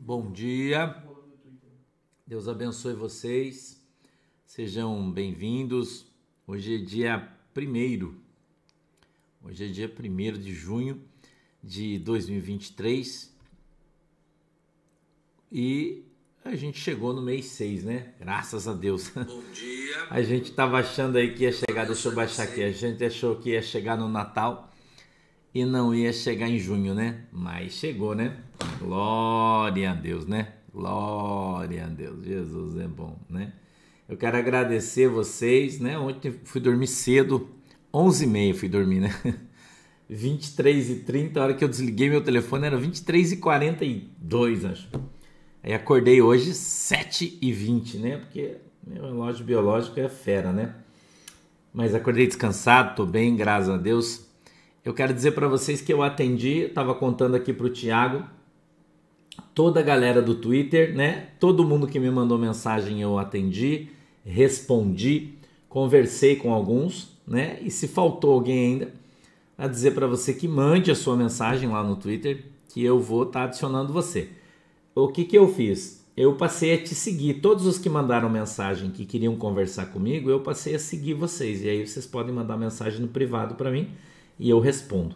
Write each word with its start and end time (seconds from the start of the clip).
Bom 0.00 0.30
dia. 0.30 1.02
Deus 2.26 2.48
abençoe 2.48 2.94
vocês. 2.94 3.80
Sejam 4.44 5.10
bem-vindos. 5.10 6.06
Hoje 6.46 6.76
é 6.76 6.78
dia 6.78 7.28
1 7.56 8.14
Hoje 9.42 9.64
é 9.64 9.68
dia 9.68 9.88
1 9.88 10.38
de 10.38 10.54
junho 10.54 11.02
de 11.62 11.98
2023. 11.98 13.34
E 15.50 16.04
a 16.44 16.54
gente 16.56 16.78
chegou 16.78 17.12
no 17.12 17.22
mês 17.22 17.46
6, 17.46 17.84
né? 17.84 18.14
Graças 18.18 18.66
a 18.66 18.72
Deus. 18.72 19.08
Bom 19.10 19.42
dia. 19.52 19.82
A 20.10 20.20
gente 20.20 20.50
estava 20.50 20.78
achando 20.78 21.16
aí 21.16 21.34
que 21.34 21.44
ia 21.44 21.52
chegar, 21.52 21.86
deixa 21.86 22.08
eu 22.08 22.14
baixar 22.14 22.44
aqui. 22.44 22.62
A 22.62 22.72
gente 22.72 23.04
achou 23.04 23.36
que 23.36 23.50
ia 23.50 23.62
chegar 23.62 23.96
no 23.96 24.08
Natal 24.08 24.70
e 25.54 25.64
não 25.64 25.94
ia 25.94 26.12
chegar 26.12 26.48
em 26.48 26.58
junho, 26.58 26.94
né? 26.94 27.26
Mas 27.30 27.74
chegou, 27.74 28.14
né? 28.14 28.42
Glória 28.78 29.90
a 29.90 29.94
Deus, 29.94 30.26
né? 30.26 30.54
Glória 30.72 31.84
a 31.84 31.88
Deus. 31.88 32.24
Jesus 32.24 32.78
é 32.78 32.88
bom, 32.88 33.18
né? 33.28 33.52
Eu 34.08 34.16
quero 34.16 34.36
agradecer 34.36 35.08
vocês, 35.08 35.78
né? 35.80 35.98
Ontem 35.98 36.32
fui 36.44 36.60
dormir 36.60 36.86
cedo, 36.86 37.48
11h30 37.92 38.54
fui 38.54 38.68
dormir, 38.68 39.00
né? 39.00 39.10
23 40.08 40.90
e 40.90 40.94
30 40.96 41.40
a 41.40 41.42
hora 41.44 41.54
que 41.54 41.64
eu 41.64 41.68
desliguei 41.68 42.10
meu 42.10 42.22
telefone 42.22 42.66
era 42.66 42.76
23 42.76 43.32
e 43.32 43.36
42 43.38 44.64
acho. 44.64 44.88
Aí 45.62 45.72
acordei 45.72 46.20
hoje 46.20 46.52
7 46.52 47.38
e 47.40 47.52
20 47.52 47.98
né? 47.98 48.16
Porque 48.18 48.56
meu 48.86 49.04
relógio 49.04 49.44
biológico 49.44 49.98
é 50.00 50.08
fera, 50.08 50.52
né? 50.52 50.74
Mas 51.72 51.94
acordei 51.94 52.26
descansado, 52.26 52.96
tô 52.96 53.06
bem, 53.06 53.34
graças 53.34 53.70
a 53.70 53.78
Deus. 53.78 54.26
Eu 54.84 54.92
quero 54.92 55.14
dizer 55.14 55.32
para 55.32 55.48
vocês 55.48 55.80
que 55.80 55.92
eu 55.92 56.02
atendi, 56.02 56.64
estava 56.64 56.94
contando 56.94 57.36
aqui 57.36 57.52
para 57.52 57.66
o 57.66 57.70
Tiago, 57.70 58.26
toda 59.54 59.80
a 59.80 59.82
galera 59.82 60.22
do 60.22 60.34
Twitter, 60.34 60.94
né? 60.94 61.28
Todo 61.38 61.66
mundo 61.66 61.86
que 61.86 61.98
me 61.98 62.10
mandou 62.10 62.38
mensagem 62.38 63.00
eu 63.00 63.18
atendi, 63.18 63.88
respondi, 64.24 65.34
conversei 65.68 66.36
com 66.36 66.52
alguns, 66.52 67.16
né? 67.26 67.58
E 67.62 67.70
se 67.70 67.88
faltou 67.88 68.32
alguém 68.32 68.72
ainda, 68.72 68.92
a 69.56 69.66
dizer 69.66 69.92
para 69.92 70.06
você 70.06 70.32
que 70.32 70.48
mande 70.48 70.90
a 70.90 70.94
sua 70.94 71.16
mensagem 71.16 71.68
lá 71.68 71.82
no 71.82 71.96
Twitter, 71.96 72.44
que 72.68 72.82
eu 72.82 72.98
vou 72.98 73.24
estar 73.24 73.40
tá 73.40 73.44
adicionando 73.46 73.92
você. 73.92 74.30
O 74.94 75.08
que 75.08 75.24
que 75.24 75.36
eu 75.36 75.48
fiz? 75.48 76.02
Eu 76.16 76.34
passei 76.34 76.74
a 76.74 76.82
te 76.82 76.94
seguir. 76.94 77.34
Todos 77.34 77.66
os 77.66 77.78
que 77.78 77.88
mandaram 77.88 78.28
mensagem 78.28 78.90
que 78.90 79.06
queriam 79.06 79.34
conversar 79.36 79.86
comigo, 79.86 80.28
eu 80.28 80.40
passei 80.40 80.74
a 80.74 80.78
seguir 80.78 81.14
vocês. 81.14 81.62
E 81.62 81.68
aí 81.68 81.86
vocês 81.86 82.06
podem 82.06 82.34
mandar 82.34 82.56
mensagem 82.56 83.00
no 83.00 83.08
privado 83.08 83.54
para 83.54 83.70
mim 83.70 83.88
e 84.38 84.50
eu 84.50 84.60
respondo, 84.60 85.14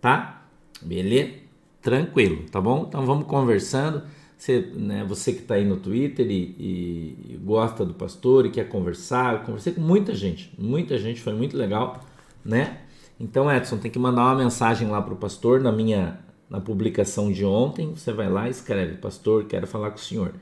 tá? 0.00 0.46
Beleza? 0.82 1.45
Tranquilo, 1.86 2.42
tá 2.50 2.60
bom? 2.60 2.86
Então 2.88 3.06
vamos 3.06 3.28
conversando. 3.28 4.02
Você, 4.36 4.72
né, 4.74 5.04
você 5.08 5.32
que 5.32 5.42
está 5.42 5.54
aí 5.54 5.64
no 5.64 5.76
Twitter 5.76 6.28
e, 6.28 7.22
e, 7.30 7.40
gosta 7.44 7.84
do 7.84 7.94
pastor 7.94 8.44
e 8.44 8.50
quer 8.50 8.68
conversar, 8.68 9.34
eu 9.34 9.40
conversei 9.42 9.72
com 9.72 9.82
muita 9.82 10.12
gente, 10.12 10.52
muita 10.58 10.98
gente, 10.98 11.20
foi 11.20 11.32
muito 11.32 11.56
legal, 11.56 12.04
né? 12.44 12.80
Então, 13.20 13.48
Edson, 13.48 13.78
tem 13.78 13.88
que 13.88 14.00
mandar 14.00 14.22
uma 14.22 14.34
mensagem 14.34 14.88
lá 14.88 15.00
para 15.00 15.14
o 15.14 15.16
pastor 15.16 15.60
na 15.60 15.70
minha 15.70 16.18
na 16.50 16.60
publicação 16.60 17.30
de 17.30 17.44
ontem. 17.44 17.94
Você 17.94 18.12
vai 18.12 18.28
lá 18.28 18.48
e 18.48 18.50
escreve, 18.50 18.96
pastor, 18.96 19.44
quero 19.44 19.68
falar 19.68 19.90
com 19.90 19.98
o 19.98 20.00
senhor. 20.00 20.34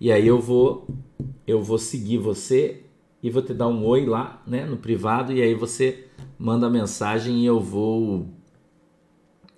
E 0.00 0.10
aí 0.10 0.26
eu 0.26 0.40
vou 0.40 0.88
eu 1.46 1.60
vou 1.60 1.76
seguir 1.76 2.16
você 2.16 2.84
e 3.22 3.28
vou 3.28 3.42
te 3.42 3.52
dar 3.52 3.68
um 3.68 3.84
oi 3.84 4.06
lá, 4.06 4.42
né, 4.46 4.64
no 4.64 4.78
privado 4.78 5.30
e 5.30 5.42
aí 5.42 5.54
você 5.54 6.06
manda 6.38 6.70
mensagem 6.70 7.42
e 7.42 7.44
eu 7.44 7.60
vou. 7.60 8.30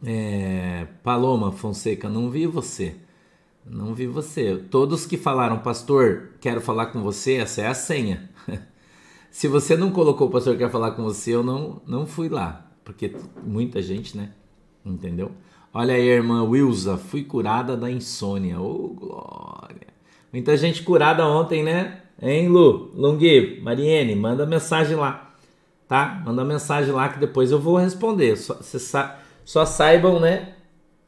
É, 0.05 0.87
Paloma 1.03 1.53
Fonseca, 1.53 2.09
não 2.09 2.31
vi 2.31 2.47
você. 2.47 2.95
Não 3.65 3.95
vi 3.95 4.07
você. 4.07 4.57
Todos 4.57 5.05
que 5.05 5.17
falaram, 5.17 5.59
pastor, 5.59 6.31
quero 6.41 6.61
falar 6.61 6.87
com 6.87 7.03
você, 7.03 7.35
essa 7.35 7.63
é 7.63 7.67
a 7.67 7.75
senha. 7.75 8.31
Se 9.31 9.47
você 9.47 9.77
não 9.77 9.91
colocou, 9.91 10.31
pastor, 10.31 10.57
quer 10.57 10.71
falar 10.71 10.93
com 10.93 11.03
você, 11.03 11.35
eu 11.35 11.43
não, 11.43 11.83
não 11.87 12.07
fui 12.07 12.29
lá. 12.29 12.67
Porque 12.85 13.15
muita 13.45 13.83
gente, 13.83 14.17
né? 14.17 14.31
Entendeu? 14.85 15.33
Olha 15.75 15.95
aí, 15.95 16.09
irmã 16.09 16.43
Wilza, 16.43 16.97
fui 16.97 17.25
curada 17.25 17.77
da 17.77 17.91
insônia. 17.91 18.59
Ô, 18.59 18.85
oh, 18.85 18.89
glória. 18.89 19.89
Muita 20.33 20.57
gente 20.57 20.83
curada 20.83 21.27
ontem, 21.27 21.63
né? 21.63 22.01
Hein, 22.21 22.49
Lu? 22.49 22.91
Lungui, 22.95 23.61
Mariene, 23.61 24.15
manda 24.15 24.47
mensagem 24.47 24.97
lá 24.97 25.29
tá? 25.89 26.23
Manda 26.25 26.45
mensagem 26.45 26.93
lá 26.93 27.09
que 27.09 27.19
depois 27.19 27.51
eu 27.51 27.59
vou 27.59 27.79
responder. 27.79 28.37
Só, 28.37 28.55
sa 28.63 29.19
só 29.49 29.65
saibam, 29.65 30.21
né? 30.21 30.57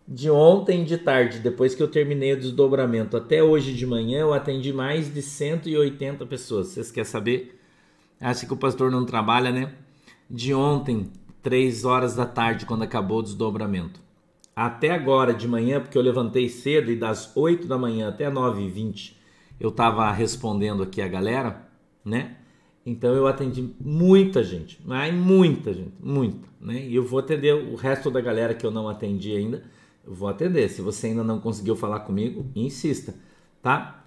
De 0.09 0.31
ontem 0.31 0.83
de 0.83 0.97
tarde, 0.97 1.41
depois 1.41 1.75
que 1.75 1.83
eu 1.83 1.89
terminei 1.89 2.33
o 2.33 2.39
desdobramento, 2.39 3.15
até 3.15 3.43
hoje 3.43 3.75
de 3.75 3.85
manhã, 3.87 4.21
eu 4.21 4.33
atendi 4.33 4.73
mais 4.73 5.13
de 5.13 5.21
180 5.21 6.25
pessoas. 6.25 6.69
Vocês 6.69 6.91
querem 6.91 7.05
saber? 7.05 7.61
Acha 8.19 8.47
que 8.47 8.53
o 8.55 8.57
pastor 8.57 8.91
não 8.91 9.05
trabalha, 9.05 9.53
né? 9.53 9.75
De 10.29 10.55
ontem, 10.55 11.11
3 11.43 11.85
horas 11.85 12.15
da 12.15 12.25
tarde, 12.25 12.65
quando 12.65 12.83
acabou 12.83 13.19
o 13.19 13.23
desdobramento. 13.23 14.01
Até 14.57 14.89
agora 14.89 15.35
de 15.35 15.47
manhã, 15.47 15.79
porque 15.79 15.99
eu 15.99 16.03
levantei 16.03 16.49
cedo 16.49 16.91
e 16.91 16.97
das 16.97 17.37
8 17.37 17.69
da 17.69 17.77
manhã 17.77 18.09
até 18.09 18.31
9h20 18.31 19.17
eu 19.61 19.69
estava 19.69 20.11
respondendo 20.13 20.83
aqui 20.83 21.03
a 21.03 21.09
galera, 21.09 21.69
né? 22.03 22.37
Então 22.85 23.15
eu 23.15 23.27
atendi 23.27 23.75
muita 23.79 24.43
gente, 24.43 24.81
mas 24.85 25.13
muita 25.15 25.73
gente, 25.75 25.93
muita, 26.03 26.49
né? 26.61 26.87
E 26.87 26.95
eu 26.95 27.05
vou 27.05 27.19
atender 27.19 27.55
o 27.55 27.75
resto 27.75 28.11
da 28.11 28.21
galera 28.21 28.55
que 28.55 28.65
eu 28.65 28.71
não 28.71 28.89
atendi 28.89 29.37
ainda, 29.37 29.63
eu 30.07 30.15
vou 30.15 30.29
atender. 30.29 30.69
Se 30.69 30.81
você 30.81 31.09
ainda 31.09 31.23
não 31.23 31.41
conseguiu 31.41 31.77
falar 31.77 32.01
comigo, 32.01 32.47
insista, 32.55 33.15
tá? 33.63 34.05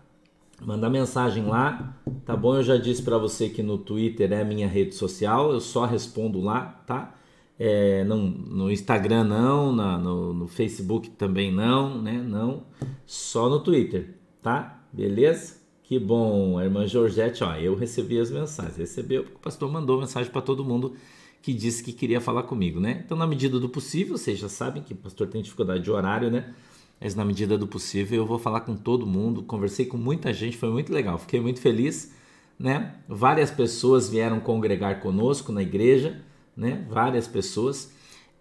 Manda 0.61 0.89
mensagem 0.89 1.45
lá, 1.45 1.95
tá 2.25 2.35
bom? 2.35 2.55
Eu 2.55 2.63
já 2.63 2.77
disse 2.77 3.03
para 3.03 3.17
você 3.17 3.49
que 3.49 3.61
no 3.61 3.77
Twitter 3.77 4.31
é 4.31 4.43
minha 4.43 4.67
rede 4.67 4.95
social, 4.95 5.51
eu 5.51 5.59
só 5.59 5.85
respondo 5.85 6.41
lá, 6.41 6.83
tá? 6.87 7.15
É, 7.59 8.03
não, 8.05 8.17
no 8.17 8.71
Instagram 8.71 9.23
não, 9.23 9.71
na, 9.71 9.97
no, 9.97 10.33
no 10.33 10.47
Facebook 10.47 11.11
também 11.11 11.51
não, 11.51 12.01
né? 12.01 12.13
Não, 12.13 12.63
só 13.05 13.49
no 13.49 13.59
Twitter, 13.59 14.15
tá? 14.41 14.83
Beleza? 14.91 15.62
Que 15.83 15.99
bom, 15.99 16.57
a 16.57 16.63
irmã 16.63 16.87
Georgette, 16.87 17.43
ó, 17.43 17.55
eu 17.55 17.75
recebi 17.75 18.17
as 18.17 18.31
mensagens. 18.31 18.77
Recebeu 18.77 19.23
porque 19.23 19.35
o 19.35 19.39
pastor 19.39 19.69
mandou 19.71 19.99
mensagem 19.99 20.31
para 20.31 20.41
todo 20.41 20.63
mundo 20.63 20.95
que 21.41 21.53
disse 21.53 21.83
que 21.83 21.91
queria 21.91 22.21
falar 22.21 22.43
comigo, 22.43 22.79
né? 22.79 23.01
Então, 23.05 23.17
na 23.17 23.27
medida 23.27 23.59
do 23.59 23.67
possível, 23.67 24.17
vocês 24.17 24.39
já 24.39 24.47
sabem 24.47 24.81
que 24.81 24.93
o 24.93 24.95
pastor 24.95 25.27
tem 25.27 25.41
dificuldade 25.41 25.83
de 25.83 25.91
horário, 25.91 26.31
né? 26.31 26.53
Mas 27.01 27.15
na 27.15 27.25
medida 27.25 27.57
do 27.57 27.67
possível 27.67 28.19
eu 28.19 28.25
vou 28.25 28.39
falar 28.39 28.61
com 28.61 28.77
todo 28.77 29.05
mundo. 29.05 29.43
Conversei 29.43 29.85
com 29.85 29.97
muita 29.97 30.31
gente, 30.31 30.55
foi 30.55 30.69
muito 30.69 30.93
legal. 30.93 31.17
Fiquei 31.17 31.41
muito 31.41 31.59
feliz, 31.59 32.13
né? 32.57 32.95
Várias 33.09 33.51
pessoas 33.51 34.09
vieram 34.09 34.39
congregar 34.39 35.01
conosco 35.01 35.51
na 35.51 35.61
igreja, 35.61 36.21
né? 36.55 36.87
Várias 36.89 37.27
pessoas 37.27 37.92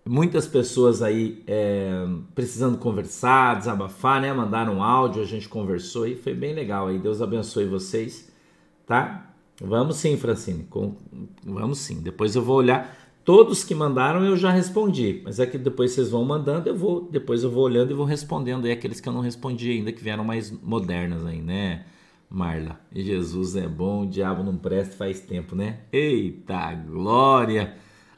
muitas 0.05 0.47
pessoas 0.47 1.03
aí 1.03 1.43
é, 1.47 2.07
precisando 2.35 2.79
conversar, 2.79 3.59
desabafar, 3.59 4.21
né? 4.21 4.33
Mandaram 4.33 4.77
um 4.77 4.83
áudio, 4.83 5.23
a 5.23 5.27
gente 5.27 5.49
conversou 5.49 6.07
e 6.07 6.17
foi 6.17 6.35
bem 6.35 6.55
legal 6.55 6.89
aí. 6.89 6.99
Deus 6.99 7.23
abençoe 7.23 7.67
vocês, 7.67 8.31
tá? 8.87 9.35
Vamos 9.61 9.97
sim, 9.97 10.17
Francine. 10.17 10.65
Com, 10.65 10.97
vamos 11.45 11.79
sim. 11.79 12.01
Depois 12.01 12.35
eu 12.35 12.43
vou 12.43 12.57
olhar. 12.57 12.97
Todos 13.25 13.63
que 13.63 13.73
mandaram 13.73 14.25
eu 14.25 14.37
já 14.37 14.51
respondi, 14.51 15.23
mas 15.25 15.39
é 15.39 15.47
que 15.47 15.57
depois 15.57 15.93
vocês 15.93 16.11
vão 16.11 16.25
mandando, 16.25 16.69
eu 16.69 16.77
vou, 16.77 17.09
depois 17.09 17.45
eu 17.45 17.51
vou 17.51 17.63
olhando 17.63 17.93
e 17.93 17.95
vou 17.95 18.05
respondendo 18.05 18.65
aí 18.65 18.73
aqueles 18.73 19.01
que 19.01 19.09
eu 19.09 19.13
não 19.13 19.21
respondi 19.21 19.71
ainda, 19.71 19.93
que 19.93 20.03
vieram 20.03 20.25
mais 20.25 20.51
modernas 20.51 21.25
aí, 21.25 21.41
né? 21.41 21.85
Marla, 22.29 22.81
e 22.91 23.01
Jesus 23.01 23.55
é 23.55 23.69
bom, 23.69 24.03
o 24.03 24.07
diabo 24.09 24.43
não 24.43 24.57
presta 24.57 24.97
faz 24.97 25.21
tempo, 25.21 25.55
né? 25.55 25.83
Eita 25.93 26.75
glória! 26.75 27.77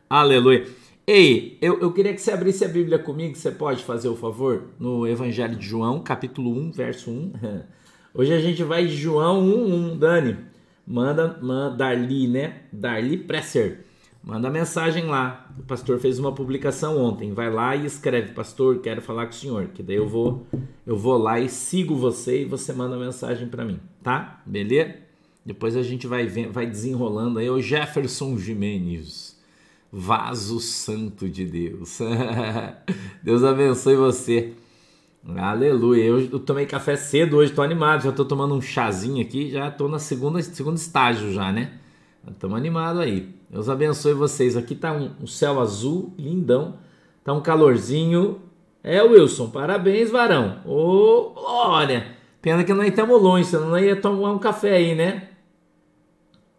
Aleluia! 0.08 0.66
Ei, 1.06 1.58
eu, 1.60 1.80
eu 1.80 1.92
queria 1.92 2.14
que 2.14 2.20
você 2.22 2.32
abrisse 2.32 2.64
a 2.64 2.68
Bíblia 2.68 2.98
comigo, 2.98 3.36
você 3.36 3.50
pode 3.50 3.84
fazer 3.84 4.08
o 4.08 4.16
favor? 4.16 4.70
No 4.78 5.06
Evangelho 5.06 5.54
de 5.54 5.66
João, 5.66 6.00
capítulo 6.00 6.50
1, 6.50 6.72
verso 6.72 7.10
1. 7.10 7.32
Hoje 8.14 8.32
a 8.32 8.40
gente 8.40 8.62
vai 8.62 8.86
de 8.86 8.96
João 8.96 9.42
1, 9.42 9.92
1. 9.92 9.98
Dani, 9.98 10.38
manda, 10.86 11.38
manda 11.42 11.76
Darli, 11.76 12.26
né? 12.26 12.62
Darli 12.72 13.18
Presser. 13.18 13.84
Manda 14.22 14.48
mensagem 14.48 15.04
lá. 15.04 15.54
O 15.58 15.62
pastor 15.64 15.98
fez 15.98 16.18
uma 16.18 16.32
publicação 16.32 16.96
ontem. 16.96 17.34
Vai 17.34 17.52
lá 17.52 17.76
e 17.76 17.84
escreve, 17.84 18.32
pastor, 18.32 18.78
quero 18.78 19.02
falar 19.02 19.26
com 19.26 19.32
o 19.32 19.34
senhor. 19.34 19.66
Que 19.74 19.82
daí 19.82 19.96
eu 19.96 20.08
vou, 20.08 20.46
eu 20.86 20.96
vou 20.96 21.18
lá 21.18 21.38
e 21.38 21.50
sigo 21.50 21.94
você 21.94 22.40
e 22.40 22.44
você 22.46 22.72
manda 22.72 22.96
mensagem 22.96 23.46
para 23.46 23.62
mim, 23.62 23.78
tá? 24.02 24.40
Beleza? 24.46 24.94
Depois 25.44 25.76
a 25.76 25.82
gente 25.82 26.06
vai, 26.06 26.26
vai 26.26 26.66
desenrolando 26.66 27.40
aí. 27.40 27.50
O 27.50 27.60
Jefferson 27.60 28.38
Jimenez 28.38 29.33
vaso 29.96 30.58
santo 30.58 31.28
de 31.28 31.44
Deus. 31.44 32.00
Deus 33.22 33.44
abençoe 33.44 33.94
você. 33.94 34.52
Aleluia. 35.36 36.02
Eu, 36.02 36.20
eu, 36.20 36.40
tomei 36.40 36.66
café 36.66 36.96
cedo 36.96 37.36
hoje, 37.36 37.52
tô 37.52 37.62
animado. 37.62 38.02
Já 38.02 38.10
tô 38.12 38.24
tomando 38.24 38.54
um 38.54 38.60
chazinho 38.60 39.24
aqui, 39.24 39.52
já 39.52 39.70
tô 39.70 39.86
na 39.86 40.00
segunda 40.00 40.42
segundo 40.42 40.76
estágio 40.76 41.32
já, 41.32 41.52
né? 41.52 41.78
Estamos 42.28 42.56
animados 42.56 43.00
aí. 43.00 43.32
Deus 43.48 43.68
abençoe 43.68 44.14
vocês. 44.14 44.56
Aqui 44.56 44.74
tá 44.74 44.92
um, 44.92 45.12
um, 45.22 45.26
céu 45.28 45.60
azul, 45.60 46.12
lindão. 46.18 46.76
Tá 47.22 47.32
um 47.32 47.40
calorzinho 47.40 48.40
É, 48.82 49.00
Wilson, 49.00 49.48
parabéns, 49.50 50.10
varão. 50.10 50.58
Ô, 50.66 51.30
glória. 51.34 52.16
Pena 52.42 52.64
que 52.64 52.74
nós 52.74 52.88
estamos 52.88 53.22
longe, 53.22 53.48
senão 53.48 53.70
nós 53.70 53.84
ia 53.84 53.96
tomar 53.96 54.32
um 54.32 54.38
café 54.38 54.72
aí, 54.72 54.94
né? 54.94 55.28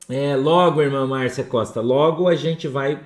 É, 0.07 0.35
logo, 0.37 0.81
irmã 0.81 1.05
Márcia 1.05 1.43
Costa, 1.43 1.81
logo 1.81 2.27
a 2.27 2.35
gente 2.35 2.67
vai 2.67 2.99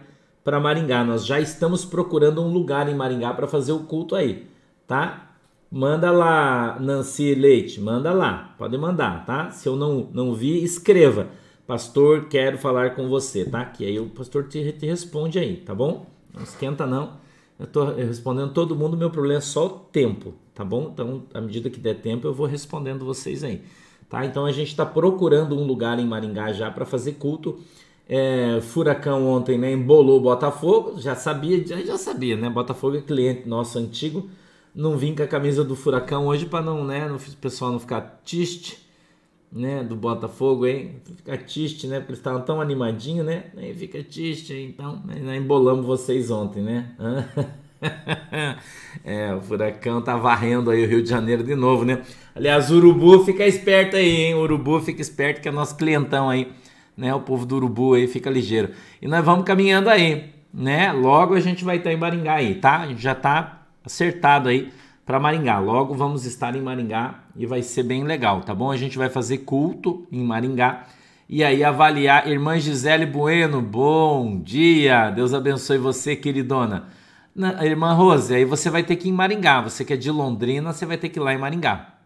para 0.50 0.60
Maringá. 0.60 1.04
Nós 1.04 1.28
já 1.28 1.40
estamos 1.40 1.86
procurando 1.86 2.42
um 2.42 2.52
lugar 2.52 2.90
em 2.90 2.96
Maringá 2.96 3.32
para 3.36 3.48
fazer 3.48 3.72
o 3.72 3.82
culto 3.82 4.16
aí, 4.16 4.48
tá? 4.88 5.36
Manda 5.72 6.10
lá, 6.10 6.76
Nancy 6.80 7.36
Leite, 7.36 7.80
manda 7.80 8.12
lá, 8.12 8.56
pode 8.58 8.76
mandar, 8.76 9.28
tá? 9.28 9.52
Se 9.52 9.70
eu 9.70 9.76
não, 9.76 10.10
não 10.12 10.34
vi, 10.34 10.64
escreva. 10.64 11.28
Pastor, 11.68 12.26
quero 12.30 12.58
falar 12.58 12.96
com 12.96 13.08
você, 13.08 13.46
tá? 13.46 13.64
Que 13.64 13.86
aí 13.86 14.00
o 14.00 14.10
pastor 14.10 14.48
te, 14.48 14.72
te 14.72 14.88
responde 14.88 15.38
aí, 15.38 15.58
tá 15.58 15.76
bom? 15.76 16.08
Não 16.34 16.42
esquenta 16.42 16.88
não. 16.88 17.18
Eu 17.60 17.68
tô 17.68 17.86
respondendo 17.86 18.52
todo 18.52 18.76
mundo, 18.76 18.98
meu 18.98 19.12
problema 19.12 19.38
é 19.38 19.42
só 19.42 19.68
o 19.68 19.70
tempo, 19.70 20.34
tá 20.56 20.66
bom? 20.66 20.90
Então, 20.92 21.26
à 21.32 21.42
medida 21.42 21.70
que 21.70 21.80
der 21.80 22.02
tempo, 22.02 22.26
eu 22.26 22.34
vou 22.34 22.48
respondendo 22.48 23.06
vocês 23.06 23.44
aí, 23.44 23.62
tá? 24.10 24.26
Então, 24.26 24.48
a 24.48 24.52
gente 24.52 24.70
está 24.70 24.84
procurando 24.84 25.56
um 25.56 25.64
lugar 25.64 26.00
em 26.00 26.08
Maringá 26.08 26.52
já 26.54 26.72
para 26.72 26.88
fazer 26.88 27.14
culto. 27.20 27.60
É, 28.12 28.60
Furacão 28.62 29.28
ontem, 29.28 29.56
né, 29.56 29.72
embolou 29.72 30.20
Botafogo, 30.20 31.00
já 31.00 31.14
sabia, 31.14 31.66
já, 31.66 31.78
já 31.78 31.96
sabia, 31.96 32.36
né? 32.36 32.50
Botafogo 32.50 32.98
é 32.98 33.02
cliente 33.02 33.48
nosso 33.48 33.78
antigo 33.78 34.28
não 34.74 34.98
vim 34.98 35.16
com 35.16 35.24
a 35.24 35.28
camisa 35.28 35.64
do 35.64 35.76
Furacão 35.76 36.28
hoje 36.28 36.46
para 36.46 36.64
não, 36.64 36.84
né, 36.84 37.12
o 37.12 37.20
pessoal 37.38 37.72
não 37.72 37.80
ficar 37.80 38.22
triste, 38.26 38.80
né, 39.52 39.84
do 39.84 39.96
Botafogo, 39.96 40.68
hein? 40.68 41.02
Ficar 41.18 41.38
triste, 41.40 41.88
né, 41.88 41.98
porque 42.00 42.12
eles 42.12 42.20
estavam 42.20 42.42
tão 42.42 42.62
animadinhos, 42.62 43.26
né? 43.26 43.46
Aí 43.58 43.74
fica 43.74 44.04
triste, 44.04 44.54
então, 44.54 45.02
né, 45.06 45.20
nós 45.22 45.38
embolamos 45.38 45.86
vocês 45.86 46.30
ontem, 46.30 46.62
né? 46.62 46.96
é, 49.04 49.34
o 49.34 49.42
Furacão 49.42 50.02
tá 50.02 50.16
varrendo 50.16 50.70
aí 50.70 50.86
o 50.86 50.88
Rio 50.88 51.02
de 51.02 51.10
Janeiro 51.10 51.44
de 51.44 51.56
novo, 51.56 51.84
né? 51.84 52.04
Aliás, 52.36 52.70
o 52.70 52.76
Urubu 52.76 53.26
fica 53.26 53.46
esperto 53.48 53.96
aí, 53.96 54.28
hein? 54.28 54.36
O 54.36 54.42
Urubu 54.42 54.80
fica 54.82 55.02
esperto 55.02 55.42
que 55.42 55.50
é 55.50 55.52
nosso 55.52 55.76
clientão 55.76 56.30
aí, 56.30 56.52
né? 57.00 57.16
O 57.16 57.22
povo 57.22 57.46
do 57.46 57.56
Urubu 57.56 57.94
aí 57.94 58.08
fica 58.08 58.30
ligeiro. 58.30 58.72
E 59.02 59.08
nós 59.08 59.24
vamos 59.24 59.46
caminhando 59.46 59.90
aí, 59.90 60.32
né? 60.54 60.92
Logo 60.92 61.34
a 61.34 61.40
gente 61.40 61.64
vai 61.64 61.78
estar 61.78 61.94
em 61.94 61.98
Baringá 61.98 62.34
aí, 62.34 62.56
tá? 62.56 62.80
A 62.80 62.88
gente 62.88 63.02
já 63.02 63.16
tá 63.16 63.64
acertado 63.84 64.50
aí 64.50 64.70
para 65.06 65.18
Maringá. 65.18 65.60
Logo 65.60 65.94
vamos 65.96 66.26
estar 66.26 66.54
em 66.58 66.62
Maringá 66.62 67.24
e 67.38 67.46
vai 67.46 67.62
ser 67.62 67.84
bem 67.84 68.04
legal, 68.04 68.42
tá 68.42 68.54
bom? 68.54 68.70
A 68.70 68.76
gente 68.76 68.98
vai 68.98 69.10
fazer 69.10 69.40
culto 69.40 70.06
em 70.12 70.22
Maringá 70.22 70.88
e 71.30 71.42
aí 71.42 71.64
avaliar. 71.64 72.28
Irmã 72.28 72.60
Gisele 72.60 73.06
Bueno, 73.06 73.62
bom 73.62 74.42
dia, 74.42 75.10
Deus 75.10 75.34
abençoe 75.34 75.78
você, 75.78 76.18
queridona. 76.18 76.88
Na, 77.34 77.66
irmã 77.66 77.94
Rose, 77.94 78.36
aí 78.36 78.44
você 78.44 78.70
vai 78.70 78.84
ter 78.84 78.98
que 78.98 79.08
ir 79.08 79.12
em 79.12 79.14
Maringá. 79.14 79.62
Você 79.62 79.86
que 79.86 79.94
é 79.94 79.98
de 79.98 80.12
Londrina, 80.12 80.74
você 80.74 80.86
vai 80.86 80.98
ter 80.98 81.08
que 81.08 81.18
ir 81.18 81.24
lá 81.24 81.34
em 81.34 81.38
Maringá. 81.38 81.99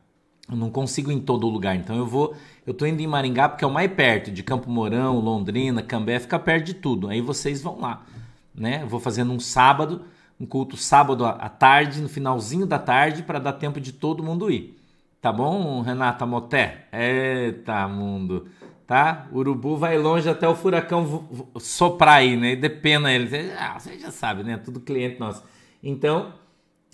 Eu 0.49 0.57
não 0.57 0.69
consigo 0.69 1.11
em 1.11 1.19
todo 1.19 1.47
lugar, 1.47 1.75
então 1.75 1.95
eu 1.95 2.05
vou. 2.05 2.35
Eu 2.65 2.73
tô 2.73 2.85
indo 2.85 3.01
em 3.01 3.07
Maringá 3.07 3.49
porque 3.49 3.63
é 3.63 3.67
o 3.67 3.71
mais 3.71 3.91
perto, 3.91 4.31
de 4.31 4.43
Campo 4.43 4.69
Mourão, 4.69 5.19
Londrina, 5.19 5.81
Cambé, 5.81 6.19
fica 6.19 6.37
perto 6.37 6.65
de 6.65 6.73
tudo. 6.73 7.07
Aí 7.07 7.21
vocês 7.21 7.61
vão 7.61 7.79
lá, 7.79 8.05
né? 8.53 8.83
Eu 8.83 8.87
vou 8.87 8.99
fazendo 8.99 9.31
um 9.31 9.39
sábado 9.39 10.01
um 10.39 10.45
culto 10.45 10.75
sábado 10.75 11.25
à 11.25 11.49
tarde, 11.49 12.01
no 12.01 12.09
finalzinho 12.09 12.65
da 12.65 12.79
tarde, 12.79 13.23
para 13.23 13.39
dar 13.39 13.53
tempo 13.53 13.79
de 13.79 13.93
todo 13.93 14.23
mundo 14.23 14.51
ir. 14.51 14.77
Tá 15.21 15.31
bom, 15.31 15.81
Renata 15.81 16.25
Moté? 16.25 16.85
Eita, 16.91 17.87
mundo. 17.87 18.47
Tá? 18.85 19.27
Urubu 19.31 19.77
vai 19.77 19.97
longe 19.97 20.27
até 20.27 20.47
o 20.47 20.55
furacão 20.55 21.25
soprar 21.57 22.15
aí, 22.15 22.35
né? 22.35 22.51
E 22.51 22.55
depena 22.57 23.11
ele. 23.11 23.29
Ah, 23.57 23.79
você 23.79 23.97
já 23.97 24.11
sabe, 24.11 24.43
né? 24.43 24.57
Tudo 24.57 24.81
cliente 24.81 25.17
nosso. 25.19 25.41
Então, 25.81 26.33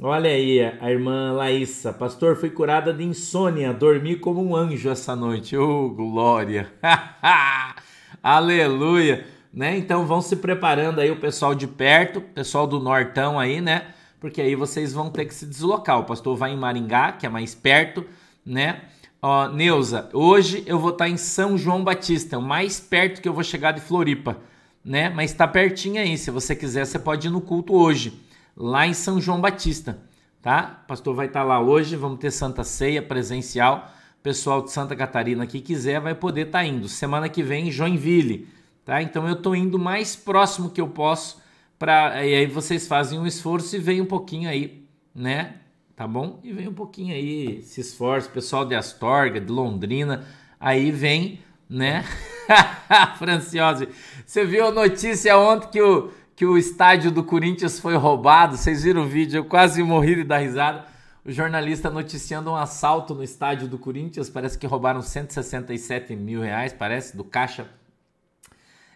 olha 0.01 0.29
aí, 0.29 0.59
a 0.79 0.91
irmã 0.91 1.31
Laísa. 1.33 1.91
Pastor, 1.93 2.35
fui 2.35 2.49
curada 2.49 2.93
de 2.93 3.03
insônia. 3.03 3.73
Dormi 3.73 4.15
como 4.15 4.43
um 4.43 4.55
anjo 4.55 4.89
essa 4.89 5.15
noite. 5.15 5.57
Oh, 5.57 5.89
glória! 5.89 6.71
Aleluia! 8.21 9.25
né? 9.53 9.77
Então 9.77 10.05
vão 10.05 10.21
se 10.21 10.35
preparando 10.35 10.99
aí 10.99 11.11
o 11.11 11.19
pessoal 11.19 11.55
de 11.55 11.67
perto, 11.67 12.21
pessoal 12.21 12.67
do 12.67 12.79
Nortão 12.79 13.39
aí, 13.39 13.61
né? 13.61 13.87
Porque 14.19 14.41
aí 14.41 14.55
vocês 14.55 14.93
vão 14.93 15.09
ter 15.09 15.25
que 15.25 15.33
se 15.33 15.45
deslocar. 15.45 15.99
O 15.99 16.03
pastor 16.03 16.35
vai 16.35 16.51
em 16.51 16.57
Maringá, 16.57 17.13
que 17.13 17.25
é 17.25 17.29
mais 17.29 17.55
perto, 17.55 18.05
né? 18.45 18.81
Ó, 19.21 19.47
Neuza, 19.47 20.09
hoje 20.13 20.63
eu 20.65 20.79
vou 20.79 20.91
estar 20.91 21.09
em 21.09 21.17
São 21.17 21.57
João 21.57 21.83
Batista, 21.83 22.37
o 22.37 22.41
mais 22.41 22.79
perto 22.79 23.21
que 23.21 23.27
eu 23.27 23.33
vou 23.33 23.43
chegar 23.43 23.71
de 23.71 23.81
Floripa, 23.81 24.37
né? 24.83 25.09
Mas 25.09 25.31
está 25.31 25.47
pertinho 25.47 26.01
aí. 26.01 26.17
Se 26.17 26.31
você 26.31 26.55
quiser, 26.55 26.85
você 26.85 26.99
pode 26.99 27.27
ir 27.27 27.31
no 27.31 27.41
culto 27.41 27.73
hoje, 27.73 28.13
lá 28.59 28.85
em 28.85 28.93
São 28.93 29.19
João 29.19 29.41
Batista, 29.41 29.97
tá? 30.41 30.81
O 30.83 30.87
pastor 30.87 31.15
vai 31.15 31.25
estar 31.25 31.43
lá 31.43 31.59
hoje, 31.59 31.95
vamos 31.95 32.19
ter 32.19 32.29
Santa 32.29 32.63
Ceia 32.63 33.01
presencial. 33.01 33.89
O 34.19 34.21
pessoal 34.21 34.61
de 34.61 34.71
Santa 34.71 34.95
Catarina 34.95 35.47
que 35.47 35.61
quiser 35.61 36.01
vai 36.01 36.13
poder 36.13 36.47
estar 36.47 36.65
indo. 36.65 36.89
Semana 36.89 37.29
que 37.29 37.41
vem, 37.41 37.71
Joinville 37.71 38.59
tá? 38.89 39.03
Então 39.03 39.27
eu 39.27 39.35
estou 39.35 39.55
indo 39.55 39.77
mais 39.77 40.15
próximo 40.15 40.71
que 40.71 40.81
eu 40.81 40.87
posso 40.87 41.39
para 41.77 42.25
e 42.25 42.33
aí 42.33 42.47
vocês 42.47 42.87
fazem 42.87 43.19
um 43.19 43.27
esforço 43.27 43.75
e 43.75 43.79
vem 43.79 44.01
um 44.01 44.05
pouquinho 44.05 44.49
aí, 44.49 44.83
né? 45.13 45.57
Tá 45.95 46.07
bom? 46.07 46.39
E 46.43 46.51
vem 46.51 46.67
um 46.67 46.73
pouquinho 46.73 47.13
aí, 47.13 47.61
se 47.61 47.81
esforça, 47.81 48.27
pessoal 48.27 48.65
de 48.65 48.73
Astorga, 48.73 49.39
de 49.39 49.51
Londrina, 49.51 50.25
aí 50.59 50.89
vem, 50.91 51.39
né? 51.69 52.03
Franciose, 53.19 53.87
você 54.25 54.43
viu 54.43 54.65
a 54.65 54.71
notícia 54.71 55.37
ontem 55.37 55.69
que 55.69 55.81
o 55.81 56.09
que 56.39 56.45
o 56.45 56.57
estádio 56.57 57.11
do 57.11 57.21
Corinthians 57.21 57.81
foi 57.81 57.97
roubado? 57.97 58.55
Vocês 58.55 58.83
viram 58.83 59.01
o 59.01 59.05
vídeo? 59.05 59.39
Eu 59.39 59.43
quase 59.43 59.83
morri 59.83 60.15
de 60.15 60.23
dar 60.23 60.37
risada. 60.37 60.85
O 61.25 61.29
jornalista 61.33 61.89
noticiando 61.89 62.49
um 62.49 62.55
assalto 62.55 63.13
no 63.13 63.21
estádio 63.21 63.67
do 63.67 63.77
Corinthians. 63.77 64.29
Parece 64.29 64.57
que 64.57 64.65
roubaram 64.65 65.01
167 65.01 66.15
mil 66.15 66.39
reais, 66.39 66.71
parece, 66.71 67.17
do 67.17 67.25
caixa 67.25 67.67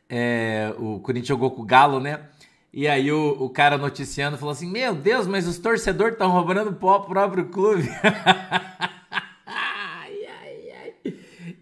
é, 0.10 0.73
o 0.77 1.01
Corinthians 1.01 1.27
jogou 1.27 1.51
com 1.51 1.63
o 1.63 1.65
Galo, 1.65 1.99
né? 1.99 2.21
E 2.71 2.88
aí 2.88 3.12
o, 3.12 3.32
o 3.43 3.49
cara 3.49 3.77
noticiando 3.77 4.38
falou 4.38 4.53
assim: 4.53 4.71
Meu 4.71 4.95
Deus, 4.95 5.27
mas 5.27 5.45
os 5.45 5.58
torcedores 5.58 6.13
estão 6.13 6.29
roubando 6.32 6.69
o 6.69 6.99
próprio 7.01 7.49
clube. 7.49 7.89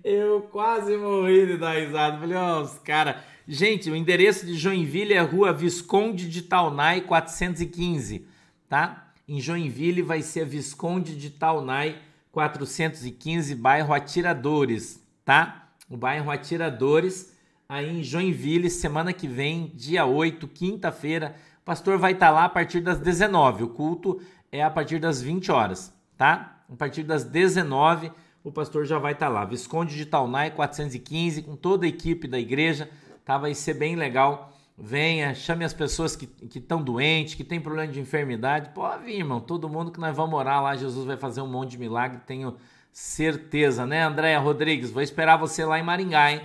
Eu 0.04 0.42
quase 0.52 0.98
morri 0.98 1.46
de 1.46 1.58
dar 1.58 1.78
risada. 1.78 2.18
Falei, 2.18 2.36
ó, 2.36 2.62
os 2.62 2.80
caras. 2.80 3.18
Gente, 3.48 3.90
o 3.90 3.96
endereço 3.96 4.46
de 4.46 4.56
Joinville 4.56 5.14
é 5.14 5.22
Rua 5.22 5.54
Visconde 5.54 6.30
de 6.30 6.42
Taunay 6.42 7.02
415, 7.02 8.26
tá? 8.70 9.12
Em 9.28 9.40
Joinville 9.40 10.02
vai 10.02 10.22
ser 10.22 10.46
Visconde 10.46 11.16
de 11.16 11.30
Taunay 11.30 11.98
415, 12.32 13.56
bairro 13.56 13.94
Atiradores, 13.94 15.04
tá? 15.26 15.70
O 15.90 15.98
bairro 15.98 16.32
Atiradores 16.32 17.36
aí 17.68 18.00
em 18.00 18.04
Joinville, 18.04 18.70
semana 18.70 19.14
que 19.14 19.28
vem, 19.28 19.72
dia 19.76 20.06
8, 20.06 20.48
quinta-feira. 20.48 21.36
O 21.62 21.66
pastor 21.66 21.98
vai 21.98 22.14
estar 22.14 22.28
tá 22.28 22.32
lá 22.32 22.46
a 22.46 22.50
partir 22.50 22.82
das 22.82 23.00
19. 23.00 23.64
O 23.64 23.70
culto 23.70 24.22
é 24.52 24.64
a 24.64 24.70
partir 24.70 25.00
das 25.00 25.22
20 25.22 25.52
horas, 25.52 25.94
tá? 26.18 26.64
A 26.72 26.76
partir 26.76 27.04
das 27.04 27.24
19, 27.24 28.12
o 28.44 28.52
pastor 28.52 28.86
já 28.86 28.98
vai 28.98 29.14
estar 29.14 29.28
tá 29.28 29.32
lá. 29.32 29.46
Visconde 29.46 29.96
de 29.96 30.06
Taunay 30.06 30.52
415, 30.52 31.42
com 31.44 31.56
toda 31.56 31.86
a 31.86 31.90
equipe 31.90 32.28
da 32.28 32.40
igreja, 32.40 32.90
tá? 33.24 33.38
Vai 33.38 33.54
ser 33.54 33.76
bem 33.76 33.96
legal. 33.96 34.54
Venha, 34.78 35.36
chame 35.36 35.64
as 35.64 35.74
pessoas 35.74 36.16
que 36.16 36.28
estão 36.56 36.82
doentes, 36.82 37.36
que 37.36 37.44
tem 37.44 37.60
problema 37.60 37.92
de 37.92 38.00
enfermidade. 38.00 38.70
Pode 38.70 39.06
vir, 39.06 39.18
irmão. 39.18 39.40
Todo 39.40 39.70
mundo 39.70 39.92
que 39.92 40.00
nós 40.00 40.16
vamos 40.16 40.38
orar 40.38 40.64
lá, 40.64 40.76
Jesus 40.76 41.06
vai 41.06 41.18
fazer 41.18 41.42
um 41.42 41.48
monte 41.48 41.72
de 41.72 41.78
milagre, 41.78 42.20
tenho 42.26 42.56
certeza, 42.92 43.86
né, 43.86 44.04
Andréia 44.04 44.40
Rodrigues? 44.40 44.92
Vou 44.92 45.02
esperar 45.02 45.38
você 45.38 45.64
lá 45.64 45.80
em 45.80 45.84
Maringá, 45.84 46.32
hein? 46.32 46.42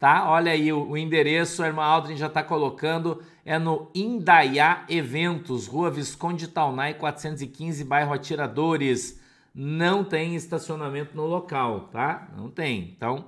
tá? 0.00 0.30
Olha 0.30 0.50
aí 0.50 0.72
o, 0.72 0.88
o 0.88 0.96
endereço, 0.96 1.62
a 1.62 1.66
irmã 1.66 1.84
Aldrin 1.84 2.16
já 2.16 2.26
está 2.26 2.42
colocando, 2.42 3.22
é 3.44 3.58
no 3.58 3.90
Indaiá 3.94 4.84
Eventos, 4.88 5.66
Rua 5.66 5.90
Visconde 5.90 6.48
Taunay, 6.48 6.94
415, 6.94 7.84
bairro 7.84 8.14
Atiradores. 8.14 9.19
Não 9.54 10.04
tem 10.04 10.36
estacionamento 10.36 11.16
no 11.16 11.26
local, 11.26 11.88
tá? 11.88 12.28
Não 12.36 12.48
tem. 12.48 12.94
Então, 12.96 13.24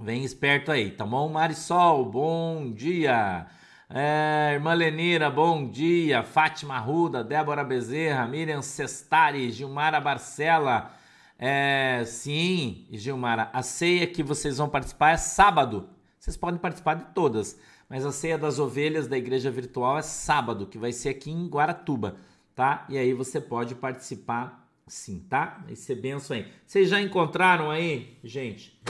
vem 0.00 0.24
esperto 0.24 0.72
aí, 0.72 0.90
tá 0.90 1.06
bom? 1.06 1.28
Marisol, 1.28 2.04
bom 2.04 2.72
dia. 2.72 3.46
É, 3.88 4.50
irmã 4.54 4.74
Lenira, 4.74 5.30
bom 5.30 5.70
dia. 5.70 6.24
Fátima 6.24 6.78
Ruda, 6.78 7.22
Débora 7.22 7.62
Bezerra, 7.62 8.26
Miriam 8.26 8.60
Sestari, 8.60 9.52
Gilmara 9.52 10.00
Barcela, 10.00 10.90
é, 11.38 12.02
sim, 12.06 12.86
Gilmara, 12.90 13.50
a 13.52 13.62
ceia 13.62 14.06
que 14.06 14.22
vocês 14.22 14.58
vão 14.58 14.68
participar 14.68 15.12
é 15.12 15.16
sábado. 15.16 15.88
Vocês 16.18 16.36
podem 16.36 16.58
participar 16.58 16.94
de 16.94 17.04
todas, 17.14 17.56
mas 17.88 18.04
a 18.04 18.10
ceia 18.10 18.36
das 18.36 18.58
ovelhas 18.58 19.06
da 19.06 19.16
igreja 19.16 19.50
virtual 19.50 19.98
é 19.98 20.02
sábado, 20.02 20.66
que 20.66 20.78
vai 20.78 20.92
ser 20.92 21.10
aqui 21.10 21.30
em 21.30 21.46
Guaratuba, 21.46 22.16
tá? 22.54 22.84
E 22.88 22.98
aí 22.98 23.12
você 23.12 23.40
pode 23.40 23.76
participar 23.76 24.65
sim, 24.86 25.20
tá? 25.28 25.62
Vai 25.64 25.74
ser 25.74 25.96
benção 25.96 26.36
aí. 26.36 26.46
Vocês 26.66 26.88
já 26.88 27.00
encontraram 27.00 27.70
aí, 27.70 28.16
gente? 28.22 28.80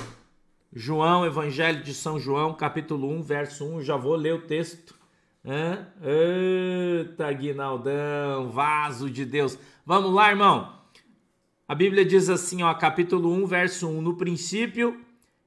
João, 0.73 1.25
Evangelho 1.25 1.83
de 1.83 1.95
São 1.95 2.19
João, 2.19 2.55
capítulo 2.55 3.11
1, 3.11 3.23
verso 3.23 3.65
1. 3.65 3.83
Já 3.83 3.97
vou 3.97 4.15
ler 4.15 4.35
o 4.35 4.43
texto, 4.43 4.95
Hã? 5.49 5.87
Eita, 6.03 7.33
Guinaldão, 7.33 8.51
vaso 8.51 9.09
de 9.09 9.25
Deus. 9.25 9.57
Vamos 9.87 10.13
lá, 10.13 10.31
irmão. 10.31 10.77
A 11.69 11.75
Bíblia 11.75 12.05
diz 12.05 12.29
assim, 12.29 12.65
ó, 12.65 12.75
capítulo 12.75 13.33
1, 13.33 13.47
verso 13.47 13.89
1: 13.89 14.03
No 14.03 14.17
princípio 14.17 15.01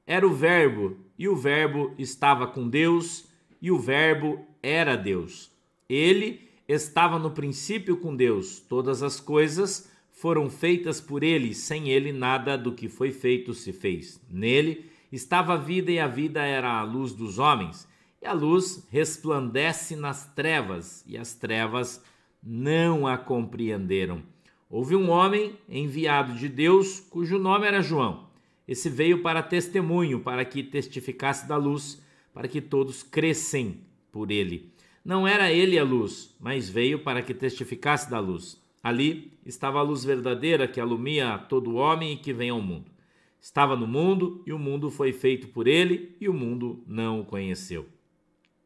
era 0.06 0.26
o 0.26 0.32
Verbo, 0.32 0.96
e 1.18 1.28
o 1.28 1.36
Verbo 1.36 1.94
estava 1.98 2.46
com 2.46 2.66
Deus, 2.66 3.26
e 3.60 3.70
o 3.70 3.78
Verbo 3.78 4.42
era 4.62 4.96
Deus. 4.96 5.50
Ele 5.86 6.48
estava 6.66 7.18
no 7.18 7.32
princípio 7.32 7.98
com 7.98 8.16
Deus. 8.16 8.58
Todas 8.58 9.02
as 9.02 9.20
coisas 9.20 9.89
foram 10.20 10.50
feitas 10.50 11.00
por 11.00 11.22
ele, 11.22 11.54
sem 11.54 11.88
ele 11.88 12.12
nada 12.12 12.58
do 12.58 12.72
que 12.72 12.90
foi 12.90 13.10
feito 13.10 13.54
se 13.54 13.72
fez. 13.72 14.20
Nele 14.28 14.84
estava 15.10 15.54
a 15.54 15.56
vida 15.56 15.90
e 15.90 15.98
a 15.98 16.06
vida 16.06 16.42
era 16.44 16.78
a 16.78 16.82
luz 16.82 17.14
dos 17.14 17.38
homens. 17.38 17.88
E 18.20 18.26
a 18.26 18.34
luz 18.34 18.86
resplandece 18.90 19.96
nas 19.96 20.26
trevas, 20.34 21.02
e 21.06 21.16
as 21.16 21.32
trevas 21.32 22.04
não 22.42 23.06
a 23.06 23.16
compreenderam. 23.16 24.22
Houve 24.68 24.94
um 24.94 25.08
homem 25.08 25.58
enviado 25.66 26.34
de 26.34 26.50
Deus, 26.50 27.00
cujo 27.00 27.38
nome 27.38 27.66
era 27.66 27.80
João. 27.80 28.28
Esse 28.68 28.90
veio 28.90 29.22
para 29.22 29.42
testemunho, 29.42 30.20
para 30.20 30.44
que 30.44 30.62
testificasse 30.62 31.48
da 31.48 31.56
luz, 31.56 31.98
para 32.34 32.46
que 32.46 32.60
todos 32.60 33.02
crescem 33.02 33.80
por 34.12 34.30
ele. 34.30 34.70
Não 35.02 35.26
era 35.26 35.50
ele 35.50 35.78
a 35.78 35.82
luz, 35.82 36.36
mas 36.38 36.68
veio 36.68 36.98
para 36.98 37.22
que 37.22 37.32
testificasse 37.32 38.10
da 38.10 38.20
luz. 38.20 38.59
Ali 38.82 39.38
estava 39.44 39.78
a 39.78 39.82
luz 39.82 40.04
verdadeira 40.04 40.66
que 40.66 40.80
alumia 40.80 41.36
todo 41.36 41.74
homem 41.74 42.14
e 42.14 42.16
que 42.16 42.32
vem 42.32 42.50
ao 42.50 42.62
mundo. 42.62 42.90
Estava 43.40 43.76
no 43.76 43.86
mundo 43.86 44.42
e 44.46 44.52
o 44.52 44.58
mundo 44.58 44.90
foi 44.90 45.12
feito 45.12 45.48
por 45.48 45.66
ele 45.66 46.16
e 46.20 46.28
o 46.28 46.34
mundo 46.34 46.82
não 46.86 47.20
o 47.20 47.24
conheceu. 47.24 47.86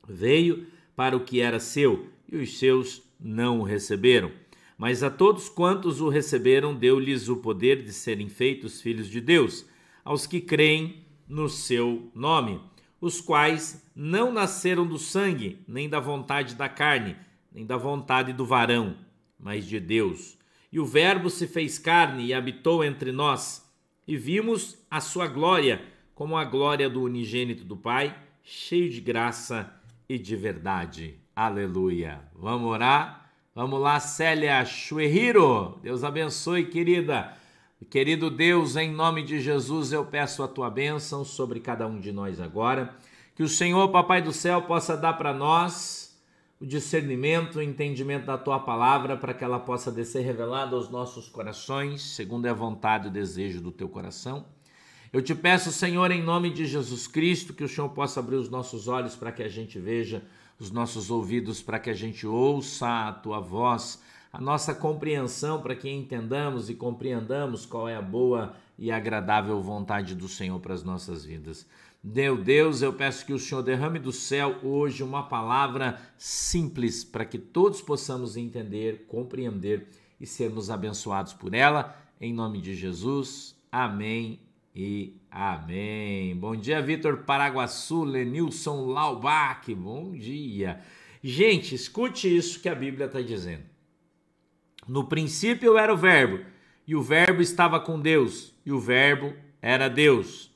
Veio 0.06 0.66
para 0.96 1.16
o 1.16 1.24
que 1.24 1.40
era 1.40 1.60
seu 1.60 2.08
e 2.30 2.36
os 2.36 2.58
seus 2.58 3.02
não 3.18 3.60
o 3.60 3.64
receberam. 3.64 4.30
Mas 4.76 5.02
a 5.02 5.10
todos 5.10 5.48
quantos 5.48 6.00
o 6.00 6.08
receberam, 6.08 6.74
deu-lhes 6.74 7.28
o 7.28 7.36
poder 7.36 7.82
de 7.82 7.92
serem 7.92 8.28
feitos 8.28 8.80
filhos 8.80 9.08
de 9.08 9.20
Deus, 9.20 9.66
aos 10.04 10.26
que 10.26 10.40
creem 10.40 11.04
no 11.28 11.48
seu 11.48 12.10
nome 12.14 12.60
os 13.00 13.20
quais 13.20 13.86
não 13.94 14.32
nasceram 14.32 14.86
do 14.86 14.98
sangue, 14.98 15.58
nem 15.68 15.88
da 15.88 16.00
vontade 16.00 16.54
da 16.54 16.68
carne, 16.68 17.16
nem 17.52 17.64
da 17.64 17.76
vontade 17.76 18.32
do 18.32 18.44
varão, 18.44 18.96
mas 19.44 19.66
de 19.66 19.78
Deus. 19.78 20.38
E 20.72 20.80
o 20.80 20.86
Verbo 20.86 21.28
se 21.28 21.46
fez 21.46 21.78
carne 21.78 22.24
e 22.24 22.34
habitou 22.34 22.82
entre 22.82 23.12
nós, 23.12 23.70
e 24.08 24.16
vimos 24.16 24.78
a 24.90 25.00
sua 25.00 25.26
glória, 25.26 25.82
como 26.14 26.36
a 26.36 26.44
glória 26.44 26.88
do 26.88 27.02
unigênito 27.02 27.62
do 27.62 27.76
Pai, 27.76 28.16
cheio 28.42 28.90
de 28.90 29.00
graça 29.00 29.72
e 30.08 30.18
de 30.18 30.34
verdade. 30.34 31.16
Aleluia. 31.36 32.20
Vamos 32.34 32.70
orar? 32.70 33.30
Vamos 33.54 33.80
lá, 33.80 34.00
Célia 34.00 34.64
Chuerriro. 34.64 35.78
Deus 35.82 36.02
abençoe, 36.02 36.66
querida. 36.66 37.36
Querido 37.90 38.30
Deus, 38.30 38.76
em 38.76 38.90
nome 38.90 39.22
de 39.22 39.40
Jesus, 39.40 39.92
eu 39.92 40.04
peço 40.04 40.42
a 40.42 40.48
tua 40.48 40.70
bênção 40.70 41.24
sobre 41.24 41.60
cada 41.60 41.86
um 41.86 42.00
de 42.00 42.10
nós 42.12 42.40
agora. 42.40 42.94
Que 43.36 43.42
o 43.42 43.48
Senhor, 43.48 43.88
Papai 43.88 44.22
do 44.22 44.32
céu, 44.32 44.62
possa 44.62 44.96
dar 44.96 45.14
para 45.14 45.32
nós 45.32 46.03
o 46.64 46.66
discernimento, 46.66 47.56
o 47.56 47.62
entendimento 47.62 48.24
da 48.24 48.38
tua 48.38 48.58
palavra, 48.58 49.18
para 49.18 49.34
que 49.34 49.44
ela 49.44 49.60
possa 49.60 49.92
descer 49.92 50.24
revelada 50.24 50.74
aos 50.74 50.88
nossos 50.88 51.28
corações, 51.28 52.00
segundo 52.00 52.46
é 52.46 52.50
a 52.50 52.54
vontade 52.54 53.08
e 53.08 53.10
desejo 53.10 53.60
do 53.60 53.70
teu 53.70 53.86
coração. 53.86 54.46
Eu 55.12 55.20
te 55.20 55.34
peço, 55.34 55.70
Senhor, 55.70 56.10
em 56.10 56.22
nome 56.22 56.50
de 56.50 56.64
Jesus 56.64 57.06
Cristo, 57.06 57.52
que 57.52 57.62
o 57.62 57.68
Senhor 57.68 57.90
possa 57.90 58.18
abrir 58.18 58.36
os 58.36 58.48
nossos 58.48 58.88
olhos 58.88 59.14
para 59.14 59.30
que 59.30 59.42
a 59.42 59.48
gente 59.48 59.78
veja, 59.78 60.22
os 60.58 60.70
nossos 60.70 61.10
ouvidos 61.10 61.60
para 61.60 61.78
que 61.78 61.90
a 61.90 61.94
gente 61.94 62.26
ouça 62.26 63.08
a 63.08 63.12
tua 63.12 63.40
voz 63.40 64.02
a 64.34 64.40
nossa 64.40 64.74
compreensão 64.74 65.62
para 65.62 65.76
que 65.76 65.88
entendamos 65.88 66.68
e 66.68 66.74
compreendamos 66.74 67.64
qual 67.64 67.88
é 67.88 67.94
a 67.94 68.02
boa 68.02 68.56
e 68.76 68.90
agradável 68.90 69.62
vontade 69.62 70.12
do 70.12 70.26
Senhor 70.26 70.58
para 70.58 70.74
as 70.74 70.82
nossas 70.82 71.24
vidas. 71.24 71.64
Meu 72.06 72.36
Deus, 72.36 72.82
eu 72.82 72.92
peço 72.92 73.24
que 73.24 73.32
o 73.32 73.38
Senhor 73.38 73.62
derrame 73.62 73.98
do 73.98 74.12
céu 74.12 74.58
hoje 74.62 75.02
uma 75.02 75.22
palavra 75.22 75.98
simples 76.18 77.02
para 77.02 77.24
que 77.24 77.38
todos 77.38 77.80
possamos 77.80 78.36
entender, 78.36 79.06
compreender 79.08 79.88
e 80.20 80.26
sermos 80.26 80.68
abençoados 80.68 81.32
por 81.32 81.54
ela. 81.54 81.96
Em 82.20 82.30
nome 82.30 82.60
de 82.60 82.74
Jesus. 82.74 83.58
Amém 83.72 84.38
e 84.76 85.18
amém. 85.30 86.36
Bom 86.36 86.54
dia, 86.54 86.82
Vitor 86.82 87.24
Paraguaçu, 87.24 88.04
Lenilson 88.04 88.84
Laubach. 88.84 89.74
Bom 89.74 90.12
dia. 90.12 90.82
Gente, 91.22 91.74
escute 91.74 92.28
isso 92.28 92.60
que 92.60 92.68
a 92.68 92.74
Bíblia 92.74 93.06
está 93.06 93.22
dizendo. 93.22 93.62
No 94.86 95.08
princípio 95.08 95.78
era 95.78 95.94
o 95.94 95.96
Verbo, 95.96 96.44
e 96.86 96.94
o 96.94 97.00
Verbo 97.00 97.40
estava 97.40 97.80
com 97.80 97.98
Deus, 97.98 98.54
e 98.66 98.70
o 98.70 98.78
Verbo 98.78 99.32
era 99.62 99.88
Deus. 99.88 100.53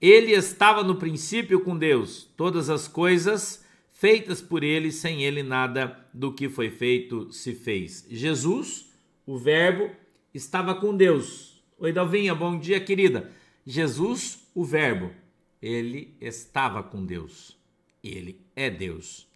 Ele 0.00 0.32
estava 0.32 0.82
no 0.82 0.96
princípio 0.96 1.60
com 1.60 1.76
Deus, 1.76 2.28
todas 2.36 2.68
as 2.68 2.86
coisas 2.86 3.64
feitas 3.90 4.42
por 4.42 4.62
ele, 4.62 4.92
sem 4.92 5.24
ele 5.24 5.42
nada 5.42 6.06
do 6.12 6.32
que 6.32 6.48
foi 6.48 6.70
feito 6.70 7.32
se 7.32 7.54
fez. 7.54 8.06
Jesus, 8.10 8.92
o 9.26 9.38
Verbo, 9.38 9.90
estava 10.34 10.74
com 10.74 10.94
Deus. 10.94 11.62
Oi, 11.78 11.92
Dalvinha, 11.92 12.34
bom 12.34 12.58
dia, 12.58 12.78
querida. 12.78 13.32
Jesus, 13.64 14.46
o 14.54 14.64
Verbo, 14.64 15.10
ele 15.62 16.14
estava 16.20 16.82
com 16.82 17.04
Deus. 17.04 17.56
Ele 18.04 18.40
é 18.54 18.68
Deus. 18.68 19.26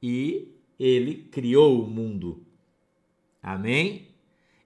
E 0.00 0.48
ele 0.78 1.28
criou 1.32 1.82
o 1.84 1.90
mundo. 1.90 2.46
Amém? 3.42 4.08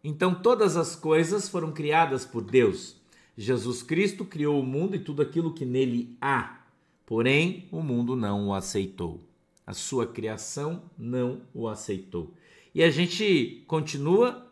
Então 0.04 0.34
todas 0.34 0.76
as 0.76 0.94
coisas 0.94 1.48
foram 1.48 1.72
criadas 1.72 2.26
por 2.26 2.42
Deus. 2.42 3.01
Jesus 3.36 3.82
Cristo 3.82 4.24
criou 4.24 4.60
o 4.60 4.66
mundo 4.66 4.96
e 4.96 4.98
tudo 4.98 5.22
aquilo 5.22 5.54
que 5.54 5.64
nele 5.64 6.16
há. 6.20 6.60
Porém, 7.06 7.68
o 7.70 7.82
mundo 7.82 8.14
não 8.14 8.48
o 8.48 8.54
aceitou. 8.54 9.20
A 9.66 9.72
sua 9.72 10.06
criação 10.06 10.82
não 10.98 11.42
o 11.54 11.68
aceitou. 11.68 12.32
E 12.74 12.82
a 12.82 12.90
gente 12.90 13.64
continua 13.66 14.46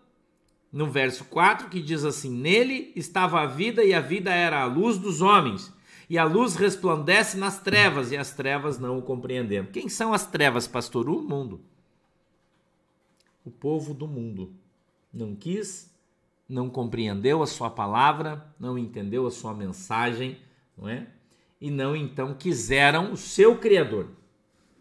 no 0.73 0.91
verso 0.91 1.25
4 1.25 1.69
que 1.69 1.81
diz 1.81 2.05
assim: 2.05 2.31
Nele 2.31 2.93
estava 2.95 3.41
a 3.41 3.47
vida 3.47 3.85
e 3.85 3.93
a 3.93 4.01
vida 4.01 4.33
era 4.33 4.63
a 4.63 4.67
luz 4.67 4.99
dos 4.99 5.21
homens. 5.21 5.73
E 6.09 6.19
a 6.19 6.25
luz 6.25 6.57
resplandece 6.57 7.37
nas 7.37 7.61
trevas 7.61 8.11
e 8.11 8.17
as 8.17 8.33
trevas 8.33 8.79
não 8.79 8.99
o 8.99 9.03
compreendem. 9.03 9.65
Quem 9.67 9.89
são 9.89 10.13
as 10.13 10.27
trevas, 10.27 10.67
pastor? 10.67 11.09
O 11.09 11.23
mundo 11.23 11.61
o 13.45 13.51
povo 13.51 13.95
do 13.95 14.07
mundo. 14.07 14.53
Não 15.13 15.35
quis, 15.35 15.90
não 16.51 16.69
compreendeu 16.69 17.43
a 17.43 17.47
sua 17.47 17.71
palavra, 17.71 18.45
não 18.59 18.77
entendeu 18.77 19.25
a 19.25 19.31
sua 19.31 19.55
mensagem, 19.55 20.37
não 20.77 20.89
é? 20.89 21.07
E 21.61 21.71
não 21.71 21.95
então 21.95 22.35
quiseram 22.35 23.13
o 23.13 23.17
seu 23.17 23.57
criador, 23.57 24.09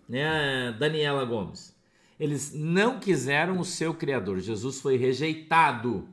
né, 0.08 0.76
Daniela 0.80 1.24
Gomes? 1.24 1.78
Eles 2.20 2.54
não 2.54 3.00
quiseram 3.00 3.60
o 3.60 3.66
seu 3.66 3.94
criador. 3.94 4.40
Jesus 4.40 4.82
foi 4.82 4.98
rejeitado 4.98 6.10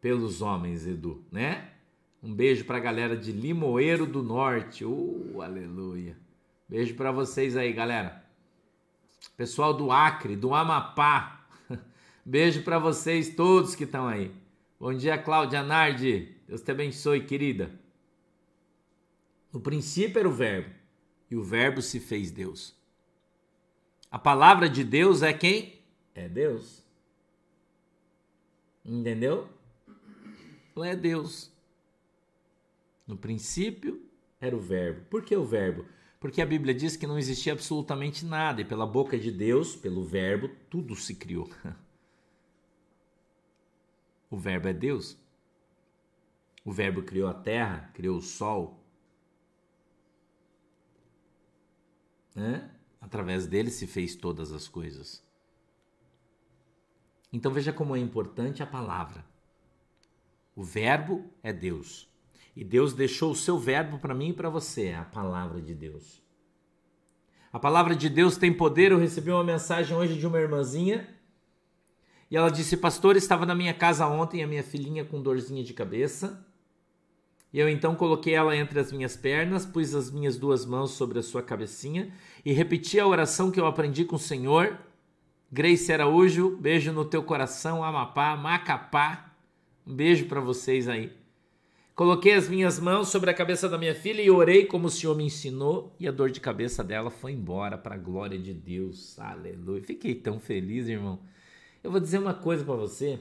pelos 0.00 0.42
homens, 0.42 0.86
Edu, 0.86 1.24
né? 1.30 1.70
Um 2.22 2.34
beijo 2.34 2.64
para 2.64 2.78
a 2.78 2.80
galera 2.80 3.16
de 3.16 3.30
Limoeiro 3.30 4.04
do 4.04 4.22
Norte. 4.22 4.84
Uh, 4.84 5.40
aleluia. 5.40 6.16
Beijo 6.68 6.94
para 6.94 7.12
vocês 7.12 7.56
aí, 7.56 7.72
galera. 7.72 8.24
Pessoal 9.36 9.72
do 9.72 9.92
Acre, 9.92 10.36
do 10.36 10.54
Amapá. 10.54 11.43
Beijo 12.26 12.62
para 12.62 12.78
vocês 12.78 13.34
todos 13.34 13.74
que 13.74 13.84
estão 13.84 14.08
aí. 14.08 14.32
Bom 14.80 14.94
dia, 14.94 15.18
Cláudia 15.18 15.62
Nardi. 15.62 16.34
Deus 16.48 16.62
te 16.62 16.70
abençoe, 16.70 17.26
querida. 17.26 17.70
No 19.52 19.60
princípio 19.60 20.18
era 20.18 20.28
o 20.28 20.32
Verbo, 20.32 20.70
e 21.30 21.36
o 21.36 21.42
Verbo 21.42 21.82
se 21.82 22.00
fez 22.00 22.30
Deus. 22.30 22.74
A 24.10 24.18
palavra 24.18 24.70
de 24.70 24.82
Deus 24.82 25.20
é 25.20 25.34
quem? 25.34 25.78
É 26.14 26.26
Deus. 26.26 26.82
Entendeu? 28.82 29.46
Não 30.74 30.82
é 30.82 30.96
Deus. 30.96 31.52
No 33.06 33.18
princípio 33.18 34.00
era 34.40 34.56
o 34.56 34.60
Verbo. 34.60 35.02
Por 35.10 35.22
que 35.22 35.36
o 35.36 35.44
Verbo? 35.44 35.84
Porque 36.18 36.40
a 36.40 36.46
Bíblia 36.46 36.74
diz 36.74 36.96
que 36.96 37.06
não 37.06 37.18
existia 37.18 37.52
absolutamente 37.52 38.24
nada 38.24 38.62
e 38.62 38.64
pela 38.64 38.86
boca 38.86 39.18
de 39.18 39.30
Deus, 39.30 39.76
pelo 39.76 40.02
Verbo, 40.02 40.48
tudo 40.70 40.96
se 40.96 41.14
criou. 41.14 41.50
O 44.34 44.36
Verbo 44.36 44.66
é 44.66 44.72
Deus. 44.72 45.16
O 46.64 46.72
Verbo 46.72 47.04
criou 47.04 47.28
a 47.28 47.34
terra, 47.34 47.88
criou 47.94 48.18
o 48.18 48.20
sol. 48.20 48.84
Né? 52.34 52.68
Através 53.00 53.46
dele 53.46 53.70
se 53.70 53.86
fez 53.86 54.16
todas 54.16 54.50
as 54.50 54.66
coisas. 54.66 55.22
Então 57.32 57.52
veja 57.52 57.72
como 57.72 57.94
é 57.94 58.00
importante 58.00 58.60
a 58.60 58.66
palavra. 58.66 59.24
O 60.56 60.64
Verbo 60.64 61.30
é 61.40 61.52
Deus. 61.52 62.12
E 62.56 62.64
Deus 62.64 62.92
deixou 62.92 63.30
o 63.30 63.36
seu 63.36 63.56
verbo 63.56 64.00
para 64.00 64.16
mim 64.16 64.30
e 64.30 64.34
para 64.34 64.50
você, 64.50 64.94
a 64.94 65.04
palavra 65.04 65.62
de 65.62 65.76
Deus. 65.76 66.20
A 67.52 67.60
palavra 67.60 67.94
de 67.94 68.08
Deus 68.08 68.36
tem 68.36 68.52
poder. 68.52 68.90
Eu 68.90 68.98
recebi 68.98 69.30
uma 69.30 69.44
mensagem 69.44 69.96
hoje 69.96 70.18
de 70.18 70.26
uma 70.26 70.40
irmãzinha 70.40 71.08
e 72.34 72.36
ela 72.36 72.50
disse: 72.50 72.76
Pastor, 72.76 73.16
estava 73.16 73.46
na 73.46 73.54
minha 73.54 73.72
casa 73.72 74.08
ontem 74.08 74.42
a 74.42 74.46
minha 74.48 74.64
filhinha 74.64 75.04
com 75.04 75.22
dorzinha 75.22 75.62
de 75.62 75.72
cabeça. 75.72 76.44
E 77.52 77.60
eu 77.60 77.68
então 77.68 77.94
coloquei 77.94 78.34
ela 78.34 78.56
entre 78.56 78.80
as 78.80 78.90
minhas 78.90 79.16
pernas, 79.16 79.64
pus 79.64 79.94
as 79.94 80.10
minhas 80.10 80.36
duas 80.36 80.66
mãos 80.66 80.90
sobre 80.90 81.20
a 81.20 81.22
sua 81.22 81.44
cabecinha 81.44 82.12
e 82.44 82.52
repeti 82.52 82.98
a 82.98 83.06
oração 83.06 83.52
que 83.52 83.60
eu 83.60 83.66
aprendi 83.68 84.04
com 84.04 84.16
o 84.16 84.18
Senhor. 84.18 84.76
Grace 85.48 85.92
Araújo, 85.92 86.56
beijo 86.56 86.92
no 86.92 87.04
teu 87.04 87.22
coração, 87.22 87.84
Amapá, 87.84 88.36
Macapá. 88.36 89.32
Um 89.86 89.94
beijo 89.94 90.26
para 90.26 90.40
vocês 90.40 90.88
aí. 90.88 91.12
Coloquei 91.94 92.32
as 92.32 92.48
minhas 92.48 92.80
mãos 92.80 93.10
sobre 93.10 93.30
a 93.30 93.34
cabeça 93.34 93.68
da 93.68 93.78
minha 93.78 93.94
filha 93.94 94.20
e 94.20 94.28
orei 94.28 94.66
como 94.66 94.88
o 94.88 94.90
Senhor 94.90 95.16
me 95.16 95.22
ensinou, 95.22 95.94
e 96.00 96.08
a 96.08 96.10
dor 96.10 96.30
de 96.30 96.40
cabeça 96.40 96.82
dela 96.82 97.10
foi 97.10 97.30
embora 97.30 97.78
para 97.78 97.94
a 97.94 97.98
glória 97.98 98.36
de 98.36 98.52
Deus. 98.52 99.16
Aleluia. 99.20 99.84
Fiquei 99.84 100.16
tão 100.16 100.40
feliz, 100.40 100.88
irmão. 100.88 101.20
Eu 101.84 101.90
vou 101.90 102.00
dizer 102.00 102.18
uma 102.18 102.32
coisa 102.32 102.64
para 102.64 102.74
você, 102.74 103.20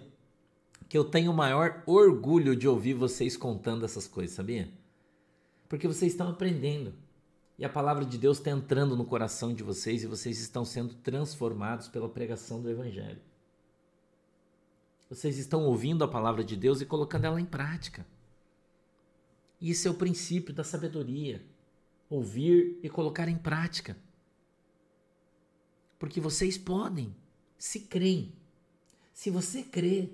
que 0.87 0.97
eu 0.97 1.03
tenho 1.03 1.31
o 1.31 1.35
maior 1.35 1.83
orgulho 1.85 2.55
de 2.55 2.65
ouvir 2.65 2.93
vocês 2.93 3.35
contando 3.35 3.83
essas 3.83 4.07
coisas, 4.07 4.33
sabia? 4.33 4.71
Porque 5.67 5.85
vocês 5.85 6.13
estão 6.13 6.29
aprendendo. 6.29 6.93
E 7.59 7.65
a 7.65 7.69
palavra 7.69 8.05
de 8.05 8.17
Deus 8.17 8.37
está 8.37 8.51
entrando 8.51 8.95
no 8.95 9.03
coração 9.03 9.53
de 9.53 9.61
vocês 9.61 10.01
e 10.01 10.07
vocês 10.07 10.39
estão 10.39 10.63
sendo 10.63 10.93
transformados 10.95 11.89
pela 11.89 12.07
pregação 12.07 12.61
do 12.61 12.69
Evangelho. 12.69 13.19
Vocês 15.09 15.37
estão 15.37 15.65
ouvindo 15.65 16.01
a 16.01 16.07
palavra 16.07 16.41
de 16.41 16.55
Deus 16.55 16.79
e 16.79 16.85
colocando 16.85 17.25
ela 17.25 17.41
em 17.41 17.45
prática. 17.45 18.05
Isso 19.59 19.89
é 19.89 19.91
o 19.91 19.95
princípio 19.95 20.53
da 20.53 20.63
sabedoria. 20.63 21.43
Ouvir 22.09 22.79
e 22.81 22.89
colocar 22.89 23.27
em 23.27 23.37
prática. 23.37 23.97
Porque 25.99 26.21
vocês 26.21 26.57
podem, 26.57 27.13
se 27.57 27.81
creem. 27.81 28.41
Se 29.13 29.29
você 29.29 29.61
crê, 29.61 30.09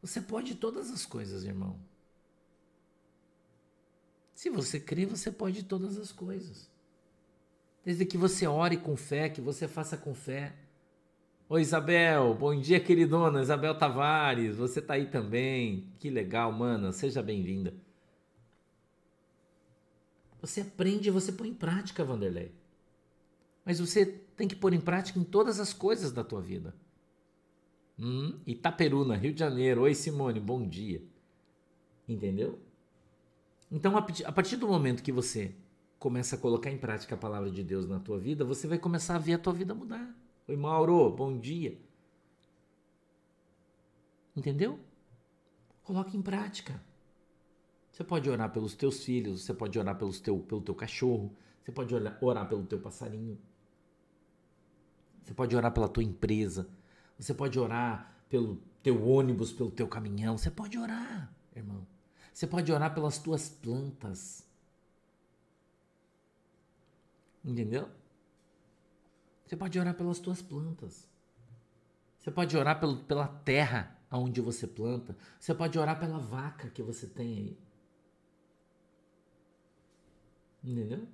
você 0.00 0.20
pode 0.20 0.54
todas 0.54 0.90
as 0.90 1.04
coisas, 1.04 1.44
irmão. 1.44 1.80
Se 4.34 4.50
você 4.50 4.78
crê, 4.78 5.06
você 5.06 5.32
pode 5.32 5.64
todas 5.64 5.98
as 5.98 6.12
coisas. 6.12 6.70
Desde 7.82 8.04
que 8.04 8.18
você 8.18 8.46
ore 8.46 8.76
com 8.76 8.96
fé, 8.96 9.30
que 9.30 9.40
você 9.40 9.66
faça 9.66 9.96
com 9.96 10.14
fé. 10.14 10.54
Oi, 11.48 11.62
Isabel. 11.62 12.34
Bom 12.34 12.60
dia, 12.60 12.78
queridona. 12.78 13.40
Isabel 13.40 13.78
Tavares. 13.78 14.56
Você 14.56 14.82
tá 14.82 14.94
aí 14.94 15.06
também. 15.06 15.90
Que 15.98 16.10
legal, 16.10 16.52
mana. 16.52 16.92
Seja 16.92 17.22
bem-vinda. 17.22 17.72
Você 20.40 20.60
aprende 20.60 21.08
e 21.08 21.12
você 21.12 21.32
põe 21.32 21.48
em 21.48 21.54
prática, 21.54 22.04
Vanderlei. 22.04 22.52
Mas 23.64 23.80
você 23.80 24.04
tem 24.36 24.46
que 24.46 24.54
pôr 24.54 24.74
em 24.74 24.80
prática 24.80 25.18
em 25.18 25.24
todas 25.24 25.58
as 25.58 25.72
coisas 25.72 26.12
da 26.12 26.22
tua 26.22 26.42
vida. 26.42 26.74
Hum, 27.98 28.38
Itaperuna, 28.46 29.16
Rio 29.16 29.32
de 29.32 29.40
Janeiro. 29.40 29.82
Oi, 29.82 29.94
Simone, 29.94 30.38
bom 30.38 30.66
dia. 30.66 31.02
Entendeu? 32.08 32.58
Então, 33.70 33.96
a 33.96 34.32
partir 34.32 34.56
do 34.56 34.68
momento 34.68 35.02
que 35.02 35.10
você 35.10 35.54
começa 35.98 36.36
a 36.36 36.38
colocar 36.38 36.70
em 36.70 36.78
prática 36.78 37.14
a 37.14 37.18
palavra 37.18 37.50
de 37.50 37.64
Deus 37.64 37.88
na 37.88 37.98
tua 37.98 38.18
vida, 38.18 38.44
você 38.44 38.66
vai 38.66 38.78
começar 38.78 39.16
a 39.16 39.18
ver 39.18 39.34
a 39.34 39.38
tua 39.38 39.52
vida 39.52 39.74
mudar. 39.74 40.14
Oi, 40.46 40.56
Mauro, 40.56 41.10
bom 41.10 41.36
dia. 41.38 41.80
Entendeu? 44.36 44.78
Coloque 45.82 46.16
em 46.16 46.22
prática. 46.22 46.80
Você 47.90 48.04
pode 48.04 48.28
orar 48.28 48.52
pelos 48.52 48.74
teus 48.74 49.02
filhos, 49.02 49.42
você 49.42 49.54
pode 49.54 49.78
orar 49.78 49.96
pelos 49.96 50.20
teu, 50.20 50.38
pelo 50.38 50.60
teu 50.60 50.74
cachorro, 50.74 51.34
você 51.64 51.72
pode 51.72 51.94
orar 51.94 52.46
pelo 52.46 52.64
teu 52.66 52.78
passarinho. 52.78 53.38
Você 55.24 55.32
pode 55.32 55.56
orar 55.56 55.72
pela 55.72 55.88
tua 55.88 56.04
empresa, 56.04 56.68
você 57.18 57.34
pode 57.34 57.58
orar 57.58 58.14
pelo 58.28 58.56
teu 58.82 59.04
ônibus, 59.06 59.52
pelo 59.52 59.70
teu 59.70 59.88
caminhão, 59.88 60.36
você 60.36 60.50
pode 60.50 60.78
orar, 60.78 61.32
irmão. 61.54 61.86
Você 62.32 62.46
pode 62.46 62.70
orar 62.70 62.94
pelas 62.94 63.18
tuas 63.18 63.48
plantas. 63.48 64.46
Entendeu? 67.44 67.88
Você 69.46 69.56
pode 69.56 69.78
orar 69.78 69.94
pelas 69.94 70.18
tuas 70.18 70.42
plantas. 70.42 71.08
Você 72.18 72.30
pode 72.30 72.56
orar 72.56 72.78
pelo, 72.78 72.98
pela 73.04 73.26
terra 73.26 73.96
aonde 74.10 74.40
você 74.40 74.66
planta. 74.66 75.16
Você 75.38 75.54
pode 75.54 75.78
orar 75.78 75.98
pela 75.98 76.18
vaca 76.18 76.68
que 76.68 76.82
você 76.82 77.06
tem 77.06 77.38
aí. 77.38 77.58
Entendeu? 80.62 81.06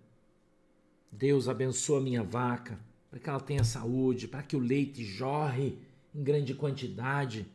Deus 1.10 1.48
abençoa 1.48 1.98
a 1.98 2.02
minha 2.02 2.24
vaca, 2.24 2.80
para 3.10 3.20
que 3.20 3.28
ela 3.28 3.40
tenha 3.40 3.62
saúde, 3.62 4.26
para 4.26 4.42
que 4.42 4.56
o 4.56 4.58
leite 4.58 5.04
jorre 5.04 5.78
em 6.14 6.22
grande 6.22 6.54
quantidade, 6.54 7.50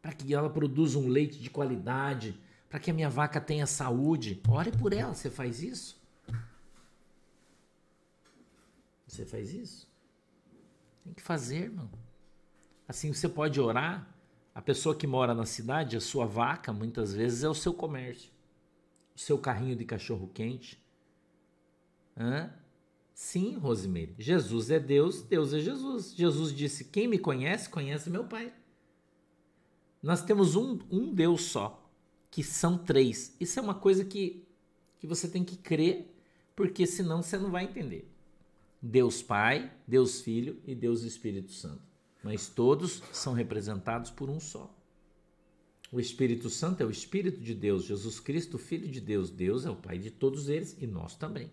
para 0.00 0.12
que 0.12 0.32
ela 0.32 0.50
produza 0.50 0.98
um 0.98 1.08
leite 1.08 1.38
de 1.38 1.50
qualidade, 1.50 2.38
para 2.68 2.78
que 2.78 2.90
a 2.90 2.94
minha 2.94 3.08
vaca 3.08 3.40
tenha 3.40 3.66
saúde. 3.66 4.40
Ore 4.48 4.72
por 4.72 4.92
ela, 4.92 5.14
você 5.14 5.30
faz 5.30 5.62
isso? 5.62 6.00
Você 9.06 9.24
faz 9.24 9.52
isso? 9.52 9.88
Tem 11.04 11.12
que 11.14 11.22
fazer, 11.22 11.64
irmão. 11.64 11.90
Assim 12.86 13.12
você 13.12 13.28
pode 13.28 13.60
orar. 13.60 14.14
A 14.54 14.60
pessoa 14.60 14.94
que 14.94 15.06
mora 15.06 15.34
na 15.34 15.46
cidade, 15.46 15.96
a 15.96 16.00
sua 16.00 16.26
vaca, 16.26 16.72
muitas 16.72 17.14
vezes 17.14 17.44
é 17.44 17.48
o 17.48 17.54
seu 17.54 17.72
comércio, 17.72 18.32
o 19.14 19.20
seu 19.20 19.38
carrinho 19.38 19.76
de 19.76 19.84
cachorro 19.84 20.28
quente, 20.34 20.82
Hã? 22.18 22.50
Sim, 23.18 23.56
Rosemary. 23.56 24.14
Jesus 24.16 24.70
é 24.70 24.78
Deus, 24.78 25.22
Deus 25.22 25.52
é 25.52 25.58
Jesus. 25.58 26.14
Jesus 26.14 26.54
disse: 26.54 26.84
Quem 26.84 27.08
me 27.08 27.18
conhece, 27.18 27.68
conhece 27.68 28.08
meu 28.08 28.22
Pai. 28.22 28.54
Nós 30.00 30.22
temos 30.22 30.54
um, 30.54 30.78
um 30.88 31.12
Deus 31.12 31.42
só, 31.42 31.90
que 32.30 32.44
são 32.44 32.78
três. 32.78 33.34
Isso 33.40 33.58
é 33.58 33.62
uma 33.62 33.74
coisa 33.74 34.04
que, 34.04 34.46
que 35.00 35.06
você 35.08 35.26
tem 35.26 35.42
que 35.42 35.56
crer, 35.56 36.14
porque 36.54 36.86
senão 36.86 37.20
você 37.20 37.36
não 37.36 37.50
vai 37.50 37.64
entender. 37.64 38.08
Deus 38.80 39.20
Pai, 39.20 39.68
Deus 39.84 40.20
Filho 40.20 40.62
e 40.64 40.72
Deus 40.72 41.02
Espírito 41.02 41.50
Santo. 41.50 41.82
Mas 42.22 42.48
todos 42.48 43.02
são 43.12 43.32
representados 43.32 44.12
por 44.12 44.30
um 44.30 44.38
só. 44.38 44.72
O 45.90 45.98
Espírito 45.98 46.48
Santo 46.48 46.84
é 46.84 46.86
o 46.86 46.90
Espírito 46.90 47.40
de 47.40 47.52
Deus, 47.52 47.84
Jesus 47.84 48.20
Cristo, 48.20 48.58
Filho 48.58 48.86
de 48.86 49.00
Deus. 49.00 49.28
Deus 49.28 49.66
é 49.66 49.70
o 49.70 49.74
Pai 49.74 49.98
de 49.98 50.12
todos 50.12 50.48
eles 50.48 50.76
e 50.80 50.86
nós 50.86 51.16
também. 51.16 51.50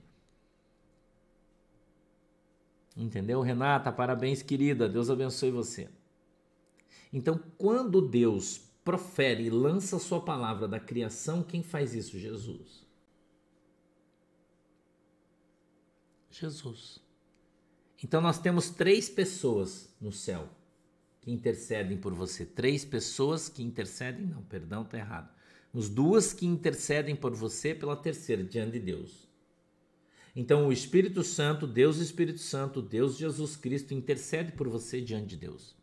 Entendeu? 2.96 3.42
Renata, 3.42 3.92
parabéns, 3.92 4.42
querida. 4.42 4.88
Deus 4.88 5.10
abençoe 5.10 5.52
você. 5.52 5.90
Então, 7.12 7.40
quando 7.58 8.02
Deus 8.02 8.62
profere 8.84 9.46
e 9.46 9.50
lança 9.50 9.98
a 9.98 10.00
sua 10.00 10.22
palavra 10.22 10.68
da 10.68 10.80
criação, 10.80 11.44
quem 11.44 11.62
faz 11.62 11.94
isso? 11.94 12.18
Jesus. 12.18 12.86
Jesus. 16.30 17.00
Então, 18.04 18.22
nós 18.22 18.40
temos 18.40 18.70
três 18.70 19.10
pessoas 19.10 19.94
no 20.00 20.12
céu 20.12 20.48
que 21.22 21.32
intercedem 21.32 21.98
por 21.98 22.14
você. 22.14 22.46
Três 22.46 22.86
pessoas 22.86 23.50
que 23.50 23.64
intercedem, 23.64 24.28
não, 24.28 24.44
perdão, 24.44 24.84
está 24.84 24.98
errado. 24.98 25.34
Os 25.74 25.90
duas 25.90 26.32
que 26.32 26.46
intercedem 26.46 27.16
por 27.16 27.34
você 27.34 27.74
pela 27.74 27.96
terceira, 27.96 28.44
diante 28.44 28.74
de 28.74 28.80
Deus. 28.80 29.25
Então 30.36 30.68
o 30.68 30.72
Espírito 30.72 31.24
Santo, 31.24 31.66
Deus 31.66 31.98
Espírito 31.98 32.40
Santo, 32.40 32.82
Deus 32.82 33.18
Jesus 33.18 33.56
Cristo 33.56 33.94
intercede 33.94 34.52
por 34.52 34.68
você 34.68 35.00
diante 35.00 35.28
de 35.28 35.38
Deus. 35.38 35.76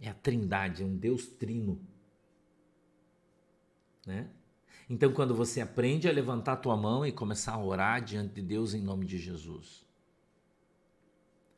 É 0.00 0.08
a 0.08 0.14
Trindade, 0.14 0.82
é 0.82 0.86
um 0.86 0.96
Deus 0.96 1.26
trino. 1.26 1.80
Né? 4.06 4.30
Então 4.88 5.12
quando 5.12 5.34
você 5.34 5.60
aprende 5.60 6.08
a 6.08 6.12
levantar 6.12 6.54
a 6.54 6.56
tua 6.56 6.76
mão 6.76 7.04
e 7.04 7.12
começar 7.12 7.52
a 7.52 7.62
orar 7.62 8.02
diante 8.02 8.34
de 8.34 8.42
Deus 8.42 8.72
em 8.72 8.80
nome 8.80 9.04
de 9.04 9.18
Jesus, 9.18 9.84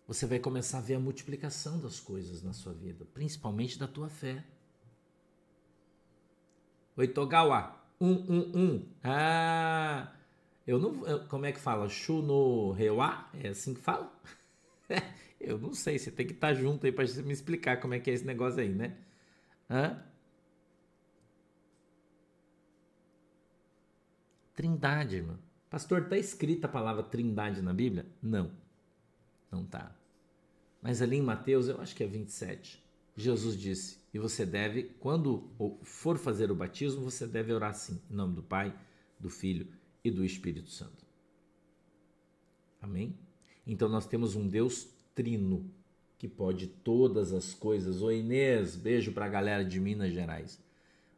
você 0.07 0.27
vai 0.27 0.39
começar 0.39 0.79
a 0.79 0.83
ver 0.83 0.95
a 0.95 1.01
multiplicação 1.01 1.79
das 1.81 1.99
coisas 2.01 2.43
na 2.43 2.53
sua 2.53 2.75
vida, 2.75 3.07
principalmente 3.15 3.79
da 3.79 3.87
tua 3.87 4.09
fé. 4.09 4.45
Oi, 6.97 7.09
Togawa. 7.09 7.81
Um, 8.01 8.13
um, 8.13 8.53
um. 8.55 8.89
Ah, 9.03 10.14
eu 10.67 10.79
não. 10.79 11.07
Eu, 11.07 11.27
como 11.29 11.47
é 11.47 11.53
que 11.53 11.61
fala? 11.61 11.89
Chu 11.89 12.23
no 12.23 12.73
Rewa? 12.73 13.29
É 13.35 13.49
assim 13.49 13.75
que 13.75 13.81
fala? 13.81 14.11
eu 15.41 15.59
não 15.59 15.75
sei, 15.75 15.99
você 15.99 16.11
tem 16.11 16.27
que 16.27 16.33
estar 16.33 16.49
tá 16.49 16.55
junto 16.55 16.87
aí 16.87 16.93
para 16.93 17.05
me 17.23 17.33
explicar 17.33 17.81
como 17.81 17.95
é 17.95 18.01
que 18.01 18.11
é 18.11 18.15
esse 18.15 18.25
negócio 18.25 18.61
aí, 18.61 18.71
né? 18.71 18.97
Hã? 19.69 20.03
Trindade, 24.55 25.17
irmão. 25.17 25.39
Pastor, 25.69 26.09
tá 26.09 26.17
escrita 26.17 26.67
a 26.67 26.71
palavra 26.71 27.03
trindade 27.03 27.61
na 27.61 27.75
Bíblia? 27.75 28.07
Não. 28.23 28.51
Não 29.51 29.65
tá. 29.67 29.95
Mas 30.81 31.03
ali 31.03 31.17
em 31.17 31.23
Mateus, 31.23 31.69
eu 31.69 31.81
acho 31.81 31.95
que 31.95 32.05
é 32.05 32.07
27, 32.07 32.83
Jesus 33.17 33.59
disse: 33.59 33.99
"E 34.13 34.19
você 34.19 34.47
deve, 34.47 34.85
quando 35.01 35.51
for 35.83 36.17
fazer 36.17 36.51
o 36.51 36.55
batismo, 36.55 37.03
você 37.03 37.27
deve 37.27 37.53
orar 37.53 37.71
assim, 37.71 38.01
em 38.11 38.15
nome 38.15 38.35
do 38.35 38.43
Pai, 38.43 38.75
do 39.19 39.29
Filho 39.29 39.69
e 40.05 40.11
do 40.11 40.25
Espírito 40.25 40.71
Santo. 40.71 41.05
Amém? 42.81 43.19
Então 43.67 43.89
nós 43.89 44.07
temos 44.07 44.37
um 44.37 44.47
Deus 44.47 44.87
trino 45.15 45.69
que 46.19 46.29
pode 46.29 46.67
todas 46.67 47.33
as 47.33 47.55
coisas. 47.55 48.03
Ô 48.03 48.13
Inês, 48.13 48.77
beijo 48.77 49.13
para 49.13 49.25
a 49.25 49.29
galera 49.29 49.65
de 49.65 49.81
Minas 49.81 50.13
Gerais. 50.13 50.63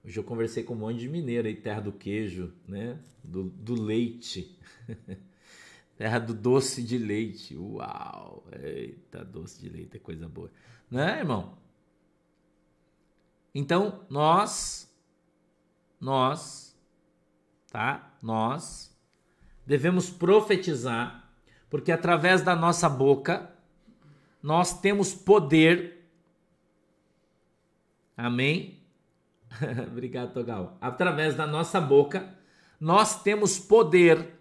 Hoje 0.05 0.21
eu 0.21 0.23
conversei 0.23 0.63
com 0.63 0.75
um 0.75 0.79
monte 0.79 1.01
de 1.01 1.09
mineiro 1.09 1.49
aí, 1.49 1.57
terra 1.57 1.81
do 1.81 1.91
queijo, 1.91 2.55
né? 2.69 2.97
Do, 3.25 3.51
do 3.51 3.75
leite. 3.75 4.57
terra 5.99 6.21
do 6.21 6.33
doce 6.33 6.81
de 6.81 6.97
leite. 6.97 7.57
Uau! 7.57 8.47
Eita, 8.53 9.25
doce 9.25 9.61
de 9.61 9.69
leite 9.69 9.97
é 9.97 9.99
coisa 9.99 10.29
boa. 10.29 10.49
Né, 10.89 11.19
irmão? 11.19 11.59
Então, 13.53 14.05
nós, 14.09 14.89
nós, 16.01 16.66
tá? 17.71 18.13
Nós 18.23 18.97
devemos 19.67 20.09
profetizar, 20.09 21.31
porque 21.69 21.91
através 21.91 22.43
da 22.43 22.55
nossa 22.55 22.89
boca 22.89 23.51
nós 24.43 24.81
temos 24.81 25.13
poder. 25.13 26.09
Amém? 28.17 28.81
Obrigado, 29.91 30.33
Togal. 30.33 30.77
Através 30.81 31.35
da 31.35 31.47
nossa 31.47 31.81
boca, 31.81 32.33
nós 32.81 33.23
temos 33.23 33.59
poder 33.59 34.35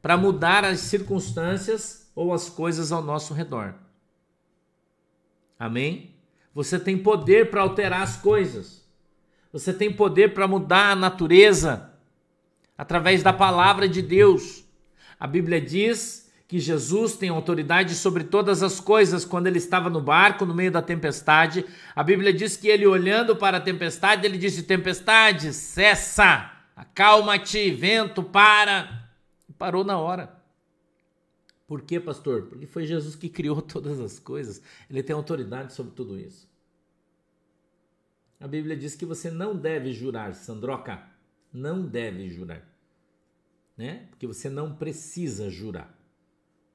para 0.00 0.16
mudar 0.16 0.64
as 0.64 0.80
circunstâncias 0.80 2.10
ou 2.14 2.32
as 2.32 2.48
coisas 2.48 2.92
ao 2.92 3.02
nosso 3.02 3.34
redor. 3.34 3.74
Amém? 5.58 6.14
Você 6.54 6.78
tem 6.78 6.96
poder 6.96 7.50
para 7.50 7.62
alterar 7.62 8.02
as 8.02 8.16
coisas. 8.16 8.84
Você 9.52 9.72
tem 9.72 9.92
poder 9.92 10.34
para 10.34 10.48
mudar 10.48 10.90
a 10.90 10.96
natureza 10.96 11.93
através 12.76 13.22
da 13.22 13.32
palavra 13.32 13.88
de 13.88 14.02
Deus. 14.02 14.64
A 15.18 15.26
Bíblia 15.26 15.60
diz 15.60 16.32
que 16.46 16.58
Jesus 16.58 17.16
tem 17.16 17.30
autoridade 17.30 17.94
sobre 17.94 18.24
todas 18.24 18.62
as 18.62 18.78
coisas 18.78 19.24
quando 19.24 19.46
ele 19.46 19.58
estava 19.58 19.88
no 19.88 20.00
barco 20.00 20.44
no 20.44 20.54
meio 20.54 20.70
da 20.70 20.82
tempestade. 20.82 21.64
A 21.94 22.02
Bíblia 22.02 22.32
diz 22.32 22.56
que 22.56 22.68
ele 22.68 22.86
olhando 22.86 23.34
para 23.34 23.56
a 23.56 23.60
tempestade, 23.60 24.26
ele 24.26 24.38
disse: 24.38 24.62
"Tempestade, 24.62 25.52
cessa! 25.52 26.52
Acalma-te, 26.76 27.70
vento, 27.70 28.22
para!" 28.22 29.08
E 29.48 29.52
parou 29.52 29.84
na 29.84 29.98
hora. 29.98 30.42
Por 31.66 31.80
quê, 31.80 31.98
pastor? 31.98 32.42
Porque 32.42 32.66
foi 32.66 32.84
Jesus 32.84 33.16
que 33.16 33.28
criou 33.28 33.62
todas 33.62 33.98
as 34.00 34.18
coisas. 34.18 34.60
Ele 34.90 35.02
tem 35.02 35.16
autoridade 35.16 35.72
sobre 35.72 35.92
tudo 35.94 36.18
isso. 36.18 36.52
A 38.38 38.46
Bíblia 38.46 38.76
diz 38.76 38.94
que 38.94 39.06
você 39.06 39.30
não 39.30 39.56
deve 39.56 39.92
jurar, 39.92 40.34
Sandroca 40.34 41.13
não 41.54 41.86
deve 41.86 42.28
jurar, 42.28 42.68
né? 43.76 44.08
Porque 44.10 44.26
você 44.26 44.50
não 44.50 44.74
precisa 44.74 45.48
jurar, 45.48 45.96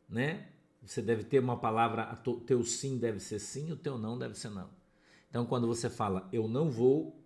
né? 0.08 0.50
Você 0.82 1.02
deve 1.02 1.26
ter 1.26 1.40
uma 1.40 1.60
palavra, 1.60 2.18
o 2.26 2.40
teu 2.40 2.64
sim 2.64 2.98
deve 2.98 3.20
ser 3.20 3.40
sim, 3.40 3.70
o 3.74 3.76
teu 3.76 3.98
não 3.98 4.18
deve 4.18 4.36
ser 4.36 4.50
não. 4.50 4.70
Então, 5.30 5.46
quando 5.46 5.68
você 5.68 5.90
fala 5.90 6.30
eu 6.32 6.48
não 6.48 6.72
vou, 6.72 7.22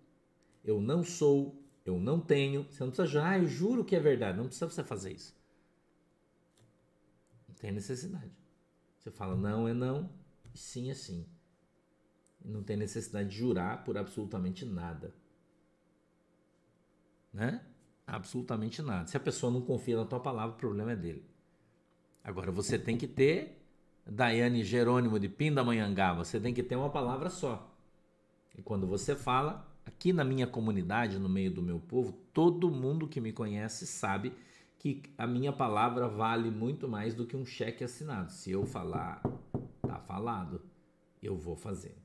eu 0.64 0.80
não 0.80 1.04
sou, 1.04 1.64
eu 1.86 2.00
não 2.00 2.20
tenho, 2.20 2.64
você 2.64 2.82
não 2.82 2.90
precisa 2.90 3.06
jurar, 3.06 3.30
ah, 3.30 3.38
eu 3.38 3.46
juro 3.46 3.84
que 3.84 3.94
é 3.94 4.00
verdade, 4.00 4.36
não 4.36 4.46
precisa 4.46 4.68
você 4.68 4.82
fazer 4.82 5.12
isso. 5.12 5.32
Não 7.48 7.54
tem 7.54 7.70
necessidade. 7.70 8.32
Você 8.98 9.12
fala 9.12 9.36
não 9.36 9.68
é 9.68 9.72
não, 9.72 10.10
sim 10.52 10.90
é 10.90 10.94
sim. 10.94 11.24
Não 12.44 12.64
tem 12.64 12.76
necessidade 12.76 13.28
de 13.28 13.36
jurar 13.36 13.84
por 13.84 13.96
absolutamente 13.96 14.64
nada 14.64 15.14
né? 17.34 17.60
Absolutamente 18.06 18.80
nada. 18.80 19.08
Se 19.08 19.16
a 19.16 19.20
pessoa 19.20 19.52
não 19.52 19.60
confia 19.60 19.96
na 19.96 20.04
tua 20.04 20.20
palavra, 20.20 20.54
o 20.54 20.58
problema 20.58 20.92
é 20.92 20.96
dele. 20.96 21.24
Agora 22.22 22.52
você 22.52 22.78
tem 22.78 22.96
que 22.96 23.08
ter 23.08 23.60
Daiane 24.06 24.62
Jerônimo 24.62 25.18
de 25.18 25.28
Pindamonhangaba, 25.28 26.24
você 26.24 26.38
tem 26.38 26.54
que 26.54 26.62
ter 26.62 26.76
uma 26.76 26.90
palavra 26.90 27.28
só. 27.28 27.70
E 28.56 28.62
quando 28.62 28.86
você 28.86 29.16
fala, 29.16 29.68
aqui 29.84 30.12
na 30.12 30.24
minha 30.24 30.46
comunidade, 30.46 31.18
no 31.18 31.28
meio 31.28 31.50
do 31.50 31.60
meu 31.60 31.80
povo, 31.80 32.12
todo 32.32 32.70
mundo 32.70 33.08
que 33.08 33.20
me 33.20 33.32
conhece 33.32 33.86
sabe 33.86 34.32
que 34.78 35.02
a 35.16 35.26
minha 35.26 35.52
palavra 35.52 36.08
vale 36.08 36.50
muito 36.50 36.86
mais 36.86 37.14
do 37.14 37.26
que 37.26 37.36
um 37.36 37.44
cheque 37.44 37.82
assinado. 37.82 38.30
Se 38.30 38.50
eu 38.50 38.64
falar, 38.64 39.22
tá 39.82 39.98
falado, 39.98 40.60
eu 41.22 41.36
vou 41.36 41.56
fazer. 41.56 41.96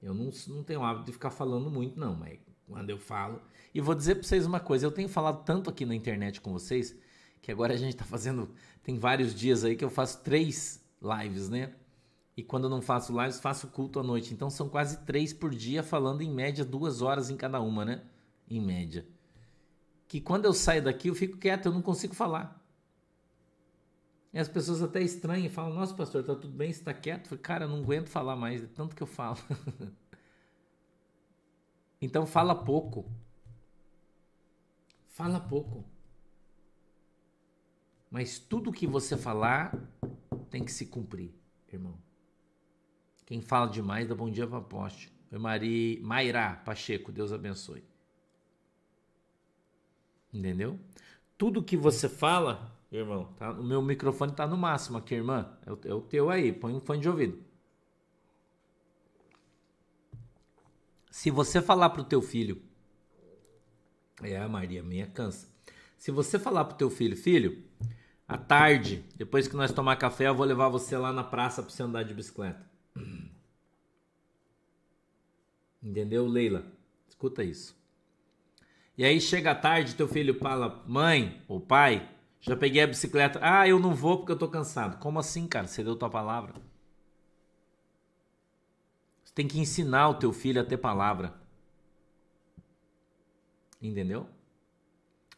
Eu 0.00 0.14
não, 0.14 0.30
não 0.48 0.62
tenho 0.62 0.84
hábito 0.84 1.06
de 1.06 1.12
ficar 1.12 1.30
falando 1.30 1.70
muito, 1.70 1.98
não, 1.98 2.14
mas 2.14 2.38
quando 2.66 2.90
eu 2.90 2.98
falo. 2.98 3.40
E 3.74 3.80
vou 3.80 3.94
dizer 3.94 4.16
para 4.16 4.24
vocês 4.24 4.46
uma 4.46 4.60
coisa: 4.60 4.86
eu 4.86 4.92
tenho 4.92 5.08
falado 5.08 5.44
tanto 5.44 5.70
aqui 5.70 5.84
na 5.84 5.94
internet 5.94 6.40
com 6.40 6.52
vocês 6.52 6.96
que 7.40 7.52
agora 7.52 7.74
a 7.74 7.76
gente 7.76 7.94
está 7.94 8.04
fazendo. 8.04 8.50
Tem 8.82 8.98
vários 8.98 9.34
dias 9.34 9.64
aí 9.64 9.76
que 9.76 9.84
eu 9.84 9.90
faço 9.90 10.22
três 10.22 10.82
lives, 11.02 11.48
né? 11.48 11.74
E 12.36 12.42
quando 12.42 12.64
eu 12.64 12.70
não 12.70 12.82
faço 12.82 13.18
lives, 13.18 13.38
faço 13.38 13.68
culto 13.68 14.00
à 14.00 14.02
noite. 14.02 14.34
Então 14.34 14.50
são 14.50 14.68
quase 14.68 15.04
três 15.04 15.32
por 15.32 15.54
dia, 15.54 15.82
falando 15.82 16.22
em 16.22 16.30
média 16.30 16.64
duas 16.64 17.00
horas 17.00 17.30
em 17.30 17.36
cada 17.36 17.60
uma, 17.60 17.84
né? 17.84 18.02
Em 18.48 18.60
média. 18.60 19.06
Que 20.08 20.20
quando 20.20 20.44
eu 20.44 20.52
saio 20.52 20.82
daqui, 20.82 21.08
eu 21.08 21.14
fico 21.14 21.36
quieto, 21.36 21.66
eu 21.66 21.72
não 21.72 21.82
consigo 21.82 22.14
falar. 22.14 22.60
E 24.32 24.38
as 24.38 24.48
pessoas 24.48 24.82
até 24.82 25.00
estranham 25.00 25.46
e 25.46 25.48
falam: 25.48 25.74
Nossa, 25.74 25.94
pastor, 25.94 26.24
tá 26.24 26.34
tudo 26.34 26.52
bem? 26.52 26.72
Você 26.72 26.82
tá 26.82 26.92
quieto? 26.92 27.26
Eu 27.26 27.28
falei, 27.28 27.42
Cara, 27.42 27.64
eu 27.66 27.68
não 27.68 27.78
aguento 27.78 28.08
falar 28.08 28.34
mais, 28.34 28.60
de 28.60 28.66
tanto 28.66 28.96
que 28.96 29.02
eu 29.02 29.06
falo. 29.06 29.38
Então 32.04 32.26
fala 32.26 32.54
pouco. 32.54 33.10
Fala 35.08 35.40
pouco. 35.40 35.82
Mas 38.10 38.38
tudo 38.38 38.70
que 38.70 38.86
você 38.86 39.16
falar 39.16 39.74
tem 40.50 40.62
que 40.62 40.70
se 40.70 40.84
cumprir, 40.84 41.34
irmão. 41.72 41.98
Quem 43.24 43.40
fala 43.40 43.70
demais 43.70 44.06
dá 44.06 44.14
bom 44.14 44.30
dia 44.30 44.46
para 44.46 44.60
poste. 44.60 45.10
Foi 45.30 45.38
Mari, 45.38 46.02
Pacheco, 46.62 47.10
Deus 47.10 47.32
abençoe. 47.32 47.82
Entendeu? 50.30 50.78
Tudo 51.38 51.62
que 51.62 51.76
você 51.76 52.06
fala, 52.06 52.78
irmão, 52.92 53.32
tá? 53.38 53.50
o 53.52 53.64
meu 53.64 53.80
microfone 53.80 54.32
tá 54.32 54.46
no 54.46 54.58
máximo 54.58 54.98
aqui, 54.98 55.14
irmã. 55.14 55.56
É 55.64 55.72
o, 55.72 55.78
é 55.86 55.94
o 55.94 56.02
teu 56.02 56.28
aí, 56.28 56.52
põe 56.52 56.74
um 56.74 56.80
fone 56.80 57.00
de 57.00 57.08
ouvido. 57.08 57.42
Se 61.14 61.30
você 61.30 61.62
falar 61.62 61.90
pro 61.90 62.02
teu 62.02 62.20
filho, 62.20 62.60
é 64.20 64.44
Maria 64.48 64.82
minha 64.82 65.06
cansa. 65.06 65.48
Se 65.96 66.10
você 66.10 66.40
falar 66.40 66.64
pro 66.64 66.76
teu 66.76 66.90
filho, 66.90 67.16
filho, 67.16 67.62
à 68.26 68.36
tarde, 68.36 69.04
depois 69.14 69.46
que 69.46 69.54
nós 69.54 69.70
tomar 69.70 69.94
café, 69.94 70.26
eu 70.26 70.34
vou 70.34 70.44
levar 70.44 70.68
você 70.68 70.98
lá 70.98 71.12
na 71.12 71.22
praça 71.22 71.62
para 71.62 71.70
você 71.70 71.84
andar 71.84 72.02
de 72.02 72.12
bicicleta. 72.12 72.68
Entendeu, 75.80 76.26
Leila? 76.26 76.66
Escuta 77.08 77.44
isso. 77.44 77.80
E 78.98 79.04
aí 79.04 79.20
chega 79.20 79.52
à 79.52 79.54
tarde, 79.54 79.94
teu 79.94 80.08
filho 80.08 80.36
fala: 80.40 80.82
"Mãe 80.84 81.44
ou 81.46 81.60
pai, 81.60 82.10
já 82.40 82.56
peguei 82.56 82.82
a 82.82 82.88
bicicleta. 82.88 83.38
Ah, 83.40 83.68
eu 83.68 83.78
não 83.78 83.94
vou 83.94 84.18
porque 84.18 84.32
eu 84.32 84.38
tô 84.38 84.48
cansado." 84.48 84.98
Como 84.98 85.20
assim, 85.20 85.46
cara? 85.46 85.68
Você 85.68 85.84
deu 85.84 85.94
tua 85.94 86.10
palavra? 86.10 86.54
Tem 89.34 89.48
que 89.48 89.58
ensinar 89.58 90.08
o 90.08 90.14
teu 90.14 90.32
filho 90.32 90.60
a 90.60 90.64
ter 90.64 90.76
palavra. 90.76 91.34
Entendeu? 93.82 94.26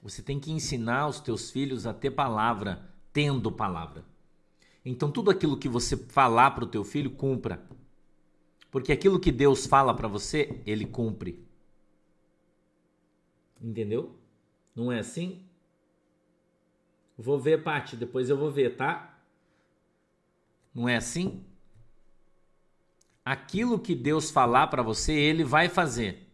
Você 0.03 0.23
tem 0.23 0.39
que 0.39 0.53
ensinar 0.53 1.09
os 1.09 1.19
teus 1.19 1.51
filhos 1.51 1.87
a 1.87 1.95
ter 1.95 2.11
palavra, 2.11 2.89
tendo 3.13 3.51
palavra. 3.51 4.05
Então 4.85 5.11
tudo 5.11 5.31
aquilo 5.31 5.57
que 5.57 5.69
você 5.69 5.97
falar 5.97 6.53
para 6.53 6.65
o 6.65 6.69
teu 6.69 6.85
filho, 6.85 7.11
cumpra. 7.11 7.67
Porque 8.71 8.93
aquilo 8.93 9.19
que 9.19 9.33
Deus 9.33 9.67
fala 9.67 9.95
para 9.95 10.07
você, 10.07 10.63
ele 10.67 10.85
cumpre. 10.85 11.45
Entendeu? 13.61 14.15
Não 14.75 14.93
é 14.93 14.99
assim? 14.99 15.43
Vou 17.17 17.41
ver, 17.41 17.65
Pati, 17.65 17.97
depois 17.97 18.29
eu 18.29 18.37
vou 18.37 18.51
ver, 18.51 18.77
tá? 18.77 19.19
Não 20.75 20.87
é 20.87 20.97
assim? 20.97 21.43
Aquilo 23.27 23.81
que 23.81 23.93
Deus 23.93 24.31
falar 24.31 24.69
para 24.69 24.85
você, 24.85 25.13
ele 25.13 25.43
vai 25.43 25.69
fazer. 25.69 26.31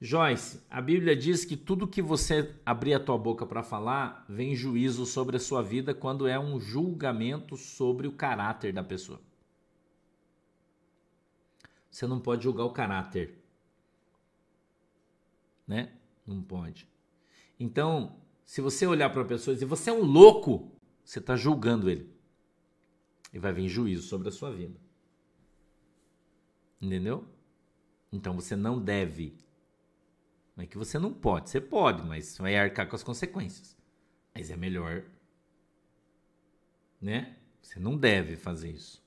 Joyce, 0.00 0.60
a 0.68 0.80
Bíblia 0.80 1.14
diz 1.14 1.44
que 1.44 1.56
tudo 1.56 1.86
que 1.86 2.02
você 2.02 2.56
abrir 2.66 2.92
a 2.92 2.98
tua 2.98 3.16
boca 3.16 3.46
para 3.46 3.62
falar, 3.62 4.26
vem 4.28 4.56
juízo 4.56 5.06
sobre 5.06 5.36
a 5.36 5.40
sua 5.40 5.62
vida 5.62 5.94
quando 5.94 6.26
é 6.26 6.36
um 6.36 6.58
julgamento 6.58 7.56
sobre 7.56 8.08
o 8.08 8.12
caráter 8.12 8.72
da 8.72 8.82
pessoa. 8.82 9.20
Você 11.88 12.04
não 12.04 12.18
pode 12.18 12.42
julgar 12.42 12.64
o 12.64 12.72
caráter. 12.72 13.38
Né? 15.68 15.92
Não 16.26 16.42
pode. 16.42 16.88
Então, 17.60 18.16
se 18.44 18.60
você 18.60 18.88
olhar 18.88 19.10
para 19.10 19.22
a 19.22 19.26
pessoa 19.26 19.52
e 19.52 19.54
dizer, 19.54 19.66
você 19.66 19.88
é 19.88 19.92
um 19.92 20.02
louco, 20.02 20.72
você 21.04 21.20
está 21.20 21.36
julgando 21.36 21.88
ele. 21.88 22.12
E 23.32 23.38
vai 23.38 23.52
vir 23.52 23.68
juízo 23.68 24.08
sobre 24.08 24.28
a 24.28 24.32
sua 24.32 24.50
vida. 24.50 24.82
Entendeu? 26.82 27.24
Então 28.12 28.34
você 28.34 28.56
não 28.56 28.78
deve. 28.78 29.38
Não 30.56 30.64
é 30.64 30.66
que 30.66 30.76
você 30.76 30.98
não 30.98 31.14
pode, 31.14 31.48
você 31.48 31.60
pode, 31.60 32.02
mas 32.02 32.36
vai 32.36 32.56
arcar 32.56 32.86
com 32.88 32.96
as 32.96 33.02
consequências. 33.02 33.74
Mas 34.34 34.50
é 34.50 34.56
melhor 34.56 35.04
né? 37.02 37.34
Você 37.60 37.80
não 37.80 37.96
deve 37.96 38.36
fazer 38.36 38.70
isso. 38.70 39.02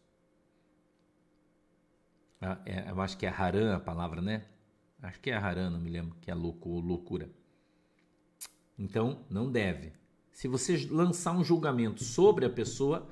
Ah, 2.42 2.60
é, 2.66 2.90
eu 2.92 3.02
acho 3.02 3.18
que 3.18 3.26
é 3.26 3.30
Haran 3.30 3.74
a 3.74 3.80
palavra, 3.80 4.22
né? 4.22 4.46
Acho 5.02 5.20
que 5.22 5.32
é 5.32 5.36
Haran, 5.36 5.70
não 5.70 5.80
me 5.80 5.90
lembro, 5.90 6.18
que 6.20 6.30
é 6.30 6.34
louco 6.34 6.70
ou 6.70 6.80
loucura. 6.82 7.30
Então, 8.78 9.26
não 9.30 9.50
deve. 9.50 9.94
Se 10.32 10.48
você 10.48 10.86
lançar 10.92 11.32
um 11.32 11.44
julgamento 11.44 12.04
sobre 12.04 12.46
a 12.46 12.50
pessoa, 12.50 13.08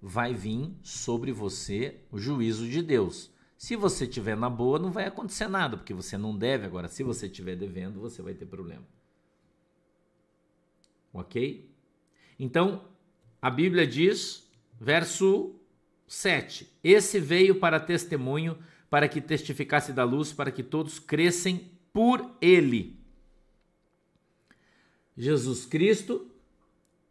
vai 0.00 0.32
vir 0.32 0.74
sobre 0.82 1.30
você 1.30 2.00
o 2.10 2.18
juízo 2.18 2.66
de 2.66 2.82
Deus. 2.82 3.30
Se 3.62 3.76
você 3.76 4.08
tiver 4.08 4.36
na 4.36 4.50
boa, 4.50 4.76
não 4.76 4.90
vai 4.90 5.06
acontecer 5.06 5.46
nada, 5.46 5.76
porque 5.76 5.94
você 5.94 6.18
não 6.18 6.36
deve. 6.36 6.66
Agora, 6.66 6.88
se 6.88 7.04
você 7.04 7.26
estiver 7.26 7.54
devendo, 7.54 8.00
você 8.00 8.20
vai 8.20 8.34
ter 8.34 8.44
problema. 8.44 8.82
Ok? 11.12 11.70
Então, 12.40 12.84
a 13.40 13.48
Bíblia 13.48 13.86
diz, 13.86 14.50
verso 14.80 15.54
7: 16.08 16.68
Esse 16.82 17.20
veio 17.20 17.60
para 17.60 17.78
testemunho, 17.78 18.58
para 18.90 19.06
que 19.06 19.20
testificasse 19.20 19.92
da 19.92 20.02
luz, 20.02 20.32
para 20.32 20.50
que 20.50 20.64
todos 20.64 20.98
crescem 20.98 21.70
por 21.92 22.36
ele. 22.40 22.98
Jesus 25.16 25.64
Cristo 25.64 26.28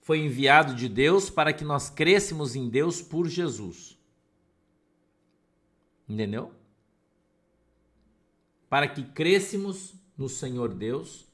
foi 0.01 0.19
enviado 0.19 0.75
de 0.75 0.89
Deus 0.89 1.29
para 1.29 1.53
que 1.53 1.63
nós 1.63 1.89
crescemos 1.89 2.57
em 2.57 2.67
Deus 2.67 3.01
por 3.01 3.29
Jesus. 3.29 4.00
Entendeu? 6.11 6.51
Para 8.69 8.87
que 8.87 9.03
crescemos 9.03 9.93
no 10.17 10.27
Senhor 10.27 10.73
Deus 10.73 11.25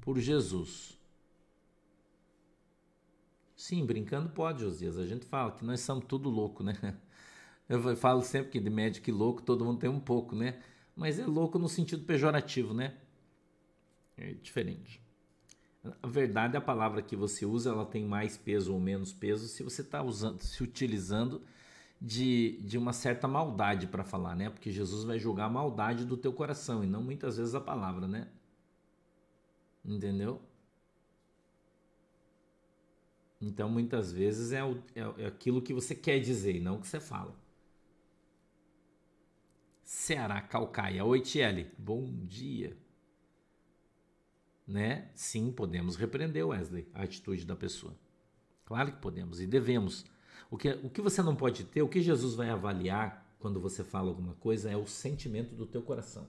por 0.00 0.18
Jesus. 0.18 0.98
Sim, 3.56 3.86
brincando 3.86 4.28
pode, 4.28 4.62
Josias. 4.62 4.98
A 4.98 5.06
gente 5.06 5.24
fala 5.26 5.52
que 5.52 5.64
nós 5.64 5.80
somos 5.80 6.04
tudo 6.06 6.28
louco, 6.28 6.64
né? 6.64 6.74
Eu 7.68 7.96
falo 7.96 8.22
sempre 8.22 8.50
que 8.50 8.60
de 8.60 8.68
médico 8.68 9.08
e 9.10 9.12
louco 9.12 9.42
todo 9.42 9.64
mundo 9.64 9.78
tem 9.78 9.90
um 9.90 10.00
pouco, 10.00 10.34
né? 10.34 10.60
Mas 10.94 11.18
é 11.18 11.26
louco 11.26 11.58
no 11.58 11.68
sentido 11.68 12.04
pejorativo, 12.04 12.74
né? 12.74 12.96
É 14.16 14.32
diferente. 14.34 15.00
A 16.02 16.06
verdade, 16.06 16.56
a 16.56 16.60
palavra 16.60 17.00
que 17.00 17.14
você 17.14 17.46
usa, 17.46 17.70
ela 17.70 17.86
tem 17.86 18.04
mais 18.04 18.36
peso 18.36 18.72
ou 18.72 18.80
menos 18.80 19.12
peso 19.12 19.46
se 19.46 19.62
você 19.62 19.82
está 19.82 20.02
usando, 20.02 20.40
se 20.40 20.62
utilizando 20.64 21.42
de, 22.00 22.58
de 22.62 22.76
uma 22.78 22.92
certa 22.92 23.26
maldade 23.26 23.86
para 23.86 24.04
falar, 24.04 24.34
né? 24.34 24.50
Porque 24.50 24.70
Jesus 24.70 25.04
vai 25.04 25.18
julgar 25.18 25.46
a 25.46 25.50
maldade 25.50 26.04
do 26.04 26.16
teu 26.16 26.32
coração 26.32 26.84
e 26.84 26.86
não 26.86 27.02
muitas 27.02 27.36
vezes 27.36 27.54
a 27.54 27.60
palavra, 27.60 28.06
né? 28.06 28.28
Entendeu? 29.84 30.40
Então, 33.40 33.68
muitas 33.68 34.12
vezes 34.12 34.52
é, 34.52 34.64
o, 34.64 34.82
é, 34.94 35.24
é 35.24 35.26
aquilo 35.26 35.62
que 35.62 35.74
você 35.74 35.94
quer 35.94 36.18
dizer 36.20 36.56
e 36.56 36.60
não 36.60 36.76
o 36.76 36.80
que 36.80 36.88
você 36.88 37.00
fala. 37.00 37.34
Ceará, 39.82 40.40
Calcaia. 40.40 41.04
Oi, 41.04 41.20
Tiele. 41.20 41.70
Bom 41.78 42.04
dia 42.24 42.76
né? 44.66 45.08
Sim, 45.14 45.52
podemos 45.52 45.96
repreender, 45.96 46.46
Wesley, 46.46 46.88
a 46.92 47.02
atitude 47.02 47.46
da 47.46 47.54
pessoa. 47.54 47.94
Claro 48.64 48.92
que 48.92 48.98
podemos 48.98 49.40
e 49.40 49.46
devemos. 49.46 50.04
O 50.50 50.56
que, 50.56 50.70
o 50.82 50.90
que 50.90 51.00
você 51.00 51.22
não 51.22 51.34
pode 51.34 51.64
ter, 51.64 51.82
o 51.82 51.88
que 51.88 52.00
Jesus 52.00 52.34
vai 52.34 52.50
avaliar 52.50 53.26
quando 53.38 53.60
você 53.60 53.84
fala 53.84 54.08
alguma 54.08 54.34
coisa 54.34 54.70
é 54.70 54.76
o 54.76 54.86
sentimento 54.86 55.54
do 55.54 55.66
teu 55.66 55.82
coração. 55.82 56.28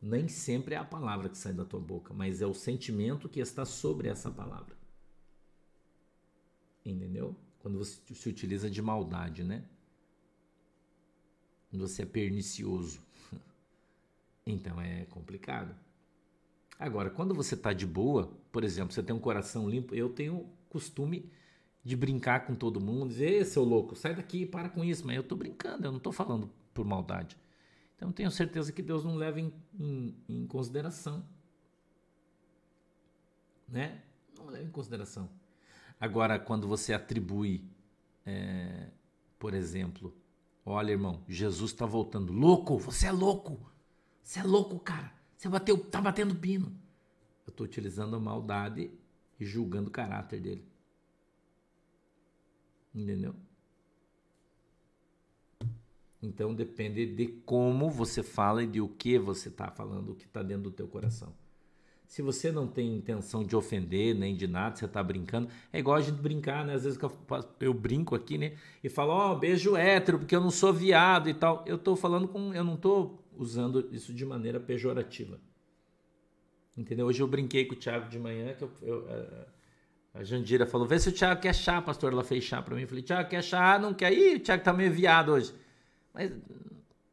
Nem 0.00 0.28
sempre 0.28 0.74
é 0.74 0.78
a 0.78 0.84
palavra 0.84 1.28
que 1.28 1.38
sai 1.38 1.52
da 1.52 1.64
tua 1.64 1.80
boca, 1.80 2.12
mas 2.12 2.40
é 2.40 2.46
o 2.46 2.54
sentimento 2.54 3.28
que 3.28 3.40
está 3.40 3.64
sobre 3.64 4.08
essa 4.08 4.30
palavra. 4.30 4.76
Entendeu? 6.84 7.34
Quando 7.58 7.78
você 7.78 8.00
se 8.14 8.28
utiliza 8.28 8.70
de 8.70 8.80
maldade, 8.80 9.42
né? 9.42 9.64
Quando 11.70 11.86
você 11.86 12.02
é 12.02 12.06
pernicioso. 12.06 13.00
Então 14.48 14.80
é 14.80 15.04
complicado. 15.06 15.74
Agora, 16.78 17.10
quando 17.10 17.34
você 17.34 17.56
está 17.56 17.72
de 17.72 17.84
boa, 17.84 18.32
por 18.52 18.62
exemplo, 18.62 18.92
você 18.94 19.02
tem 19.02 19.16
um 19.16 19.18
coração 19.18 19.68
limpo, 19.68 19.92
eu 19.92 20.08
tenho 20.08 20.48
costume 20.68 21.32
de 21.86 21.94
brincar 21.94 22.44
com 22.44 22.52
todo 22.56 22.80
mundo, 22.80 23.10
dizer, 23.10 23.46
seu 23.46 23.62
louco, 23.62 23.94
sai 23.94 24.12
daqui, 24.12 24.44
para 24.44 24.68
com 24.68 24.84
isso, 24.84 25.06
mas 25.06 25.14
eu 25.14 25.22
estou 25.22 25.38
brincando, 25.38 25.86
eu 25.86 25.92
não 25.92 25.98
estou 25.98 26.12
falando 26.12 26.50
por 26.74 26.84
maldade. 26.84 27.38
Então 27.94 28.10
tenho 28.10 28.28
certeza 28.28 28.72
que 28.72 28.82
Deus 28.82 29.04
não 29.04 29.14
leva 29.14 29.40
em, 29.40 29.54
em, 29.78 30.16
em 30.28 30.46
consideração. 30.48 31.24
Né? 33.68 34.02
Não 34.36 34.46
leva 34.46 34.64
em 34.64 34.70
consideração. 34.70 35.30
Agora, 36.00 36.40
quando 36.40 36.66
você 36.66 36.92
atribui, 36.92 37.64
é, 38.26 38.88
por 39.38 39.54
exemplo, 39.54 40.12
olha, 40.64 40.90
irmão, 40.90 41.22
Jesus 41.28 41.70
está 41.70 41.86
voltando. 41.86 42.32
Louco, 42.32 42.78
você 42.78 43.06
é 43.06 43.12
louco. 43.12 43.60
Você 44.24 44.40
é 44.40 44.42
louco, 44.42 44.76
cara. 44.80 45.12
Você 45.36 45.48
bateu, 45.48 45.78
tá 45.78 46.00
batendo 46.00 46.34
pino. 46.34 46.66
Eu 47.46 47.50
estou 47.50 47.64
utilizando 47.64 48.16
a 48.16 48.18
maldade 48.18 48.90
e 49.38 49.44
julgando 49.44 49.86
o 49.88 49.92
caráter 49.92 50.40
dele. 50.40 50.75
Entendeu? 52.96 53.34
Então 56.22 56.54
depende 56.54 57.04
de 57.06 57.26
como 57.44 57.90
você 57.90 58.22
fala 58.22 58.62
e 58.62 58.66
de 58.66 58.80
o 58.80 58.88
que 58.88 59.18
você 59.18 59.50
está 59.50 59.70
falando, 59.70 60.12
o 60.12 60.14
que 60.14 60.24
está 60.24 60.42
dentro 60.42 60.64
do 60.64 60.70
teu 60.70 60.88
coração. 60.88 61.34
Se 62.06 62.22
você 62.22 62.50
não 62.50 62.66
tem 62.66 62.96
intenção 62.96 63.44
de 63.44 63.54
ofender 63.54 64.14
nem 64.14 64.34
de 64.34 64.46
nada, 64.46 64.76
você 64.76 64.86
está 64.86 65.02
brincando, 65.02 65.48
é 65.72 65.78
igual 65.78 65.96
a 65.96 66.00
gente 66.00 66.20
brincar, 66.20 66.64
né? 66.64 66.74
Às 66.74 66.84
vezes 66.84 66.98
eu, 67.02 67.12
eu 67.60 67.74
brinco 67.74 68.14
aqui, 68.14 68.38
né? 68.38 68.56
E 68.82 68.88
falo, 68.88 69.12
ó, 69.12 69.32
oh, 69.32 69.36
beijo 69.36 69.76
hétero, 69.76 70.20
porque 70.20 70.34
eu 70.34 70.40
não 70.40 70.50
sou 70.50 70.72
viado 70.72 71.28
e 71.28 71.34
tal. 71.34 71.64
Eu 71.66 71.76
estou 71.76 71.96
falando 71.96 72.28
com. 72.28 72.54
Eu 72.54 72.64
não 72.64 72.74
estou 72.74 73.22
usando 73.36 73.88
isso 73.92 74.14
de 74.14 74.24
maneira 74.24 74.60
pejorativa. 74.60 75.38
Entendeu? 76.76 77.06
Hoje 77.06 77.22
eu 77.22 77.26
brinquei 77.26 77.64
com 77.64 77.74
o 77.74 77.78
Thiago 77.78 78.08
de 78.08 78.18
manhã, 78.18 78.54
que 78.54 78.62
eu, 78.62 78.70
eu, 78.82 79.08
a, 80.18 80.24
Jandira 80.24 80.66
falou: 80.66 80.86
vê 80.86 80.98
se 80.98 81.08
o 81.08 81.12
Thiago 81.12 81.40
quer 81.40 81.54
chá, 81.54 81.80
pastor. 81.80 82.12
Ela 82.12 82.24
fez 82.24 82.44
chá 82.44 82.62
para 82.62 82.74
mim. 82.74 82.82
Eu 82.82 82.88
falei: 82.88 83.02
Thiago 83.02 83.28
quer 83.28 83.42
chá? 83.42 83.78
Não 83.78 83.94
quer. 83.94 84.12
Ih, 84.12 84.36
o 84.36 84.40
Thiago 84.40 84.62
tá 84.62 84.72
meio 84.72 84.92
viado 84.92 85.32
hoje. 85.32 85.54
Mas 86.12 86.32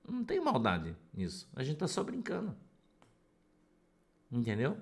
não 0.07 0.23
tem 0.23 0.39
maldade 0.39 0.95
nisso. 1.13 1.49
A 1.55 1.63
gente 1.63 1.77
tá 1.77 1.87
só 1.87 2.03
brincando. 2.03 2.55
Entendeu? 4.31 4.77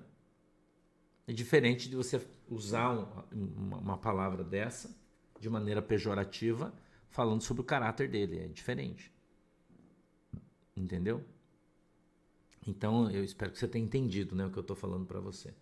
É 1.26 1.32
diferente 1.32 1.88
de 1.88 1.96
você 1.96 2.20
usar 2.48 2.90
um, 2.90 3.06
uma, 3.32 3.76
uma 3.78 3.98
palavra 3.98 4.42
dessa 4.42 4.94
de 5.38 5.50
maneira 5.50 5.82
pejorativa, 5.82 6.72
falando 7.08 7.42
sobre 7.42 7.62
o 7.62 7.64
caráter 7.64 8.08
dele. 8.08 8.38
É 8.38 8.48
diferente. 8.48 9.12
Entendeu? 10.76 11.24
Então, 12.66 13.10
eu 13.10 13.24
espero 13.24 13.50
que 13.50 13.58
você 13.58 13.66
tenha 13.66 13.84
entendido 13.84 14.36
né, 14.36 14.46
o 14.46 14.50
que 14.50 14.56
eu 14.56 14.62
estou 14.62 14.76
falando 14.76 15.04
para 15.04 15.18
você. 15.18 15.52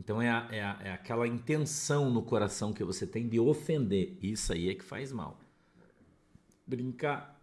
Então, 0.00 0.22
é, 0.22 0.30
a, 0.30 0.48
é, 0.50 0.62
a, 0.62 0.78
é, 0.82 0.92
aquela 0.92 1.28
intenção 1.28 2.10
no 2.10 2.22
coração 2.22 2.72
que 2.72 2.82
você 2.82 3.06
tem 3.06 3.28
de 3.28 3.38
ofender. 3.38 4.16
Isso 4.22 4.50
aí 4.50 4.70
é 4.70 4.74
que 4.74 4.82
faz 4.82 5.12
mal. 5.12 5.38
Brincar. 6.66 7.38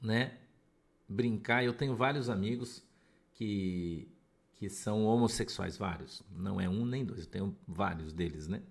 Né? 0.00 0.38
Brincar. 1.08 1.64
Eu 1.64 1.72
tenho 1.74 1.96
vários 1.96 2.30
amigos 2.30 2.80
que, 3.32 4.06
que 4.54 4.68
são 4.70 5.04
homossexuais, 5.04 5.76
vários. 5.76 6.22
Não 6.30 6.60
é 6.60 6.68
um 6.68 6.86
nem 6.86 7.04
dois, 7.04 7.24
eu 7.24 7.30
tenho 7.30 7.56
vários 7.66 8.12
deles, 8.12 8.46
né? 8.46 8.62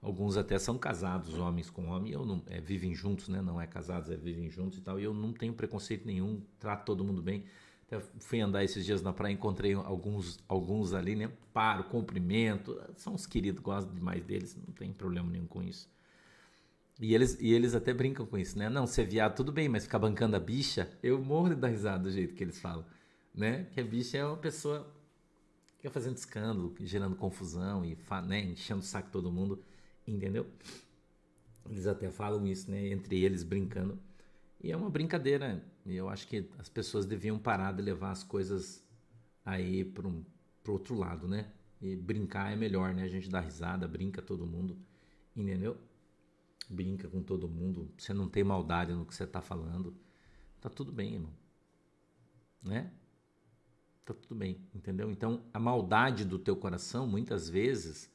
Alguns 0.00 0.38
até 0.38 0.58
são 0.58 0.78
casados, 0.78 1.34
homens 1.34 1.68
com 1.68 1.88
homem, 1.88 2.12
eu 2.12 2.24
não, 2.24 2.42
é, 2.46 2.62
vivem 2.62 2.94
juntos, 2.94 3.28
né? 3.28 3.42
Não 3.42 3.60
é 3.60 3.66
casados, 3.66 4.08
é 4.08 4.16
vivem 4.16 4.48
juntos 4.48 4.78
e 4.78 4.80
tal. 4.80 4.98
E 4.98 5.04
eu 5.04 5.12
não 5.12 5.34
tenho 5.34 5.52
preconceito 5.52 6.06
nenhum, 6.06 6.40
trato 6.58 6.86
todo 6.86 7.04
mundo 7.04 7.20
bem. 7.20 7.44
Até 7.88 8.00
fui 8.20 8.38
andar 8.38 8.62
esses 8.62 8.84
dias 8.84 9.00
na 9.00 9.14
praia, 9.14 9.32
encontrei 9.32 9.72
alguns, 9.72 10.38
alguns 10.46 10.92
ali, 10.92 11.16
né? 11.16 11.32
Paro, 11.54 11.84
cumprimento. 11.84 12.78
São 12.96 13.14
os 13.14 13.26
queridos, 13.26 13.62
gosto 13.62 13.90
demais 13.90 14.22
deles, 14.22 14.54
não 14.54 14.74
tem 14.74 14.92
problema 14.92 15.30
nenhum 15.30 15.46
com 15.46 15.62
isso. 15.62 15.88
E 17.00 17.14
eles, 17.14 17.40
e 17.40 17.50
eles 17.50 17.74
até 17.74 17.94
brincam 17.94 18.26
com 18.26 18.36
isso, 18.36 18.58
né? 18.58 18.68
Não, 18.68 18.86
ser 18.86 19.06
viado 19.06 19.36
tudo 19.36 19.50
bem, 19.50 19.70
mas 19.70 19.84
ficar 19.84 19.98
bancando 19.98 20.36
a 20.36 20.40
bicha, 20.40 20.90
eu 21.02 21.18
morro 21.18 21.48
de 21.48 21.54
dar 21.54 21.68
risada 21.68 22.02
do 22.02 22.10
jeito 22.10 22.34
que 22.34 22.44
eles 22.44 22.60
falam, 22.60 22.84
né? 23.34 23.64
Que 23.72 23.80
a 23.80 23.84
bicha 23.84 24.18
é 24.18 24.24
uma 24.24 24.36
pessoa 24.36 24.92
que 25.64 25.76
fica 25.76 25.90
fazendo 25.90 26.16
escândalo, 26.16 26.74
gerando 26.80 27.16
confusão 27.16 27.84
e 27.86 27.96
né, 28.26 28.40
enchendo 28.40 28.80
o 28.80 28.84
saco 28.84 29.08
todo 29.10 29.32
mundo. 29.32 29.62
Entendeu? 30.06 30.46
Eles 31.70 31.86
até 31.86 32.10
falam 32.10 32.46
isso, 32.46 32.70
né? 32.70 32.88
Entre 32.88 33.22
eles 33.24 33.44
brincando. 33.44 33.98
E 34.60 34.72
é 34.72 34.76
uma 34.76 34.90
brincadeira. 34.90 35.64
Eu 35.86 36.08
acho 36.08 36.26
que 36.26 36.48
as 36.58 36.68
pessoas 36.68 37.06
deviam 37.06 37.38
parar 37.38 37.72
de 37.72 37.82
levar 37.82 38.10
as 38.10 38.24
coisas 38.24 38.84
aí 39.44 39.84
para 39.84 40.06
um, 40.06 40.24
o 40.66 40.70
outro 40.70 40.94
lado, 40.94 41.26
né? 41.28 41.50
E 41.80 41.94
brincar 41.96 42.52
é 42.52 42.56
melhor, 42.56 42.92
né? 42.92 43.04
A 43.04 43.08
gente 43.08 43.30
dá 43.30 43.40
risada, 43.40 43.86
brinca 43.86 44.20
todo 44.20 44.46
mundo, 44.46 44.76
entendeu? 45.34 45.76
Brinca 46.68 47.08
com 47.08 47.22
todo 47.22 47.48
mundo. 47.48 47.90
Você 47.96 48.12
não 48.12 48.28
tem 48.28 48.42
maldade 48.42 48.92
no 48.92 49.06
que 49.06 49.14
você 49.14 49.24
está 49.24 49.40
falando. 49.40 49.96
Tá 50.60 50.68
tudo 50.68 50.92
bem, 50.92 51.14
irmão. 51.14 51.32
Né? 52.62 52.92
Tá 54.04 54.12
tudo 54.12 54.34
bem, 54.34 54.58
entendeu? 54.74 55.10
Então, 55.10 55.44
a 55.54 55.60
maldade 55.60 56.24
do 56.24 56.38
teu 56.38 56.56
coração, 56.56 57.06
muitas 57.06 57.48
vezes, 57.48 58.10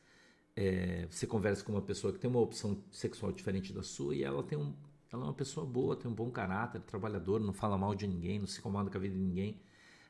é, 0.55 1.07
você 1.09 1.25
conversa 1.25 1.63
com 1.63 1.71
uma 1.71 1.81
pessoa 1.81 2.11
que 2.11 2.19
tem 2.19 2.29
uma 2.29 2.39
opção 2.39 2.83
sexual 2.91 3.31
diferente 3.31 3.71
da 3.71 3.81
sua 3.81 4.13
e 4.15 4.23
ela 4.23 4.43
tem 4.43 4.57
um, 4.57 4.75
ela 5.13 5.21
é 5.21 5.25
uma 5.27 5.33
pessoa 5.33 5.63
boa, 5.63 5.95
tem 5.95 6.09
um 6.09 6.13
bom 6.13 6.31
caráter, 6.31 6.81
trabalhador, 6.81 7.39
não 7.39 7.53
fala 7.53 7.77
mal 7.77 7.93
de 7.93 8.07
ninguém, 8.07 8.39
não 8.39 8.47
se 8.47 8.59
incomoda 8.59 8.89
com 8.89 8.97
a 8.97 8.99
vida 8.99 9.13
de 9.13 9.21
ninguém. 9.21 9.61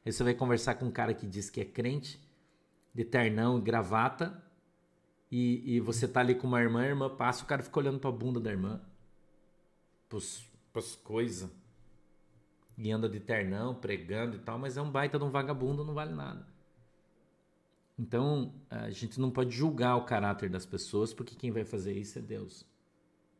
Aí 0.05 0.13
você 0.13 0.23
vai 0.23 0.33
conversar 0.33 0.75
com 0.75 0.85
um 0.85 0.91
cara 0.91 1.13
que 1.13 1.27
diz 1.27 1.49
que 1.49 1.59
é 1.59 1.65
crente, 1.65 2.21
de 2.93 3.03
ternão 3.03 3.59
e 3.59 3.61
gravata, 3.61 4.41
e, 5.29 5.75
e 5.75 5.79
você 5.81 6.07
tá 6.07 6.21
ali 6.21 6.35
com 6.35 6.47
uma 6.47 6.61
irmã, 6.61 6.83
a 6.83 6.87
irmã 6.87 7.09
passa, 7.13 7.43
o 7.43 7.47
cara 7.47 7.61
fica 7.61 7.77
olhando 7.79 7.99
pra 7.99 8.11
bunda 8.11 8.39
da 8.39 8.49
irmã, 8.49 8.79
pros 10.07 10.95
coisas, 11.03 11.51
e 12.77 12.89
anda 12.89 13.09
de 13.09 13.19
ternão, 13.19 13.75
pregando 13.75 14.37
e 14.37 14.39
tal, 14.39 14.57
mas 14.57 14.77
é 14.77 14.81
um 14.81 14.89
baita 14.89 15.19
de 15.19 15.25
um 15.25 15.29
vagabundo, 15.29 15.83
não 15.83 15.93
vale 15.93 16.13
nada. 16.13 16.47
Então, 17.99 18.53
a 18.69 18.89
gente 18.89 19.19
não 19.19 19.29
pode 19.29 19.51
julgar 19.51 19.97
o 19.97 20.05
caráter 20.05 20.49
das 20.49 20.65
pessoas, 20.65 21.13
porque 21.13 21.35
quem 21.35 21.51
vai 21.51 21.65
fazer 21.65 21.91
isso 21.91 22.17
é 22.19 22.21
Deus. 22.21 22.65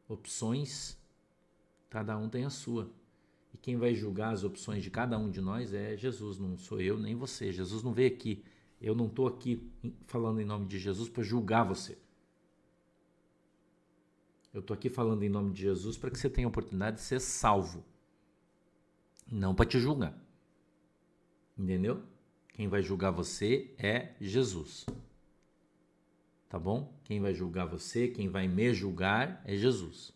Opções, 0.09 1.01
cada 1.93 2.17
um 2.17 2.27
tem 2.27 2.43
a 2.43 2.49
sua. 2.49 2.91
E 3.53 3.57
quem 3.57 3.77
vai 3.77 3.93
julgar 3.93 4.33
as 4.33 4.43
opções 4.43 4.81
de 4.81 4.89
cada 4.89 5.15
um 5.15 5.29
de 5.29 5.39
nós 5.39 5.75
é 5.75 5.95
Jesus, 5.95 6.39
não 6.39 6.57
sou 6.57 6.81
eu 6.81 6.97
nem 6.97 7.13
você. 7.13 7.51
Jesus 7.51 7.83
não 7.83 7.93
veio 7.93 8.11
aqui. 8.11 8.43
Eu 8.81 8.95
não 8.95 9.05
estou 9.05 9.27
aqui 9.27 9.71
falando 10.07 10.41
em 10.41 10.43
nome 10.43 10.65
de 10.65 10.79
Jesus 10.79 11.07
para 11.07 11.21
julgar 11.21 11.63
você. 11.63 11.95
Eu 14.51 14.61
estou 14.61 14.73
aqui 14.73 14.89
falando 14.89 15.21
em 15.21 15.29
nome 15.29 15.53
de 15.53 15.61
Jesus 15.61 15.95
para 15.95 16.09
que 16.09 16.17
você 16.17 16.31
tenha 16.31 16.47
a 16.47 16.49
oportunidade 16.49 16.97
de 16.97 17.03
ser 17.03 17.21
salvo. 17.21 17.85
Não 19.31 19.53
para 19.53 19.67
te 19.67 19.79
julgar. 19.79 20.19
Entendeu? 21.55 22.01
Quem 22.53 22.67
vai 22.67 22.81
julgar 22.81 23.11
você 23.11 23.71
é 23.77 24.15
Jesus. 24.19 24.87
Tá 26.49 26.57
bom? 26.57 26.99
Quem 27.03 27.21
vai 27.21 27.35
julgar 27.35 27.67
você, 27.67 28.07
quem 28.07 28.29
vai 28.29 28.47
me 28.47 28.73
julgar 28.73 29.43
é 29.45 29.55
Jesus. 29.55 30.11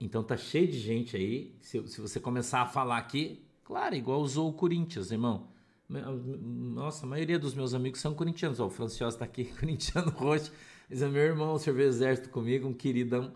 Então 0.00 0.22
tá 0.22 0.36
cheio 0.36 0.68
de 0.68 0.78
gente 0.78 1.16
aí. 1.16 1.54
Se, 1.60 1.86
se 1.88 2.00
você 2.00 2.20
começar 2.20 2.62
a 2.62 2.66
falar 2.66 2.98
aqui, 2.98 3.44
claro, 3.64 3.94
igual 3.94 4.20
usou 4.20 4.48
o 4.48 4.52
Corinthians, 4.52 5.10
irmão. 5.10 5.48
Nossa, 5.88 7.06
a 7.06 7.08
maioria 7.08 7.38
dos 7.38 7.54
meus 7.54 7.74
amigos 7.74 8.00
são 8.00 8.14
corintianos. 8.14 8.60
Ó, 8.60 8.66
o 8.66 8.70
Francioso 8.70 9.18
tá 9.18 9.24
aqui, 9.24 9.46
corintiano 9.58 10.10
roxo. 10.10 10.52
Mas 10.88 11.02
é 11.02 11.08
meu 11.08 11.22
irmão, 11.22 11.58
serviu 11.58 11.86
exército 11.86 12.30
comigo, 12.30 12.68
um 12.68 12.72
queridão, 12.72 13.34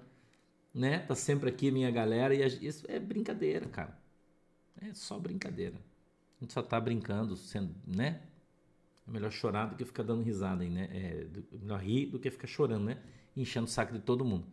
né? 0.72 1.00
Tá 1.00 1.14
sempre 1.14 1.48
aqui, 1.50 1.70
minha 1.70 1.90
galera. 1.90 2.34
E 2.34 2.66
isso 2.66 2.84
é 2.88 2.98
brincadeira, 2.98 3.66
cara. 3.66 3.98
É 4.80 4.92
só 4.94 5.18
brincadeira. 5.18 5.76
A 6.40 6.44
gente 6.44 6.52
só 6.52 6.62
tá 6.62 6.80
brincando, 6.80 7.36
sendo, 7.36 7.74
né? 7.86 8.22
É 9.06 9.10
melhor 9.10 9.30
chorar 9.30 9.66
do 9.66 9.76
que 9.76 9.84
ficar 9.84 10.02
dando 10.02 10.22
risada, 10.22 10.64
né? 10.64 10.88
É 10.92 11.26
melhor 11.58 11.80
rir 11.80 12.06
do 12.06 12.18
que 12.18 12.30
ficar 12.30 12.46
chorando, 12.46 12.84
né? 12.84 12.98
Enchendo 13.36 13.66
o 13.66 13.70
saco 13.70 13.92
de 13.92 14.00
todo 14.00 14.24
mundo. 14.24 14.46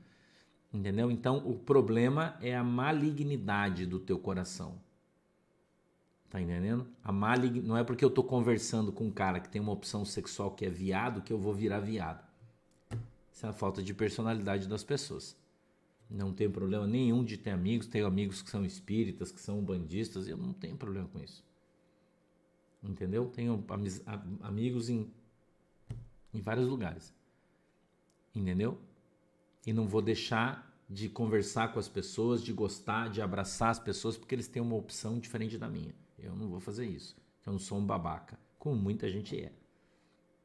Entendeu? 0.72 1.10
Então, 1.10 1.38
o 1.38 1.56
problema 1.56 2.38
é 2.42 2.56
a 2.56 2.64
malignidade 2.64 3.86
do 3.86 4.00
teu 4.00 4.20
coração. 4.20 4.80
Tá 6.30 6.40
entendendo? 6.40 6.88
A 7.04 7.12
malig... 7.12 7.60
Não 7.62 7.76
é 7.76 7.84
porque 7.84 8.06
eu 8.06 8.10
tô 8.12 8.24
conversando 8.24 8.92
com 8.92 9.08
um 9.08 9.12
cara 9.12 9.40
que 9.40 9.50
tem 9.50 9.60
uma 9.60 9.72
opção 9.72 10.06
sexual 10.06 10.52
que 10.52 10.66
é 10.66 10.70
viado 10.70 11.24
que 11.24 11.34
eu 11.34 11.40
vou 11.40 11.54
virar 11.54 11.80
viado. 11.80 12.24
Isso 13.34 13.46
é 13.46 13.50
a 13.50 13.54
falta 13.54 13.82
de 13.82 13.94
personalidade 13.96 14.68
das 14.68 14.84
pessoas. 14.84 15.36
Não 16.08 16.32
tenho 16.32 16.52
problema 16.52 16.86
nenhum 16.86 17.24
de 17.24 17.36
ter 17.36 17.50
amigos. 17.50 17.88
Tenho 17.88 18.06
amigos 18.06 18.44
que 18.44 18.50
são 18.50 18.64
espíritas, 18.64 19.32
que 19.32 19.42
são 19.42 19.64
bandistas. 19.64 20.28
Eu 20.28 20.38
não 20.38 20.54
tenho 20.54 20.78
problema 20.78 21.08
com 21.08 21.20
isso. 21.20 21.44
Entendeu? 22.84 23.28
Tenho 23.28 23.64
amigos 24.42 24.88
em, 24.90 25.12
em 26.32 26.42
vários 26.42 26.68
lugares. 26.68 27.14
Entendeu? 28.36 28.80
E 29.66 29.74
não 29.74 29.88
vou 29.88 30.02
deixar 30.02 30.70
de 30.90 31.08
conversar 31.08 31.72
com 31.72 31.80
as 31.80 31.88
pessoas, 31.88 32.44
de 32.44 32.52
gostar, 32.52 33.10
de 33.10 33.22
abraçar 33.22 33.70
as 33.70 33.80
pessoas, 33.80 34.18
porque 34.18 34.34
eles 34.34 34.48
têm 34.48 34.62
uma 34.62 34.76
opção 34.76 35.20
diferente 35.20 35.58
da 35.58 35.70
minha. 35.70 35.94
Eu 36.18 36.36
não 36.36 36.50
vou 36.50 36.60
fazer 36.60 36.86
isso. 36.86 37.16
Eu 37.46 37.54
não 37.54 37.60
sou 37.60 37.78
um 37.78 37.86
babaca, 37.86 38.40
como 38.58 38.76
muita 38.76 39.10
gente 39.10 39.40
é. 39.40 39.52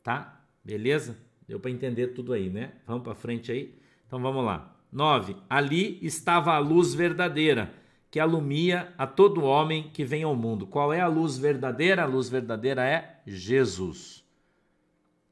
Tá? 0.03 0.45
Beleza? 0.63 1.19
Deu 1.47 1.59
para 1.59 1.71
entender 1.71 2.09
tudo 2.09 2.33
aí, 2.33 2.51
né? 2.51 2.75
Vamos 2.87 3.03
para 3.03 3.15
frente 3.15 3.51
aí? 3.51 3.79
Então 4.07 4.21
vamos 4.21 4.45
lá. 4.45 4.77
9. 4.93 5.37
Ali 5.49 5.99
estava 6.03 6.53
a 6.53 6.59
luz 6.59 6.95
verdadeira 6.95 7.75
que 8.11 8.21
alumia 8.21 8.95
a 8.97 9.09
todo 9.09 9.43
homem 9.43 9.91
que 9.91 10.05
vem 10.05 10.23
ao 10.23 10.37
mundo. 10.37 10.69
Qual 10.69 10.93
é 10.93 11.01
a 11.01 11.09
luz 11.09 11.37
verdadeira? 11.37 12.05
A 12.05 12.07
luz 12.07 12.29
verdadeira 12.29 12.89
é 12.89 13.21
Jesus. 13.27 14.25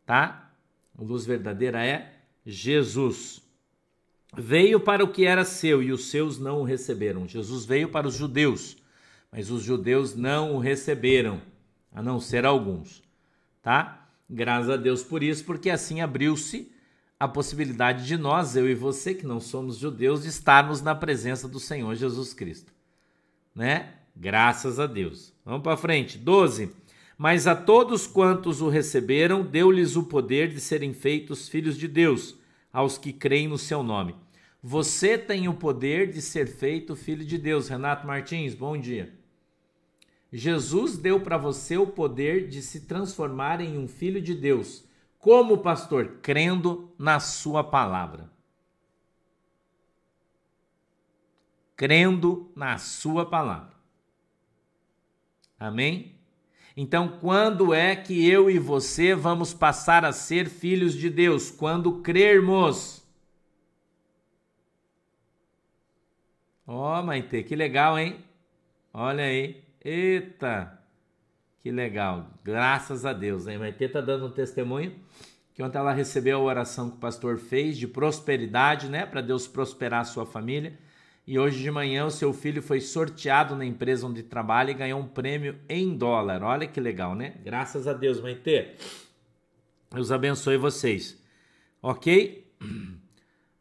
Tá? 0.05 0.53
A 0.99 1.01
luz 1.01 1.25
verdadeira 1.25 1.87
é 1.87 2.13
Jesus. 2.45 3.41
Veio 4.37 4.81
para 4.81 5.05
o 5.05 5.09
que 5.09 5.27
era 5.27 5.45
seu 5.45 5.83
e 5.83 5.93
os 5.93 6.11
seus 6.11 6.39
não 6.39 6.61
o 6.61 6.65
receberam. 6.65 7.29
Jesus 7.29 7.65
veio 7.65 7.89
para 7.89 8.09
os 8.09 8.15
judeus, 8.15 8.77
mas 9.31 9.51
os 9.51 9.63
judeus 9.63 10.15
não 10.15 10.55
o 10.55 10.59
receberam, 10.59 11.43
a 11.93 12.03
não 12.03 12.19
ser 12.19 12.47
alguns. 12.47 13.03
Tá? 13.63 14.09
Graças 14.29 14.71
a 14.71 14.77
Deus 14.77 15.03
por 15.03 15.23
isso, 15.23 15.45
porque 15.45 15.69
assim 15.69 16.01
abriu-se 16.01 16.73
a 17.21 17.29
possibilidade 17.29 18.07
de 18.07 18.17
nós, 18.17 18.57
eu 18.57 18.69
e 18.69 18.75
você, 18.75 19.15
que 19.15 19.27
não 19.27 19.39
somos 19.39 19.77
judeus, 19.77 20.23
de 20.23 20.29
estarmos 20.29 20.83
na 20.83 20.95
presença 20.95 21.47
do 21.47 21.61
Senhor 21.61 21.95
Jesus 21.95 22.35
Cristo. 22.35 22.73
Né? 23.55 23.93
Graças 24.17 24.81
a 24.81 24.87
Deus. 24.87 25.33
Vamos 25.45 25.63
para 25.63 25.77
frente. 25.77 26.19
12. 26.19 26.73
Mas 27.17 27.47
a 27.47 27.55
todos 27.55 28.07
quantos 28.07 28.61
o 28.61 28.69
receberam, 28.69 29.45
deu-lhes 29.45 29.95
o 29.95 30.03
poder 30.03 30.49
de 30.49 30.61
serem 30.61 30.93
feitos 30.93 31.49
filhos 31.49 31.77
de 31.77 31.87
Deus, 31.87 32.35
aos 32.73 32.99
que 32.99 33.13
creem 33.13 33.47
no 33.47 33.59
seu 33.59 33.83
nome. 33.83 34.17
Você 34.63 35.19
tem 35.19 35.49
o 35.49 35.55
poder 35.55 36.11
de 36.13 36.23
ser 36.23 36.47
feito 36.47 36.95
filho 36.95 37.25
de 37.25 37.37
Deus. 37.37 37.69
Renato 37.69 38.07
Martins, 38.07 38.55
bom 38.55 38.79
dia. 38.79 39.13
Jesus 40.33 40.97
deu 40.97 41.21
para 41.21 41.37
você 41.37 41.77
o 41.77 41.87
poder 41.87 42.49
de 42.49 42.63
se 42.63 42.83
transformar 42.83 43.61
em 43.61 43.77
um 43.77 43.89
filho 43.89 44.23
de 44.23 44.35
Deus 44.35 44.85
como 45.23 45.59
pastor? 45.59 46.19
Crendo 46.21 46.93
na 46.99 47.21
Sua 47.21 47.63
palavra. 47.63 48.29
Crendo 51.77 52.51
na 52.57 52.77
Sua 52.79 53.25
palavra. 53.25 53.73
Amém? 55.59 56.17
Então, 56.77 57.19
quando 57.21 57.73
é 57.73 57.95
que 57.95 58.29
eu 58.29 58.51
e 58.51 58.59
você 58.59 59.15
vamos 59.15 59.55
passar 59.55 60.05
a 60.05 60.13
ser 60.13 60.49
filhos 60.49 60.95
de 60.95 61.09
Deus? 61.09 61.51
Quando 61.51 62.01
crermos. 62.01 63.02
Ó, 66.67 67.01
oh, 67.01 67.03
Maite, 67.03 67.43
que 67.43 67.57
legal, 67.57 67.99
hein? 67.99 68.25
Olha 68.93 69.25
aí. 69.25 69.63
Eita! 69.85 70.79
Que 71.63 71.71
legal. 71.71 72.29
Graças 72.45 73.05
a 73.05 73.13
Deus. 73.13 73.47
A 73.47 73.59
Maitê 73.59 73.85
está 73.85 74.01
dando 74.01 74.27
um 74.27 74.31
testemunho 74.31 74.95
que 75.55 75.63
ontem 75.63 75.79
ela 75.79 75.93
recebeu 75.93 76.39
a 76.39 76.43
oração 76.43 76.91
que 76.91 76.97
o 76.97 77.01
pastor 77.01 77.39
fez 77.39 77.77
de 77.77 77.87
prosperidade, 77.87 78.89
né? 78.89 79.05
Para 79.05 79.21
Deus 79.21 79.47
prosperar 79.47 80.01
a 80.01 80.05
sua 80.05 80.25
família. 80.25 80.79
E 81.27 81.39
hoje 81.39 81.63
de 81.63 81.71
manhã 81.71 82.05
o 82.05 82.11
seu 82.11 82.33
filho 82.33 82.63
foi 82.63 82.81
sorteado 82.81 83.55
na 83.55 83.65
empresa 83.65 84.07
onde 84.07 84.23
trabalha 84.23 84.71
e 84.71 84.75
ganhou 84.75 85.01
um 85.01 85.07
prêmio 85.07 85.59
em 85.69 85.97
dólar. 85.97 86.43
Olha 86.43 86.67
que 86.67 86.81
legal, 86.81 87.15
né? 87.15 87.35
Graças 87.45 87.87
a 87.87 87.93
Deus, 87.93 88.21
Maitê. 88.21 88.75
Deus 89.93 90.11
abençoe 90.11 90.57
vocês. 90.57 91.23
Ok? 91.81 92.51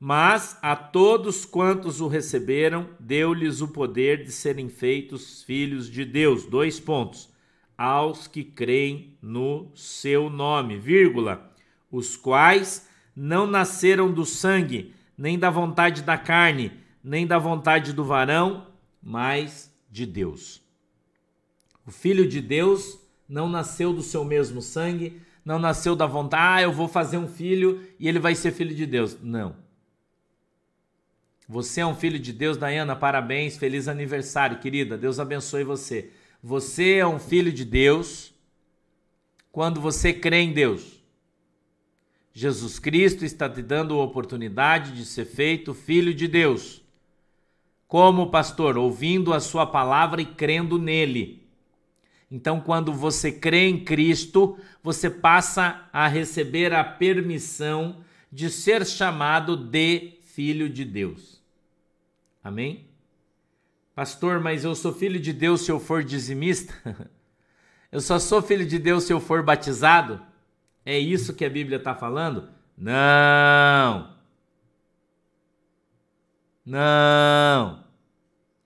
Mas 0.03 0.57
a 0.63 0.75
todos 0.75 1.45
quantos 1.45 2.01
o 2.01 2.07
receberam, 2.07 2.89
deu-lhes 2.99 3.61
o 3.61 3.67
poder 3.67 4.23
de 4.23 4.31
serem 4.31 4.67
feitos 4.67 5.43
filhos 5.43 5.87
de 5.87 6.03
Deus. 6.03 6.43
Dois 6.43 6.79
pontos 6.79 7.29
aos 7.77 8.25
que 8.25 8.43
creem 8.43 9.15
no 9.21 9.71
seu 9.75 10.27
nome, 10.27 10.75
vírgula, 10.75 11.53
os 11.91 12.17
quais 12.17 12.89
não 13.15 13.45
nasceram 13.45 14.11
do 14.11 14.25
sangue, 14.25 14.91
nem 15.15 15.37
da 15.37 15.51
vontade 15.51 16.01
da 16.01 16.17
carne, 16.17 16.71
nem 17.03 17.27
da 17.27 17.37
vontade 17.37 17.93
do 17.93 18.03
varão, 18.03 18.65
mas 19.03 19.71
de 19.87 20.07
Deus. 20.07 20.63
O 21.85 21.91
filho 21.91 22.27
de 22.27 22.41
Deus 22.41 22.99
não 23.29 23.47
nasceu 23.47 23.93
do 23.93 24.01
seu 24.01 24.25
mesmo 24.25 24.63
sangue, 24.63 25.21
não 25.45 25.59
nasceu 25.59 25.95
da 25.95 26.07
vontade, 26.07 26.43
ah, 26.43 26.61
eu 26.63 26.73
vou 26.73 26.87
fazer 26.87 27.19
um 27.19 27.27
filho 27.27 27.83
e 27.99 28.07
ele 28.07 28.17
vai 28.17 28.33
ser 28.33 28.51
filho 28.51 28.73
de 28.73 28.87
Deus. 28.87 29.15
Não. 29.21 29.60
Você 31.51 31.81
é 31.81 31.85
um 31.85 31.93
filho 31.93 32.17
de 32.17 32.31
Deus, 32.31 32.55
Dayana, 32.55 32.95
parabéns, 32.95 33.57
feliz 33.57 33.89
aniversário, 33.89 34.59
querida. 34.59 34.97
Deus 34.97 35.19
abençoe 35.19 35.65
você. 35.65 36.09
Você 36.41 36.93
é 36.93 37.05
um 37.05 37.19
filho 37.19 37.51
de 37.51 37.65
Deus 37.65 38.33
quando 39.51 39.81
você 39.81 40.13
crê 40.13 40.43
em 40.43 40.53
Deus. 40.53 41.03
Jesus 42.33 42.79
Cristo 42.79 43.25
está 43.25 43.49
te 43.49 43.61
dando 43.61 43.99
a 43.99 44.01
oportunidade 44.01 44.93
de 44.93 45.03
ser 45.03 45.25
feito 45.25 45.73
filho 45.73 46.13
de 46.13 46.25
Deus. 46.25 46.81
Como 47.85 48.31
pastor, 48.31 48.77
ouvindo 48.77 49.33
a 49.33 49.41
sua 49.41 49.65
palavra 49.65 50.21
e 50.21 50.25
crendo 50.25 50.79
nele. 50.79 51.45
Então, 52.31 52.61
quando 52.61 52.93
você 52.93 53.29
crê 53.29 53.67
em 53.67 53.83
Cristo, 53.83 54.57
você 54.81 55.09
passa 55.09 55.85
a 55.91 56.07
receber 56.07 56.73
a 56.73 56.81
permissão 56.81 57.97
de 58.31 58.49
ser 58.49 58.85
chamado 58.85 59.57
de 59.57 60.13
filho 60.23 60.69
de 60.69 60.85
Deus. 60.85 61.40
Amém? 62.43 62.87
Pastor, 63.93 64.39
mas 64.39 64.63
eu 64.63 64.73
sou 64.73 64.93
filho 64.93 65.19
de 65.19 65.31
Deus 65.33 65.61
se 65.61 65.71
eu 65.71 65.79
for 65.79 66.03
dizimista? 66.03 66.73
eu 67.91 68.01
só 68.01 68.17
sou 68.17 68.41
filho 68.41 68.65
de 68.65 68.79
Deus 68.79 69.03
se 69.03 69.13
eu 69.13 69.19
for 69.19 69.43
batizado? 69.43 70.21
É 70.85 70.97
isso 70.97 71.33
que 71.33 71.45
a 71.45 71.49
Bíblia 71.49 71.77
está 71.77 71.93
falando? 71.93 72.49
Não! 72.77 74.15
Não! 76.65 77.83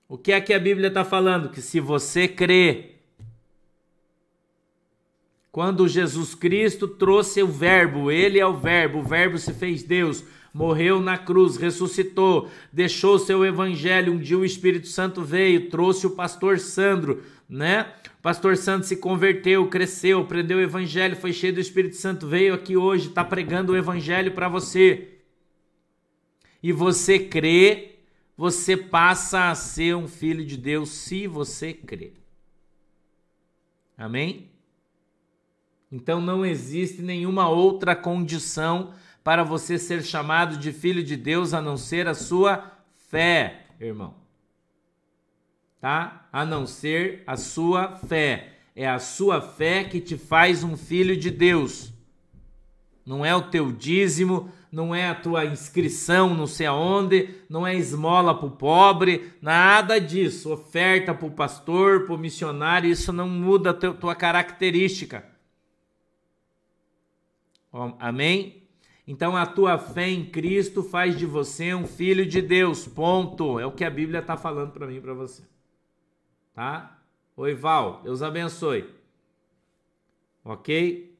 O 0.07 0.17
que 0.17 0.32
é 0.32 0.39
que 0.39 0.53
a 0.53 0.59
Bíblia 0.59 0.88
está 0.88 1.03
falando? 1.03 1.49
Que 1.49 1.61
se 1.61 1.80
você 1.80 2.28
crê 2.28 2.95
quando 5.55 5.88
Jesus 5.88 6.36
Cristo 6.36 6.86
trouxe 6.86 7.41
o 7.41 7.47
Verbo, 7.47 8.11
ele 8.11 8.38
é 8.38 8.45
o 8.45 8.57
Verbo, 8.57 8.99
o 8.99 9.03
Verbo 9.03 9.38
se 9.38 9.53
fez 9.53 9.84
Deus, 9.84 10.21
morreu 10.56 11.01
na 11.01 11.18
cruz, 11.18 11.58
ressuscitou, 11.58 12.49
deixou 12.72 13.20
seu 13.20 13.45
evangelho. 13.45 14.14
Um 14.14 14.18
dia 14.18 14.38
o 14.38 14.45
Espírito 14.45 14.88
Santo 14.88 15.22
veio, 15.22 15.70
trouxe 15.70 16.08
o 16.08 16.12
pastor 16.12 16.60
Sandro, 16.60 17.22
né? 17.47 17.93
O 18.20 18.22
pastor 18.22 18.56
Sandro 18.56 18.88
se 18.88 18.95
converteu, 18.95 19.68
cresceu, 19.68 20.22
aprendeu 20.22 20.58
o 20.58 20.62
evangelho, 20.62 21.18
foi 21.18 21.34
cheio 21.34 21.53
do 21.53 21.60
Espírito 21.60 21.97
Santo, 21.97 22.26
veio 22.26 22.53
aqui 22.53 22.78
hoje, 22.78 23.10
está 23.10 23.22
pregando 23.22 23.74
o 23.74 23.78
evangelho 23.78 24.32
para 24.32 24.47
você. 24.47 25.18
E 26.64 26.72
você 26.72 27.20
crê, 27.20 27.97
você 28.38 28.78
passa 28.78 29.49
a 29.49 29.56
ser 29.56 29.93
um 29.93 30.08
filho 30.08 30.45
de 30.45 30.56
Deus 30.56 30.88
se 30.88 31.28
você 31.28 31.74
crê. 31.74 32.14
Amém? 33.97 34.49
Então 35.91 36.22
não 36.22 36.45
existe 36.45 37.01
nenhuma 37.01 37.49
outra 37.49 37.93
condição 37.93 38.93
para 39.26 39.43
você 39.43 39.80
ser 39.80 40.03
chamado 40.03 40.55
de 40.55 40.71
filho 40.71 41.03
de 41.03 41.17
Deus 41.17 41.51
a 41.51 41.59
não 41.59 41.78
ser 41.78 42.07
a 42.07 42.13
sua 42.13 42.71
fé, 43.09 43.65
irmão. 43.80 44.13
Tá? 45.82 46.28
A 46.32 46.45
não 46.45 46.67
ser 46.67 47.23
a 47.26 47.36
sua 47.36 47.95
fé. 47.95 48.53
É 48.76 48.88
a 48.88 48.99
sua 48.99 49.41
fé 49.41 49.84
que 49.84 49.99
te 49.99 50.15
faz 50.15 50.63
um 50.63 50.78
filho 50.78 51.17
de 51.17 51.32
Deus. 51.32 51.91
Não 53.03 53.26
é 53.26 53.36
o 53.36 53.49
teu 53.49 53.71
dízimo, 53.71 54.51
não 54.71 54.93
é 54.93 55.09
a 55.09 55.15
tua 55.15 55.43
inscrição 55.43 56.36
não 56.36 56.45
sei 56.45 56.67
aonde, 56.67 57.34
não 57.49 57.65
é 57.65 57.73
esmola 57.73 58.38
para 58.38 58.45
o 58.45 58.51
pobre, 58.51 59.34
nada 59.41 59.99
disso. 59.99 60.53
Oferta 60.53 61.15
para 61.15 61.26
o 61.26 61.32
pastor, 61.32 62.05
para 62.05 62.13
o 62.13 62.17
missionário, 62.19 62.91
isso 62.91 63.11
não 63.11 63.28
muda 63.28 63.71
a 63.71 63.73
tua 63.73 64.13
característica. 64.13 65.26
Amém? 67.99 68.64
Então 69.08 69.38
a 69.38 69.45
tua 69.45 69.78
fé 69.78 70.10
em 70.10 70.26
Cristo 70.26 70.84
faz 70.84 71.18
de 71.18 71.26
você 71.26 71.74
um 71.74 71.86
filho 71.86 72.26
de 72.26 72.41
Deus. 72.41 72.88
Ponto. 72.88 73.60
É 73.60 73.66
o 73.66 73.72
que 73.72 73.84
a 73.84 73.89
Bíblia 73.89 74.20
está 74.20 74.36
falando 74.36 74.72
para 74.72 74.88
mim 74.88 74.95
e 74.95 75.01
para 75.01 75.14
você. 75.14 75.43
Tá? 76.53 76.99
Oi, 77.36 77.53
Val. 77.53 78.01
Deus 78.03 78.22
abençoe. 78.22 78.89
Ok? 80.43 81.16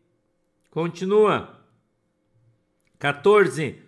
Continua. 0.72 1.62
14. 2.98 3.82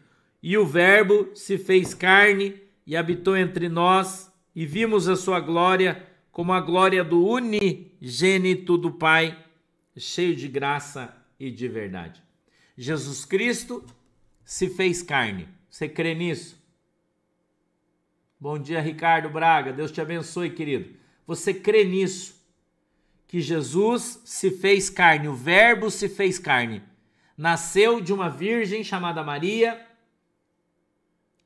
E 0.43 0.57
o 0.57 0.65
Verbo 0.65 1.31
se 1.33 1.57
fez 1.57 1.93
carne 1.93 2.61
e 2.85 2.95
habitou 2.95 3.35
entre 3.35 3.67
nós, 3.67 4.31
e 4.55 4.65
vimos 4.65 5.09
a 5.09 5.15
sua 5.15 5.41
glória 5.41 6.07
como 6.31 6.53
a 6.53 6.61
glória 6.61 7.03
do 7.03 7.27
unigênito 7.27 8.77
do 8.77 8.91
Pai, 8.91 9.43
cheio 9.97 10.35
de 10.35 10.47
graça 10.47 11.13
e 11.39 11.51
de 11.51 11.67
verdade. 11.67 12.23
Jesus 12.77 13.25
Cristo 13.25 13.83
se 14.45 14.69
fez 14.69 15.01
carne. 15.01 15.49
Você 15.67 15.89
crê 15.89 16.13
nisso? 16.13 16.61
Bom 18.39 18.59
dia, 18.59 18.79
Ricardo 18.79 19.29
Braga. 19.29 19.73
Deus 19.73 19.91
te 19.91 19.99
abençoe, 19.99 20.51
querido. 20.51 20.95
Você 21.25 21.53
crê 21.55 21.83
nisso? 21.83 22.39
Que 23.27 23.41
Jesus 23.41 24.21
se 24.23 24.51
fez 24.51 24.89
carne, 24.89 25.27
o 25.27 25.33
Verbo 25.33 25.89
se 25.89 26.07
fez 26.07 26.37
carne. 26.37 26.83
Nasceu 27.35 27.99
de 27.99 28.13
uma 28.13 28.29
virgem 28.29 28.83
chamada 28.83 29.23
Maria, 29.23 29.85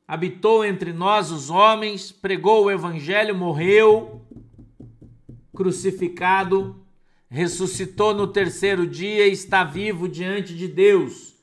habitou 0.08 0.64
entre 0.64 0.94
nós 0.94 1.32
os 1.32 1.50
homens, 1.50 2.12
pregou 2.12 2.66
o 2.66 2.72
evangelho, 2.72 3.36
morreu, 3.36 4.22
crucificado, 5.56 6.86
ressuscitou 7.32 8.14
no 8.14 8.28
terceiro 8.28 8.86
dia 8.86 9.26
e 9.26 9.32
está 9.32 9.64
vivo 9.64 10.10
diante 10.10 10.54
de 10.54 10.68
Deus. 10.68 11.34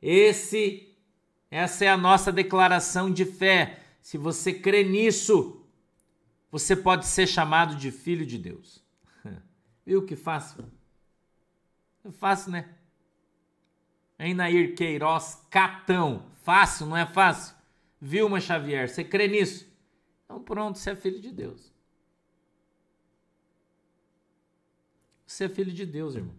Esse 0.00 0.82
essa 1.50 1.84
é 1.84 1.88
a 1.88 1.96
nossa 1.96 2.32
declaração 2.32 3.10
de 3.10 3.24
fé. 3.24 3.80
Se 4.00 4.16
você 4.16 4.52
crê 4.52 4.82
nisso, 4.82 5.62
você 6.50 6.74
pode 6.74 7.06
ser 7.06 7.26
chamado 7.26 7.76
de 7.76 7.90
filho 7.90 8.24
de 8.24 8.38
Deus. 8.38 8.82
Viu 9.84 10.06
que 10.06 10.16
fácil? 10.16 10.64
É 12.02 12.10
fácil, 12.10 12.52
né? 12.52 12.74
Einair 14.18 14.74
Queiroz 14.74 15.46
Catão. 15.50 16.24
Fácil, 16.42 16.86
não 16.86 16.96
é 16.96 17.04
fácil? 17.04 17.54
Vilma 18.00 18.40
Xavier, 18.40 18.88
você 18.88 19.04
crê 19.04 19.28
nisso? 19.28 19.70
Então 20.24 20.42
pronto, 20.42 20.78
você 20.78 20.90
é 20.90 20.96
filho 20.96 21.20
de 21.20 21.30
Deus. 21.30 21.75
É 25.44 25.48
filho 25.48 25.72
de 25.72 25.84
Deus, 25.84 26.14
irmão. 26.14 26.34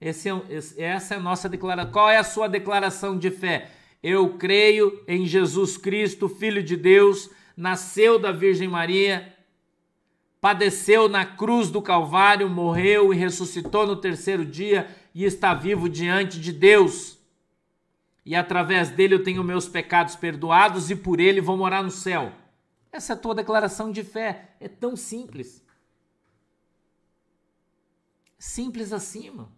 Esse 0.00 0.28
é, 0.28 0.42
esse, 0.50 0.82
essa 0.82 1.14
é 1.14 1.16
a 1.16 1.20
nossa 1.20 1.48
declaração. 1.48 1.92
Qual 1.92 2.10
é 2.10 2.16
a 2.16 2.24
sua 2.24 2.48
declaração 2.48 3.18
de 3.18 3.30
fé? 3.30 3.70
Eu 4.02 4.36
creio 4.36 5.02
em 5.08 5.26
Jesus 5.26 5.76
Cristo, 5.76 6.28
Filho 6.28 6.62
de 6.62 6.76
Deus, 6.76 7.30
nasceu 7.56 8.18
da 8.18 8.30
Virgem 8.30 8.68
Maria, 8.68 9.34
padeceu 10.40 11.08
na 11.08 11.24
cruz 11.24 11.70
do 11.70 11.80
Calvário, 11.80 12.48
morreu 12.48 13.12
e 13.12 13.16
ressuscitou 13.16 13.86
no 13.86 13.96
terceiro 13.96 14.44
dia 14.44 14.88
e 15.14 15.24
está 15.24 15.54
vivo 15.54 15.88
diante 15.88 16.38
de 16.38 16.52
Deus. 16.52 17.18
E 18.24 18.34
através 18.34 18.90
dele 18.90 19.14
eu 19.14 19.22
tenho 19.22 19.42
meus 19.42 19.68
pecados 19.68 20.14
perdoados 20.14 20.90
e 20.90 20.96
por 20.96 21.20
ele 21.20 21.40
vou 21.40 21.56
morar 21.56 21.82
no 21.82 21.90
céu. 21.90 22.32
Essa 22.92 23.12
é 23.12 23.16
a 23.16 23.18
tua 23.18 23.34
declaração 23.34 23.90
de 23.90 24.04
fé. 24.04 24.50
É 24.60 24.68
tão 24.68 24.94
simples. 24.94 25.65
Simples 28.38 28.92
assim, 28.92 29.30
mano. 29.30 29.52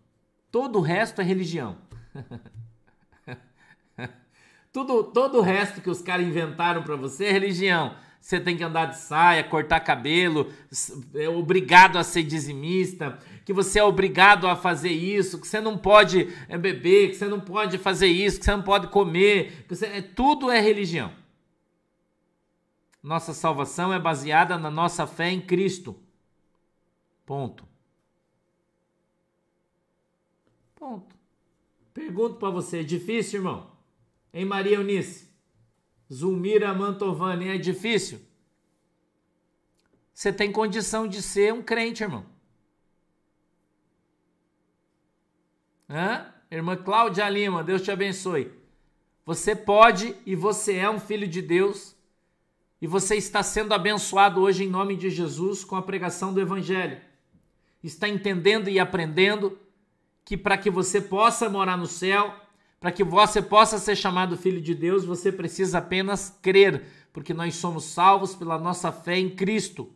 Todo 0.51 0.79
o 0.79 0.83
resto 0.83 1.21
é 1.21 1.25
religião. 1.25 1.77
Tudo, 4.73 5.05
todo 5.05 5.39
o 5.39 5.43
resto 5.43 5.81
que 5.81 5.89
os 5.89 6.03
caras 6.03 6.27
inventaram 6.27 6.83
para 6.83 6.95
você 6.95 7.25
é 7.25 7.33
religião. 7.33 7.97
Você 8.21 8.39
tem 8.39 8.57
que 8.57 8.65
andar 8.65 8.87
de 8.87 8.99
saia, 8.99 9.45
cortar 9.45 9.81
cabelo, 9.81 10.53
é 11.15 11.29
obrigado 11.29 11.97
a 11.97 12.05
ser 12.05 12.23
dizimista, 12.23 13.19
que 13.45 13.53
você 13.53 13.79
é 13.79 13.85
obrigado 13.85 14.47
a 14.47 14.57
fazer 14.57 14.91
isso, 14.91 15.41
que 15.41 15.47
você 15.47 15.61
não 15.61 15.79
pode 15.79 16.29
é, 16.49 16.59
beber, 16.59 17.11
que 17.11 17.15
você 17.15 17.27
não 17.27 17.41
pode 17.41 17.79
fazer 17.79 18.09
isso, 18.09 18.39
que 18.39 18.45
você 18.45 18.51
não 18.51 18.63
pode 18.63 18.89
comer. 18.89 19.65
Que 19.67 19.75
você, 19.75 19.87
é, 19.87 20.03
tudo 20.03 20.51
é 20.51 20.61
religião. 20.61 21.13
Nossa 23.03 23.33
salvação 23.33 23.93
é 23.93 23.99
baseada 23.99 24.59
na 24.59 24.71
nossa 24.71 25.07
fé 25.07 25.31
em 25.31 25.41
Cristo. 25.41 25.97
Ponto. 27.25 27.68
Ponto. 30.89 31.15
Pergunto 31.93 32.37
para 32.37 32.49
você, 32.49 32.81
é 32.81 32.83
difícil, 32.83 33.41
irmão? 33.41 33.71
Em 34.33 34.43
Maria 34.43 34.77
Eunice? 34.77 35.29
Zulmira 36.11 36.73
Mantovani, 36.73 37.49
é 37.49 37.59
difícil? 37.59 38.21
Você 40.15 40.33
tem 40.33 40.51
condição 40.51 41.07
de 41.07 41.21
ser 41.21 41.53
um 41.53 41.63
crente, 41.63 42.03
irmão. 42.03 42.25
Hã? 45.91 46.33
Irmã 46.51 46.75
Cláudia 46.75 47.29
Lima, 47.29 47.63
Deus 47.63 47.83
te 47.83 47.91
abençoe. 47.91 48.51
Você 49.27 49.55
pode 49.55 50.17
e 50.25 50.35
você 50.35 50.77
é 50.77 50.89
um 50.89 50.99
filho 50.99 51.29
de 51.29 51.43
Deus 51.43 51.95
e 52.81 52.87
você 52.87 53.17
está 53.17 53.43
sendo 53.43 53.75
abençoado 53.75 54.41
hoje 54.41 54.65
em 54.65 54.71
nome 54.71 54.97
de 54.97 55.11
Jesus 55.11 55.65
com 55.65 55.77
a 55.77 55.83
pregação 55.83 56.33
do 56.33 56.41
Evangelho. 56.41 56.99
Está 57.83 58.09
entendendo 58.09 58.71
e 58.71 58.81
aprendendo 58.81 59.68
que 60.29 60.37
para 60.37 60.59
que 60.59 60.69
você 60.69 61.01
possa 61.01 61.49
morar 61.49 61.79
no 61.79 61.87
céu, 61.87 62.39
para 62.79 62.93
que 62.93 63.03
você 63.03 63.41
possa 63.41 63.79
ser 63.79 63.97
chamado 63.97 64.37
filho 64.37 64.61
de 64.61 64.75
Deus, 64.75 65.03
você 65.03 65.33
precisa 65.33 65.79
apenas 65.79 66.39
crer, 66.43 66.85
porque 67.15 67.33
nós 67.33 67.55
somos 67.55 67.85
salvos 67.85 68.37
pela 68.37 68.59
nossa 68.59 68.93
fé 68.93 69.17
em 69.17 69.35
Cristo. 69.35 69.91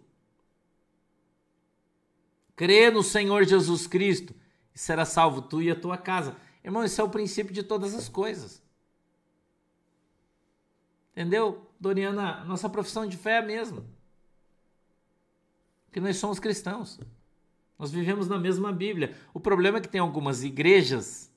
Crê 2.56 2.90
no 2.90 3.02
Senhor 3.02 3.44
Jesus 3.44 3.86
Cristo 3.86 4.34
e 4.74 4.78
será 4.78 5.04
salvo 5.04 5.42
tu 5.42 5.60
e 5.60 5.70
a 5.70 5.78
tua 5.78 5.98
casa. 5.98 6.34
Irmão, 6.64 6.82
esse 6.82 6.98
é 6.98 7.04
o 7.04 7.10
princípio 7.10 7.52
de 7.52 7.62
todas 7.62 7.94
as 7.94 8.08
coisas. 8.08 8.62
Entendeu? 11.10 11.70
Doriana, 11.78 12.42
nossa 12.46 12.70
profissão 12.70 13.06
de 13.06 13.18
fé 13.18 13.32
é 13.32 13.38
a 13.38 13.42
mesma. 13.42 13.84
Que 15.92 16.00
nós 16.00 16.16
somos 16.16 16.40
cristãos. 16.40 16.98
Nós 17.82 17.90
vivemos 17.90 18.28
na 18.28 18.38
mesma 18.38 18.70
Bíblia. 18.70 19.12
O 19.34 19.40
problema 19.40 19.78
é 19.78 19.80
que 19.80 19.88
tem 19.88 20.00
algumas 20.00 20.44
igrejas 20.44 21.28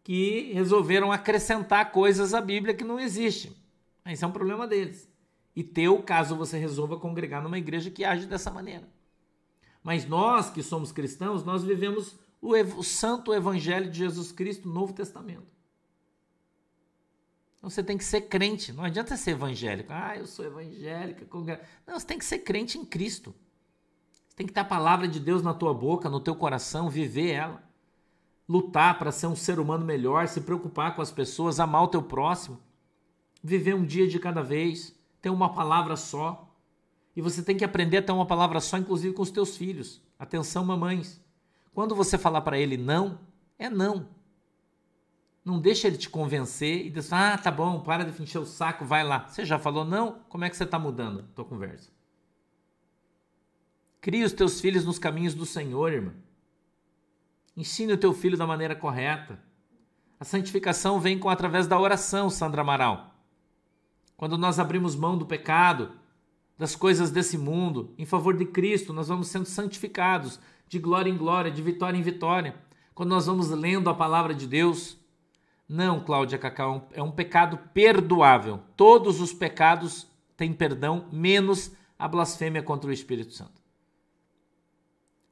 que 0.00 0.52
resolveram 0.52 1.10
acrescentar 1.10 1.90
coisas 1.90 2.32
à 2.32 2.40
Bíblia 2.40 2.72
que 2.72 2.84
não 2.84 3.00
existem. 3.00 3.52
Esse 4.06 4.22
é 4.22 4.28
um 4.28 4.30
problema 4.30 4.64
deles. 4.64 5.10
E 5.56 5.64
teu, 5.64 6.00
caso 6.04 6.36
você 6.36 6.56
resolva 6.56 7.00
congregar 7.00 7.42
numa 7.42 7.58
igreja 7.58 7.90
que 7.90 8.04
age 8.04 8.26
dessa 8.26 8.48
maneira. 8.48 8.88
Mas 9.82 10.06
nós 10.06 10.48
que 10.50 10.62
somos 10.62 10.92
cristãos, 10.92 11.44
nós 11.44 11.64
vivemos 11.64 12.16
o, 12.40 12.54
o 12.54 12.84
santo 12.84 13.34
evangelho 13.34 13.90
de 13.90 13.98
Jesus 13.98 14.30
Cristo, 14.30 14.68
Novo 14.68 14.92
Testamento. 14.92 15.50
Então 17.56 17.68
você 17.68 17.82
tem 17.82 17.98
que 17.98 18.04
ser 18.04 18.20
crente, 18.20 18.72
não 18.72 18.84
adianta 18.84 19.16
ser 19.16 19.32
evangélico. 19.32 19.92
Ah, 19.92 20.16
eu 20.16 20.28
sou 20.28 20.44
evangélica. 20.44 21.26
Não, 21.84 21.98
você 21.98 22.06
tem 22.06 22.18
que 22.18 22.24
ser 22.24 22.38
crente 22.38 22.78
em 22.78 22.84
Cristo. 22.84 23.34
Tem 24.40 24.46
que 24.46 24.54
ter 24.54 24.60
a 24.60 24.64
palavra 24.64 25.06
de 25.06 25.20
Deus 25.20 25.42
na 25.42 25.52
tua 25.52 25.74
boca, 25.74 26.08
no 26.08 26.18
teu 26.18 26.34
coração, 26.34 26.88
viver 26.88 27.32
ela. 27.32 27.62
Lutar 28.48 28.98
para 28.98 29.12
ser 29.12 29.26
um 29.26 29.36
ser 29.36 29.60
humano 29.60 29.84
melhor, 29.84 30.26
se 30.28 30.40
preocupar 30.40 30.96
com 30.96 31.02
as 31.02 31.10
pessoas, 31.10 31.60
amar 31.60 31.82
o 31.82 31.88
teu 31.88 32.02
próximo. 32.02 32.58
Viver 33.44 33.74
um 33.74 33.84
dia 33.84 34.08
de 34.08 34.18
cada 34.18 34.42
vez, 34.42 34.98
ter 35.20 35.28
uma 35.28 35.52
palavra 35.52 35.94
só. 35.94 36.50
E 37.14 37.20
você 37.20 37.42
tem 37.42 37.54
que 37.54 37.66
aprender 37.66 37.98
a 37.98 38.02
ter 38.02 38.12
uma 38.12 38.24
palavra 38.24 38.60
só, 38.60 38.78
inclusive 38.78 39.12
com 39.12 39.20
os 39.20 39.30
teus 39.30 39.58
filhos. 39.58 40.00
Atenção, 40.18 40.64
mamães. 40.64 41.22
Quando 41.74 41.94
você 41.94 42.16
falar 42.16 42.40
para 42.40 42.58
ele 42.58 42.78
não, 42.78 43.20
é 43.58 43.68
não. 43.68 44.08
Não 45.44 45.60
deixa 45.60 45.86
ele 45.86 45.98
te 45.98 46.08
convencer 46.08 46.86
e 46.86 46.88
diz, 46.88 47.12
ah, 47.12 47.36
tá 47.36 47.50
bom, 47.50 47.80
para 47.80 48.06
de 48.06 48.22
encher 48.22 48.38
o 48.38 48.46
saco, 48.46 48.86
vai 48.86 49.04
lá. 49.04 49.28
Você 49.28 49.44
já 49.44 49.58
falou 49.58 49.84
não? 49.84 50.20
Como 50.30 50.46
é 50.46 50.48
que 50.48 50.56
você 50.56 50.64
está 50.64 50.78
mudando 50.78 51.20
a 51.20 51.34
tua 51.34 51.44
conversa? 51.44 51.99
Crie 54.00 54.24
os 54.24 54.32
teus 54.32 54.60
filhos 54.60 54.84
nos 54.84 54.98
caminhos 54.98 55.34
do 55.34 55.44
Senhor, 55.44 55.92
irmã. 55.92 56.14
Ensine 57.56 57.92
o 57.92 57.98
teu 57.98 58.14
filho 58.14 58.38
da 58.38 58.46
maneira 58.46 58.74
correta. 58.74 59.38
A 60.18 60.24
santificação 60.24 60.98
vem 60.98 61.18
com 61.18 61.28
através 61.28 61.66
da 61.66 61.78
oração, 61.78 62.30
Sandra 62.30 62.62
Amaral. 62.62 63.14
Quando 64.16 64.38
nós 64.38 64.58
abrimos 64.58 64.96
mão 64.96 65.18
do 65.18 65.26
pecado, 65.26 65.92
das 66.56 66.74
coisas 66.74 67.10
desse 67.10 67.36
mundo, 67.36 67.94
em 67.98 68.04
favor 68.06 68.36
de 68.36 68.44
Cristo, 68.44 68.92
nós 68.92 69.08
vamos 69.08 69.28
sendo 69.28 69.46
santificados 69.46 70.40
de 70.68 70.78
glória 70.78 71.10
em 71.10 71.16
glória, 71.16 71.50
de 71.50 71.62
vitória 71.62 71.98
em 71.98 72.02
vitória. 72.02 72.54
Quando 72.94 73.10
nós 73.10 73.26
vamos 73.26 73.50
lendo 73.50 73.90
a 73.90 73.94
palavra 73.94 74.34
de 74.34 74.46
Deus, 74.46 74.98
não, 75.68 76.00
Cláudia 76.00 76.38
Cacau, 76.38 76.88
é 76.92 77.02
um 77.02 77.10
pecado 77.10 77.58
perdoável. 77.72 78.60
Todos 78.76 79.20
os 79.20 79.32
pecados 79.32 80.06
têm 80.36 80.52
perdão, 80.52 81.06
menos 81.12 81.72
a 81.98 82.08
blasfêmia 82.08 82.62
contra 82.62 82.90
o 82.90 82.92
Espírito 82.92 83.32
Santo. 83.34 83.59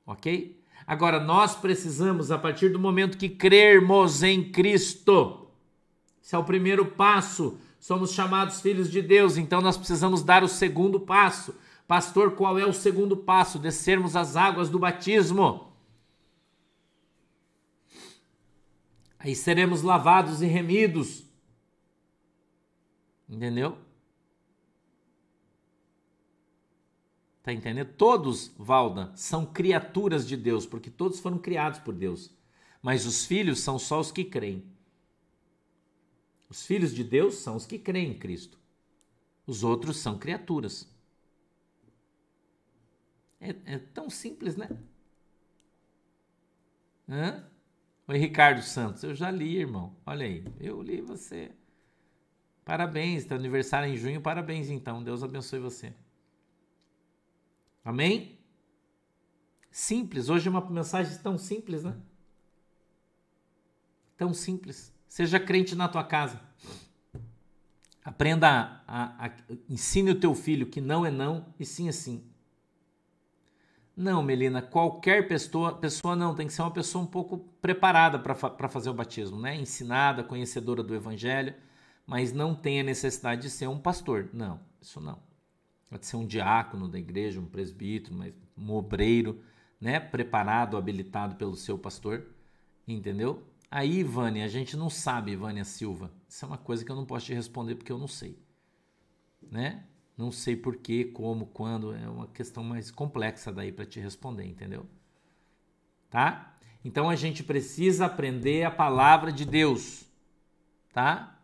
Ok? 0.09 0.59
Agora, 0.87 1.21
nós 1.21 1.55
precisamos, 1.55 2.31
a 2.31 2.39
partir 2.39 2.71
do 2.71 2.79
momento 2.79 3.19
que 3.19 3.29
crermos 3.29 4.23
em 4.23 4.51
Cristo, 4.51 5.51
esse 6.25 6.35
é 6.35 6.39
o 6.39 6.45
primeiro 6.45 6.87
passo, 6.87 7.59
somos 7.79 8.15
chamados 8.15 8.63
filhos 8.63 8.91
de 8.91 9.03
Deus, 9.03 9.37
então 9.37 9.61
nós 9.61 9.77
precisamos 9.77 10.23
dar 10.23 10.43
o 10.43 10.49
segundo 10.49 10.99
passo. 10.99 11.55
Pastor, 11.87 12.31
qual 12.35 12.59
é 12.59 12.65
o 12.65 12.73
segundo 12.73 13.19
passo? 13.19 13.59
Descermos 13.59 14.17
as 14.17 14.35
águas 14.35 14.71
do 14.71 14.79
batismo. 14.79 15.75
Aí 19.19 19.37
seremos 19.37 19.83
lavados 19.83 20.41
e 20.41 20.47
remidos. 20.47 21.23
Entendeu? 23.29 23.77
Tá 27.49 27.53
entendendo? 27.55 27.95
Todos, 27.95 28.53
Valda, 28.59 29.11
são 29.15 29.47
criaturas 29.47 30.29
de 30.29 30.37
Deus, 30.37 30.67
porque 30.67 30.91
todos 30.91 31.19
foram 31.19 31.39
criados 31.39 31.81
por 31.81 31.95
Deus. 31.95 32.31
Mas 32.83 33.07
os 33.07 33.25
filhos 33.25 33.61
são 33.61 33.79
só 33.79 33.99
os 34.01 34.13
que 34.13 34.23
creem. 34.23 34.71
Os 36.51 36.67
filhos 36.67 36.95
de 36.95 37.03
Deus 37.03 37.37
são 37.37 37.57
os 37.57 37.65
que 37.65 37.79
creem 37.79 38.11
em 38.11 38.19
Cristo. 38.19 38.59
Os 39.47 39.65
outros 39.65 39.97
são 39.97 40.19
criaturas. 40.19 40.95
É, 43.41 43.55
é 43.65 43.79
tão 43.79 44.11
simples, 44.11 44.55
né? 44.55 44.69
Hã? 47.09 47.47
Oi, 48.09 48.19
Ricardo 48.19 48.61
Santos. 48.61 49.03
Eu 49.05 49.15
já 49.15 49.31
li, 49.31 49.57
irmão. 49.57 49.97
Olha 50.05 50.27
aí. 50.27 50.45
Eu 50.61 50.83
li 50.83 51.01
você. 51.01 51.51
Parabéns. 52.63 53.25
Teu 53.25 53.39
aniversário 53.39 53.91
em 53.91 53.97
junho. 53.97 54.21
Parabéns, 54.21 54.69
então. 54.69 55.03
Deus 55.03 55.23
abençoe 55.23 55.61
você. 55.61 55.95
Amém? 57.89 58.39
Simples. 59.71 60.29
Hoje 60.29 60.47
é 60.47 60.51
uma 60.51 60.61
mensagem 60.69 61.17
tão 61.23 61.39
simples, 61.39 61.85
né? 61.85 61.97
Tão 64.15 64.35
simples. 64.35 64.95
Seja 65.09 65.41
crente 65.41 65.75
na 65.75 65.89
tua 65.89 66.05
casa. 66.05 66.39
Aprenda 68.05 68.47
a, 68.47 69.25
a, 69.25 69.27
a, 69.29 69.33
ensine 69.71 70.11
o 70.11 70.21
teu 70.21 70.35
filho 70.35 70.67
que 70.67 70.83
não 70.83 71.07
é 71.07 71.11
não 71.11 71.47
e 71.59 71.65
sim 71.65 71.89
é 71.89 71.93
sim. 71.93 72.23
Não, 73.97 74.23
Melina, 74.23 74.61
qualquer 74.61 75.27
pessoa, 75.27 75.75
pessoa 75.75 76.15
não, 76.15 76.35
tem 76.35 76.47
que 76.47 76.53
ser 76.53 76.61
uma 76.61 76.71
pessoa 76.71 77.03
um 77.03 77.07
pouco 77.07 77.39
preparada 77.39 78.19
para 78.19 78.69
fazer 78.69 78.91
o 78.91 78.95
batismo, 78.95 79.41
né? 79.41 79.57
Ensinada, 79.57 80.23
conhecedora 80.23 80.83
do 80.83 80.95
evangelho, 80.95 81.55
mas 82.07 82.35
não 82.35 82.55
tem 82.55 82.81
a 82.81 82.85
necessidade 82.85 83.41
de 83.41 83.49
ser 83.49 83.67
um 83.67 83.79
pastor. 83.79 84.29
Não, 84.35 84.61
isso 84.79 85.01
não. 85.01 85.27
Pode 85.89 86.07
ser 86.07 86.17
um 86.17 86.27
diácono 86.27 86.87
da 86.87 86.99
igreja, 86.99 87.41
um 87.41 87.47
presbítero, 87.47 88.17
um 88.57 88.71
obreiro, 88.73 89.43
né? 89.81 89.99
Preparado, 89.99 90.77
habilitado 90.77 91.37
pelo 91.37 91.57
seu 91.57 91.79
pastor, 91.79 92.27
entendeu? 92.87 93.43
Aí, 93.71 94.03
Vânia, 94.03 94.45
a 94.45 94.49
gente 94.49 94.77
não 94.77 94.91
sabe, 94.91 95.37
Vânia 95.37 95.65
Silva. 95.65 96.11
Isso 96.29 96.45
é 96.45 96.49
uma 96.49 96.59
coisa 96.59 96.85
que 96.85 96.91
eu 96.91 96.97
não 96.97 97.07
posso 97.07 97.27
te 97.27 97.35
responder 97.35 97.75
porque 97.75 97.93
eu 97.93 97.99
não 97.99 98.09
sei, 98.09 98.39
né? 99.51 99.85
Não 100.17 100.33
sei 100.33 100.57
porquê, 100.57 101.05
como, 101.05 101.47
quando. 101.47 101.95
É 101.95 102.09
uma 102.09 102.27
questão 102.27 102.65
mais 102.65 102.91
complexa 102.91 103.53
daí 103.53 103.71
para 103.71 103.87
te 103.87 104.01
responder, 104.01 104.45
entendeu? 104.45 104.87
Tá? 106.11 106.57
Então 106.85 107.09
a 107.09 107.15
gente 107.15 107.43
precisa 107.45 108.07
aprender 108.07 108.65
a 108.65 108.71
palavra 108.71 109.31
de 109.31 109.45
Deus, 109.45 110.07
tá? 110.93 111.39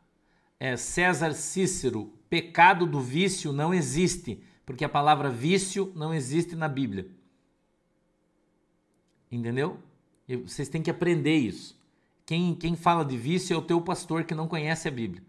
É 0.59 0.77
César 0.77 1.35
Cícero, 1.35 2.14
pecado 2.29 2.87
do 2.87 3.01
vício 3.01 3.53
não 3.53 3.73
existe, 3.73 4.43
porque 4.65 4.85
a 4.85 4.89
palavra 4.89 5.31
vício 5.31 5.93
não 5.95 6.13
existe 6.13 6.57
na 6.57 6.69
Bíblia. 6.69 7.09
Entendeu? 9.31 9.79
E 10.29 10.37
vocês 10.37 10.69
têm 10.69 10.83
que 10.83 10.91
aprender 10.91 11.37
isso. 11.37 11.79
Quem, 12.25 12.55
quem 12.55 12.75
fala 12.77 13.05
de 13.05 13.17
vício 13.17 13.55
é 13.55 13.57
o 13.57 13.63
teu 13.63 13.81
pastor 13.81 14.25
que 14.25 14.35
não 14.35 14.49
conhece 14.49 14.89
a 14.89 14.91
Bíblia. 14.91 15.23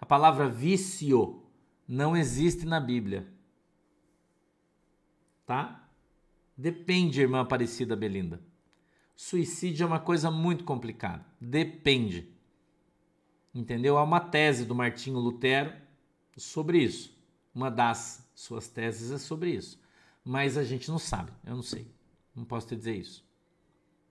A 0.00 0.06
palavra 0.06 0.48
vício 0.48 1.42
não 1.86 2.16
existe 2.16 2.64
na 2.64 2.80
Bíblia. 2.80 3.26
Tá? 5.44 5.88
Depende, 6.56 7.20
irmã 7.20 7.40
Aparecida 7.40 7.96
Belinda. 7.96 8.40
Suicídio 9.14 9.84
é 9.84 9.86
uma 9.86 10.00
coisa 10.00 10.30
muito 10.30 10.64
complicada. 10.64 11.26
Depende. 11.40 12.28
Entendeu? 13.54 13.98
Há 13.98 14.02
uma 14.02 14.20
tese 14.20 14.64
do 14.64 14.74
Martinho 14.74 15.18
Lutero 15.18 15.72
sobre 16.38 16.78
isso. 16.82 17.16
Uma 17.54 17.70
das 17.70 18.26
suas 18.34 18.68
teses 18.68 19.10
é 19.10 19.18
sobre 19.18 19.50
isso. 19.50 19.80
Mas 20.24 20.56
a 20.56 20.64
gente 20.64 20.88
não 20.90 20.98
sabe. 20.98 21.32
Eu 21.44 21.56
não 21.56 21.62
sei. 21.62 21.90
Não 22.34 22.44
posso 22.44 22.68
te 22.68 22.76
dizer 22.76 22.96
isso. 22.96 23.24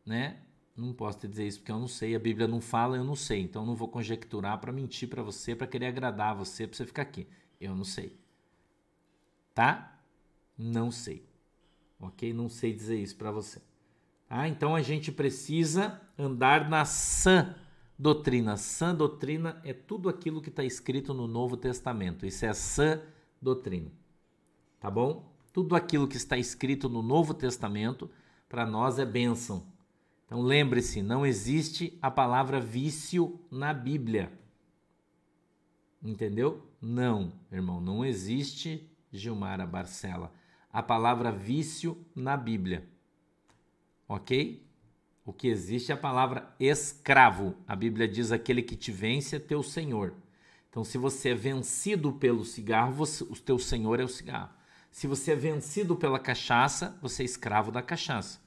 Né? 0.06 0.38
Não 0.76 0.94
posso 0.94 1.20
te 1.20 1.28
dizer 1.28 1.48
isso 1.48 1.60
porque 1.60 1.72
eu 1.72 1.80
não 1.80 1.88
sei. 1.88 2.16
A 2.16 2.20
Bíblia 2.20 2.48
não 2.48 2.60
fala, 2.62 2.98
eu 2.98 3.04
não 3.04 3.16
sei. 3.16 3.42
Então 3.42 3.66
não 3.66 3.76
vou 3.76 3.88
conjecturar 3.88 4.60
para 4.60 4.72
mentir 4.72 5.08
para 5.08 5.24
você, 5.24 5.56
para 5.56 5.68
querer 5.68 5.88
agradar 5.88 6.36
você, 6.36 6.68
para 6.68 6.76
você 6.76 6.86
ficar 6.86 7.04
aqui. 7.04 7.28
Eu 7.60 7.76
não 7.76 7.84
sei. 7.84 8.18
Tá? 9.54 10.00
Não 10.58 10.92
sei. 10.92 11.26
Ok? 12.00 12.34
Não 12.34 12.50
sei 12.50 12.74
dizer 12.74 13.02
isso 13.02 13.16
para 13.16 13.32
você. 13.32 13.62
Tá? 14.28 14.48
Então 14.48 14.76
a 14.76 14.82
gente 14.82 15.12
precisa 15.12 16.02
andar 16.18 16.70
na 16.70 16.86
sã 16.86 17.56
doutrina. 17.98 18.58
Sã 18.58 18.94
doutrina 18.94 19.60
é 19.64 19.74
tudo 19.74 20.10
aquilo 20.10 20.42
que 20.42 20.50
está 20.50 20.64
escrito 20.64 21.14
no 21.14 21.28
Novo 21.28 21.58
Testamento. 21.58 22.26
Isso 22.26 22.46
é 22.46 22.54
sã 22.54 23.02
doutrina. 23.42 23.92
Tá 24.80 24.92
bom? 24.92 25.34
Tudo 25.52 25.76
aquilo 25.76 26.08
que 26.08 26.18
está 26.18 26.38
escrito 26.38 26.88
no 26.88 27.02
Novo 27.02 27.34
Testamento 27.34 28.10
para 28.48 28.66
nós 28.66 29.00
é 29.00 29.06
bênção. 29.06 29.66
Então 30.26 30.42
lembre-se, 30.42 31.02
não 31.02 31.26
existe 31.26 31.98
a 32.02 32.12
palavra 32.12 32.60
vício 32.60 33.40
na 33.50 33.74
Bíblia. 33.74 34.32
Entendeu? 36.04 36.70
Não, 36.80 37.34
irmão, 37.52 37.82
não 37.82 38.06
existe 38.06 38.88
Gilmara 39.12 39.66
Barcela. 39.66 40.32
A 40.72 40.84
palavra 40.84 41.32
vício 41.32 41.98
na 42.14 42.38
Bíblia. 42.38 42.88
Ok? 44.08 44.67
O 45.28 45.34
que 45.34 45.50
existe 45.50 45.92
é 45.92 45.94
a 45.94 45.98
palavra 45.98 46.56
escravo. 46.58 47.54
A 47.68 47.76
Bíblia 47.76 48.08
diz: 48.08 48.32
aquele 48.32 48.64
que 48.64 48.78
te 48.78 48.94
vence 48.94 49.36
é 49.36 49.40
teu 49.40 49.62
senhor. 49.62 50.14
Então, 50.70 50.86
se 50.86 50.98
você 50.98 51.32
é 51.32 51.36
vencido 51.36 52.14
pelo 52.14 52.46
cigarro, 52.46 52.94
você, 52.94 53.26
o 53.26 53.36
teu 53.36 53.60
senhor 53.60 54.00
é 54.00 54.06
o 54.06 54.08
cigarro. 54.08 54.54
Se 54.90 55.06
você 55.06 55.34
é 55.34 55.36
vencido 55.36 55.98
pela 55.98 56.18
cachaça, 56.18 56.98
você 57.02 57.24
é 57.24 57.26
escravo 57.26 57.74
da 57.74 57.82
cachaça. 57.82 58.40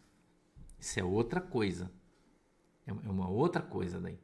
Isso 0.79 0.99
é 0.99 1.05
outra 1.05 1.39
coisa. 1.39 1.93
É 2.87 2.93
uma 2.95 3.29
outra 3.29 3.61
coisa 3.61 4.01
daí. 4.01 4.19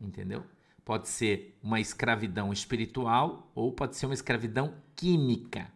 Entendeu? 0.00 0.42
Pode 0.86 1.06
ser 1.10 1.58
uma 1.62 1.80
escravidão 1.80 2.50
espiritual 2.50 3.52
ou 3.54 3.70
pode 3.70 3.94
ser 3.96 4.06
uma 4.06 4.14
escravidão 4.14 4.74
química. 4.96 5.70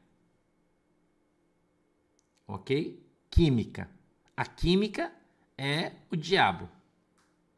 Ok? 2.46 3.06
Química. 3.28 3.90
A 4.34 4.46
química 4.46 5.17
é 5.58 5.92
o 6.10 6.16
diabo. 6.16 6.68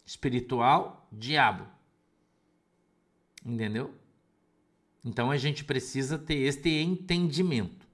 Espiritual, 0.04 1.06
diabo. 1.12 1.68
Entendeu? 3.44 3.94
Então 5.04 5.30
a 5.30 5.36
gente 5.36 5.62
precisa 5.62 6.18
ter 6.18 6.36
este 6.36 6.70
entendimento. 6.70 7.86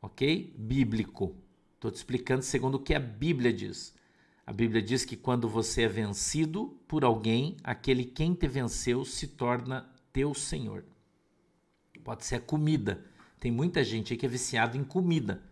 Ok? 0.00 0.54
Bíblico. 0.58 1.36
Estou 1.74 1.90
te 1.90 1.96
explicando 1.96 2.42
segundo 2.42 2.76
o 2.76 2.82
que 2.82 2.94
a 2.94 2.98
Bíblia 2.98 3.52
diz. 3.52 3.94
A 4.46 4.52
Bíblia 4.52 4.82
diz 4.82 5.04
que 5.04 5.16
quando 5.16 5.48
você 5.48 5.82
é 5.82 5.88
vencido 5.88 6.76
por 6.88 7.04
alguém, 7.04 7.56
aquele 7.62 8.04
quem 8.04 8.34
te 8.34 8.48
venceu 8.48 9.04
se 9.04 9.28
torna 9.28 9.88
teu 10.12 10.34
Senhor. 10.34 10.84
Pode 12.02 12.24
ser 12.24 12.36
a 12.36 12.40
comida. 12.40 13.04
Tem 13.38 13.52
muita 13.52 13.84
gente 13.84 14.12
aí 14.12 14.18
que 14.18 14.26
é 14.26 14.28
viciado 14.28 14.76
em 14.76 14.84
comida. 14.84 15.42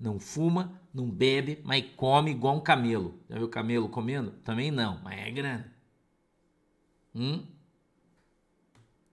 Não 0.00 0.18
fuma, 0.18 0.80
não 0.94 1.10
bebe, 1.10 1.60
mas 1.62 1.84
come 1.94 2.30
igual 2.30 2.56
um 2.56 2.60
camelo. 2.60 3.20
Já 3.28 3.36
viu 3.36 3.48
camelo 3.48 3.88
comendo? 3.88 4.30
Também 4.42 4.70
não, 4.70 4.98
mas 5.04 5.18
é 5.18 5.30
grande. 5.30 5.64
Hum? 7.14 7.44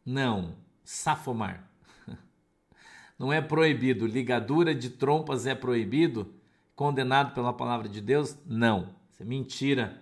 Não, 0.06 0.56
safomar. 0.84 1.70
Não 3.20 3.34
é 3.34 3.42
proibido. 3.42 4.06
Ligadura 4.06 4.74
de 4.74 4.92
trompas 4.92 5.46
é 5.46 5.54
proibido? 5.54 6.34
Condenado 6.76 7.34
pela 7.34 7.52
palavra 7.52 7.90
de 7.90 8.00
Deus? 8.00 8.38
Não. 8.46 8.96
Isso 9.12 9.24
é 9.24 9.26
mentira 9.26 10.02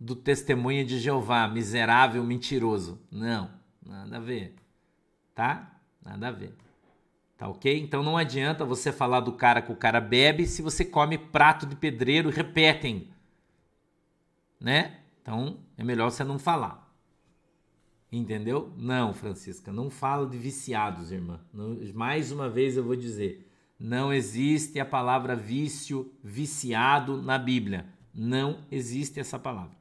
do 0.00 0.16
testemunho 0.16 0.84
de 0.84 0.98
Jeová, 0.98 1.46
miserável, 1.46 2.24
mentiroso. 2.24 2.98
Não, 3.10 3.50
nada 3.86 4.16
a 4.16 4.20
ver. 4.20 4.56
Tá? 5.34 5.78
Nada 6.02 6.28
a 6.28 6.30
ver. 6.32 6.54
Tá 7.40 7.48
ok? 7.48 7.80
Então 7.80 8.02
não 8.02 8.18
adianta 8.18 8.66
você 8.66 8.92
falar 8.92 9.20
do 9.20 9.32
cara 9.32 9.62
que 9.62 9.72
o 9.72 9.76
cara 9.76 9.98
bebe 9.98 10.46
se 10.46 10.60
você 10.60 10.84
come 10.84 11.16
prato 11.16 11.64
de 11.64 11.74
pedreiro 11.74 12.28
e 12.28 12.32
repetem. 12.34 13.08
Né? 14.60 14.98
Então 15.22 15.56
é 15.78 15.82
melhor 15.82 16.10
você 16.10 16.22
não 16.22 16.38
falar. 16.38 16.94
Entendeu? 18.12 18.74
Não, 18.76 19.14
Francisca, 19.14 19.72
não 19.72 19.88
falo 19.88 20.28
de 20.28 20.36
viciados, 20.36 21.10
irmã. 21.10 21.40
Não, 21.50 21.78
mais 21.94 22.30
uma 22.30 22.46
vez 22.46 22.76
eu 22.76 22.84
vou 22.84 22.94
dizer: 22.94 23.50
não 23.78 24.12
existe 24.12 24.78
a 24.78 24.84
palavra 24.84 25.34
vício, 25.34 26.12
viciado 26.22 27.22
na 27.22 27.38
Bíblia. 27.38 27.86
Não 28.12 28.66
existe 28.70 29.18
essa 29.18 29.38
palavra. 29.38 29.74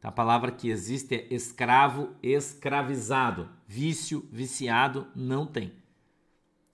A 0.00 0.12
palavra 0.12 0.52
que 0.52 0.70
existe 0.70 1.16
é 1.16 1.34
escravo, 1.34 2.10
escravizado. 2.22 3.48
Vício, 3.66 4.24
viciado, 4.30 5.08
não 5.16 5.44
tem. 5.44 5.79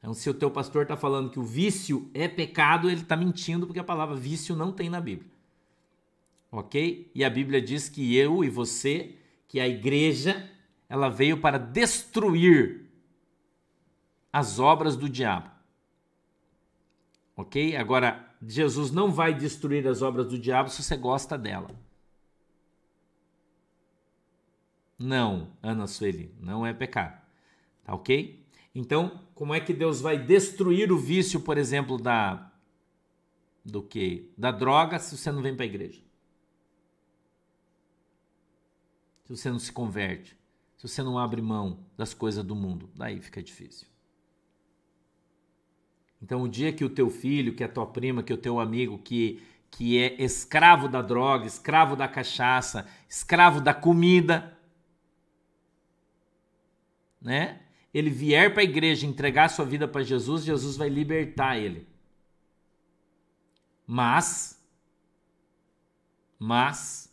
Então, 0.07 0.15
se 0.15 0.31
o 0.31 0.35
teu 0.35 0.49
pastor 0.49 0.83
está 0.83 0.97
falando 0.97 1.31
que 1.31 1.41
o 1.41 1.43
vício 1.43 2.09
é 2.15 2.29
pecado, 2.29 2.89
ele 2.89 3.01
está 3.01 3.17
mentindo 3.17 3.67
porque 3.67 3.81
a 3.81 3.83
palavra 3.83 4.15
vício 4.15 4.55
não 4.55 4.71
tem 4.71 4.89
na 4.89 5.01
Bíblia. 5.01 5.29
Ok? 6.49 7.11
E 7.13 7.25
a 7.25 7.29
Bíblia 7.29 7.61
diz 7.61 7.89
que 7.89 8.15
eu 8.15 8.45
e 8.45 8.49
você, 8.49 9.17
que 9.49 9.59
a 9.59 9.67
igreja, 9.67 10.49
ela 10.89 11.09
veio 11.09 11.41
para 11.41 11.59
destruir 11.59 12.89
as 14.33 14.61
obras 14.61 14.97
do 14.97 15.09
diabo. 15.09 15.51
Ok? 17.37 17.75
Agora, 17.75 18.33
Jesus 18.47 18.93
não 18.93 19.11
vai 19.11 19.35
destruir 19.35 19.89
as 19.89 20.03
obras 20.03 20.29
do 20.29 20.39
diabo 20.39 20.69
se 20.69 20.85
você 20.85 20.97
gosta 20.97 21.37
dela. 21.37 21.75
Não, 24.97 25.51
Ana 25.61 25.89
Sueli, 25.89 26.33
não 26.39 26.65
é 26.65 26.73
pecado. 26.73 27.21
Tá 27.83 27.93
ok? 27.93 28.46
Então, 28.79 29.27
como 29.35 29.55
é 29.55 29.61
que 29.61 29.73
Deus 29.73 30.03
vai 30.03 30.19
destruir 30.19 30.93
o 30.93 30.99
vício, 30.99 31.41
por 31.41 31.57
exemplo, 31.57 31.97
da 31.97 32.53
do 33.65 33.83
que? 33.83 34.31
Da 34.37 34.51
droga 34.53 34.99
se 34.99 35.17
você 35.17 35.33
não 35.33 35.41
vem 35.41 35.57
para 35.57 35.65
a 35.65 35.67
igreja? 35.67 36.03
Se 39.25 39.35
você 39.35 39.51
não 39.51 39.59
se 39.59 39.73
converte? 39.73 40.37
se 40.77 40.87
você 40.87 41.03
não 41.03 41.19
abre 41.19 41.41
mão 41.41 41.81
das 41.97 42.13
coisas 42.13 42.45
do 42.45 42.55
mundo, 42.55 42.91
daí 42.95 43.21
fica 43.21 43.43
difícil. 43.43 43.89
Então, 46.21 46.43
o 46.43 46.49
dia 46.49 46.73
que 46.73 46.85
o 46.85 46.91
teu 46.91 47.09
filho, 47.09 47.55
que 47.55 47.65
é 47.65 47.69
tua 47.69 47.87
prima, 47.87 48.23
que 48.23 48.31
é 48.33 48.35
o 48.35 48.39
teu 48.39 48.61
amigo, 48.61 48.99
que, 48.99 49.43
que 49.71 49.99
é 49.99 50.23
escravo 50.23 50.87
da 50.89 51.01
droga, 51.01 51.47
escravo 51.47 51.97
da 51.97 52.07
cachaça, 52.07 52.87
escravo 53.09 53.61
da 53.61 53.73
comida, 53.73 54.57
né? 57.21 57.66
Ele 57.97 58.11
vier 58.11 58.53
para 58.53 58.61
a 58.61 58.65
igreja 58.65 59.07
entregar 59.07 59.49
sua 59.49 59.65
vida 59.65 59.89
para 59.89 60.03
Jesus, 60.03 60.45
Jesus 60.45 60.77
vai 60.77 60.87
libertar 60.87 61.57
ele. 61.57 61.89
Mas, 63.87 64.63
mas, 66.39 67.11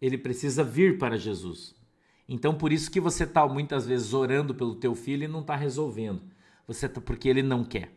ele 0.00 0.16
precisa 0.16 0.62
vir 0.62 0.98
para 0.98 1.18
Jesus. 1.18 1.74
Então 2.28 2.54
por 2.54 2.72
isso 2.72 2.92
que 2.92 3.00
você 3.00 3.24
está 3.24 3.44
muitas 3.48 3.88
vezes 3.88 4.14
orando 4.14 4.54
pelo 4.54 4.76
teu 4.76 4.94
filho 4.94 5.24
e 5.24 5.26
não 5.26 5.40
está 5.40 5.56
resolvendo. 5.56 6.22
Você 6.64 6.88
tá 6.88 7.00
porque 7.00 7.28
ele 7.28 7.42
não 7.42 7.64
quer. 7.64 7.92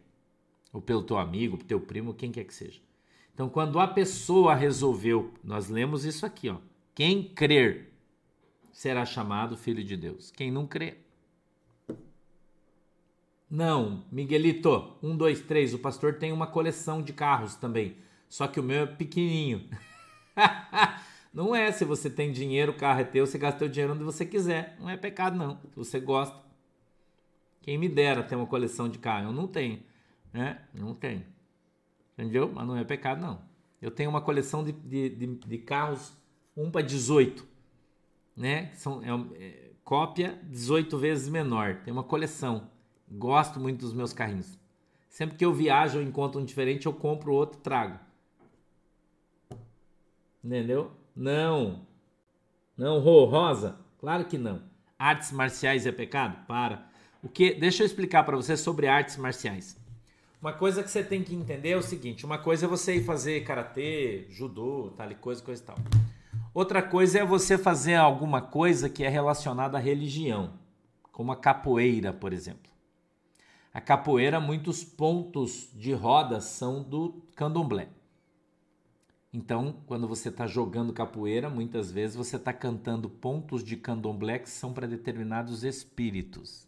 Ou 0.74 0.82
pelo 0.82 1.04
teu 1.04 1.20
amigo, 1.20 1.56
pelo 1.58 1.68
teu 1.68 1.82
primo, 1.82 2.16
quem 2.16 2.32
quer 2.32 2.46
que 2.46 2.54
seja. 2.56 2.82
Então 3.32 3.48
quando 3.48 3.80
a 3.80 3.88
pessoa 3.88 4.56
resolveu, 4.56 5.32
nós 5.44 5.70
lemos 5.70 6.04
isso 6.04 6.26
aqui, 6.26 6.50
ó. 6.50 6.58
Quem 6.96 7.26
crer 7.26 7.94
será 8.72 9.06
chamado 9.06 9.56
filho 9.56 9.84
de 9.84 9.96
Deus. 9.96 10.32
Quem 10.32 10.50
não 10.50 10.66
crer 10.66 11.03
não, 13.56 14.04
Miguelito, 14.12 14.97
um, 15.04 15.16
dois, 15.16 15.39
três. 15.41 15.76
O 15.76 15.78
pastor 15.78 16.16
tem 16.16 16.32
uma 16.32 16.47
coleção 16.47 17.04
de 17.04 17.14
carros 17.14 17.54
também. 17.54 17.95
Só 18.28 18.47
que 18.47 18.60
o 18.60 18.64
meu 18.64 18.82
é 18.82 18.86
pequenininho. 18.88 19.70
Não 21.32 21.56
é 21.56 21.72
se 21.72 21.86
você 21.86 22.10
tem 22.10 22.32
dinheiro, 22.32 22.72
o 22.72 22.76
carro 22.76 23.01
é 23.01 23.04
teu, 23.04 23.28
você 23.28 23.38
gasta 23.38 23.64
o 23.64 23.70
dinheiro 23.70 23.93
onde 23.93 24.04
você 24.04 24.26
quiser. 24.26 24.76
Não 24.80 24.89
é 24.89 24.97
pecado, 24.97 25.38
não. 25.38 25.60
Se 25.70 25.76
você 25.76 25.99
gosta. 25.99 26.36
Quem 27.62 27.78
me 27.78 27.88
dera 27.88 28.24
ter 28.24 28.36
uma 28.36 28.47
coleção 28.47 28.89
de 28.89 28.97
carro. 28.97 29.28
Eu 29.28 29.32
não 29.32 29.47
tenho. 29.47 29.84
Né? 30.34 30.60
Não 30.74 30.95
tenho. 30.95 31.24
Entendeu? 32.18 32.51
Mas 32.51 32.66
não 32.66 32.76
é 32.76 32.84
pecado, 32.84 33.22
não. 33.22 33.39
Eu 33.80 33.91
tenho 33.91 34.10
uma 34.10 34.22
coleção 34.22 34.64
de, 34.64 34.72
de, 34.72 35.10
de, 35.10 35.28
de 35.28 35.58
carros 35.60 36.12
1 36.58 36.72
para 36.72 36.82
18. 36.82 37.47
Né? 38.36 38.72
São, 38.74 39.04
é, 39.04 39.43
é, 39.43 39.72
cópia 39.84 40.39
18 40.43 40.97
vezes 40.97 41.30
menor. 41.30 41.82
Tem 41.84 41.93
uma 41.93 42.04
coleção. 42.04 42.72
Gosto 43.08 43.60
muito 43.60 43.82
dos 43.82 43.93
meus 43.93 44.14
carrinhos. 44.14 44.58
Sempre 45.10 45.38
que 45.38 45.45
eu 45.45 45.54
viajo 45.54 45.99
ou 45.99 46.04
encontro 46.04 46.41
um 46.41 46.45
diferente, 46.45 46.86
eu 46.86 46.93
compro 46.93 47.34
outro 47.34 47.60
trago. 47.60 47.99
Entendeu? 50.43 50.91
Não. 51.16 51.86
Não, 52.76 52.99
Rô, 52.99 53.26
Rosa? 53.26 53.78
Claro 53.99 54.26
que 54.26 54.38
não. 54.38 54.64
Artes 54.97 55.32
marciais 55.32 55.86
é 55.86 55.91
pecado? 55.91 56.45
Para. 56.47 56.88
O 57.22 57.30
que? 57.30 57.54
Deixa 57.54 57.84
eu 57.84 57.86
explicar 57.86 58.24
para 58.24 58.36
você 58.36 58.58
sobre 58.58 58.88
artes 58.88 59.16
marciais. 59.16 59.78
Uma 60.41 60.51
coisa 60.51 60.84
que 60.84 60.91
você 60.91 61.01
tem 61.01 61.24
que 61.24 61.34
entender 61.34 61.70
é 61.70 61.78
o 61.78 61.82
seguinte: 61.82 62.26
uma 62.26 62.38
coisa 62.38 62.66
é 62.66 62.68
você 62.68 62.97
ir 62.97 63.06
fazer 63.06 63.45
karatê, 63.45 64.26
judô, 64.30 64.91
tal 64.97 65.10
e 65.10 65.16
coisa, 65.16 65.41
coisa 65.41 65.62
e 65.62 65.66
tal. 65.66 65.78
Outra 66.54 66.82
coisa 66.82 67.20
é 67.20 67.26
você 67.26 67.58
fazer 67.58 67.95
alguma 67.95 68.41
coisa 68.41 68.89
que 68.89 69.04
é 69.04 69.10
relacionada 69.10 69.78
à 69.78 69.80
religião, 69.80 70.54
como 71.14 71.32
a 71.32 71.36
capoeira, 71.38 72.12
por 72.12 72.34
exemplo. 72.34 72.72
A 73.74 73.82
capoeira, 73.82 74.39
muitos 74.39 74.84
pontos 74.84 75.69
de 75.74 75.93
roda 75.93 76.39
são 76.39 76.84
do 76.84 77.24
candomblé. 77.36 77.89
Então, 79.34 79.82
quando 79.88 80.07
você 80.07 80.30
está 80.30 80.45
jogando 80.45 80.93
capoeira, 80.93 81.49
muitas 81.49 81.89
vezes 81.91 82.15
você 82.15 82.36
está 82.36 82.53
cantando 82.53 83.09
pontos 83.09 83.63
de 83.63 83.76
candomblé 83.76 84.38
que 84.38 84.49
são 84.49 84.71
para 84.71 84.86
determinados 84.86 85.63
espíritos. 85.63 86.67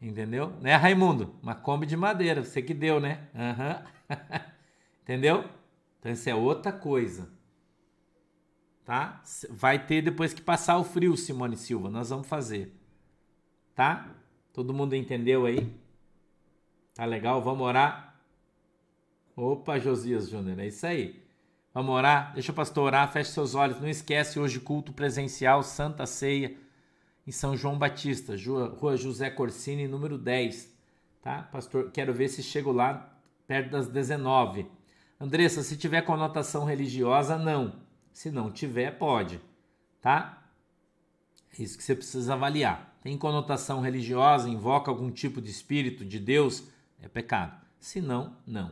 Entendeu? 0.00 0.50
Né, 0.60 0.76
Raimundo? 0.76 1.34
Uma 1.42 1.56
Kombi 1.56 1.84
de 1.84 1.96
madeira, 1.96 2.44
você 2.44 2.62
que 2.62 2.72
deu, 2.72 3.00
né? 3.00 3.28
Uhum. 3.34 4.16
Entendeu? 5.02 5.50
Então, 5.98 6.12
isso 6.12 6.30
é 6.30 6.34
outra 6.34 6.72
coisa. 6.72 7.28
Tá? 8.84 9.20
Vai 9.50 9.84
ter 9.84 10.00
depois 10.00 10.32
que 10.32 10.40
passar 10.40 10.78
o 10.78 10.84
frio, 10.84 11.16
Simone 11.16 11.56
Silva. 11.56 11.90
Nós 11.90 12.10
vamos 12.10 12.28
fazer. 12.28 12.72
Tá? 13.74 14.19
Todo 14.60 14.74
mundo 14.74 14.94
entendeu 14.94 15.46
aí? 15.46 15.74
Tá 16.94 17.06
legal? 17.06 17.40
Vamos 17.40 17.66
orar? 17.66 18.14
Opa, 19.34 19.78
Josias 19.78 20.28
Júnior, 20.28 20.58
é 20.58 20.66
isso 20.66 20.86
aí. 20.86 21.24
Vamos 21.72 21.94
orar? 21.94 22.34
Deixa 22.34 22.52
o 22.52 22.54
pastor 22.54 22.84
orar, 22.84 23.10
feche 23.10 23.30
seus 23.30 23.54
olhos. 23.54 23.80
Não 23.80 23.88
esquece 23.88 24.38
hoje 24.38 24.60
culto 24.60 24.92
presencial, 24.92 25.62
Santa 25.62 26.04
Ceia, 26.04 26.54
em 27.26 27.32
São 27.32 27.56
João 27.56 27.78
Batista, 27.78 28.34
Rua 28.78 28.98
José 28.98 29.30
Corsini, 29.30 29.88
número 29.88 30.18
10. 30.18 30.70
Tá? 31.22 31.44
Pastor, 31.44 31.90
quero 31.90 32.12
ver 32.12 32.28
se 32.28 32.42
chego 32.42 32.70
lá 32.70 33.18
perto 33.46 33.70
das 33.70 33.88
19. 33.88 34.66
Andressa, 35.18 35.62
se 35.62 35.74
tiver 35.74 36.02
conotação 36.02 36.66
religiosa, 36.66 37.38
não. 37.38 37.80
Se 38.12 38.30
não 38.30 38.50
tiver, 38.50 38.90
pode. 38.98 39.40
tá? 40.02 40.46
É 41.58 41.62
isso 41.62 41.78
que 41.78 41.82
você 41.82 41.94
precisa 41.94 42.34
avaliar. 42.34 42.89
Tem 43.02 43.16
conotação 43.16 43.80
religiosa, 43.80 44.48
invoca 44.48 44.90
algum 44.90 45.10
tipo 45.10 45.40
de 45.40 45.50
espírito 45.50 46.04
de 46.04 46.18
Deus, 46.18 46.64
é 47.00 47.08
pecado. 47.08 47.58
Se 47.78 48.00
não, 48.00 48.36
não. 48.46 48.70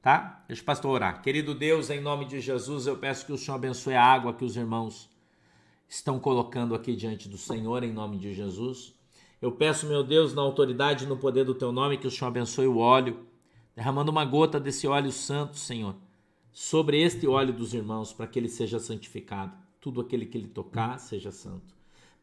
Tá? 0.00 0.44
Deixa 0.48 0.62
o 0.62 0.64
pastor 0.64 0.92
orar. 0.92 1.20
Querido 1.20 1.54
Deus, 1.54 1.90
em 1.90 2.00
nome 2.00 2.24
de 2.24 2.40
Jesus, 2.40 2.86
eu 2.86 2.96
peço 2.96 3.26
que 3.26 3.32
o 3.32 3.38
Senhor 3.38 3.56
abençoe 3.56 3.94
a 3.94 4.02
água 4.02 4.32
que 4.32 4.44
os 4.44 4.56
irmãos 4.56 5.10
estão 5.88 6.18
colocando 6.18 6.74
aqui 6.74 6.96
diante 6.96 7.28
do 7.28 7.36
Senhor, 7.36 7.82
em 7.84 7.92
nome 7.92 8.18
de 8.18 8.32
Jesus. 8.32 8.94
Eu 9.42 9.52
peço, 9.52 9.86
meu 9.86 10.02
Deus, 10.02 10.32
na 10.32 10.40
autoridade 10.40 11.04
e 11.04 11.08
no 11.08 11.18
poder 11.18 11.44
do 11.44 11.54
teu 11.54 11.70
nome, 11.70 11.98
que 11.98 12.06
o 12.06 12.10
Senhor 12.10 12.28
abençoe 12.28 12.66
o 12.66 12.78
óleo, 12.78 13.26
derramando 13.74 14.10
uma 14.10 14.24
gota 14.24 14.58
desse 14.58 14.86
óleo 14.86 15.12
santo, 15.12 15.58
Senhor, 15.58 15.94
sobre 16.50 17.02
este 17.02 17.26
óleo 17.26 17.52
dos 17.52 17.74
irmãos, 17.74 18.12
para 18.12 18.26
que 18.26 18.38
ele 18.38 18.48
seja 18.48 18.78
santificado. 18.78 19.52
Tudo 19.80 20.00
aquele 20.00 20.24
que 20.24 20.38
ele 20.38 20.48
tocar 20.48 20.98
seja 20.98 21.30
santo. 21.30 21.75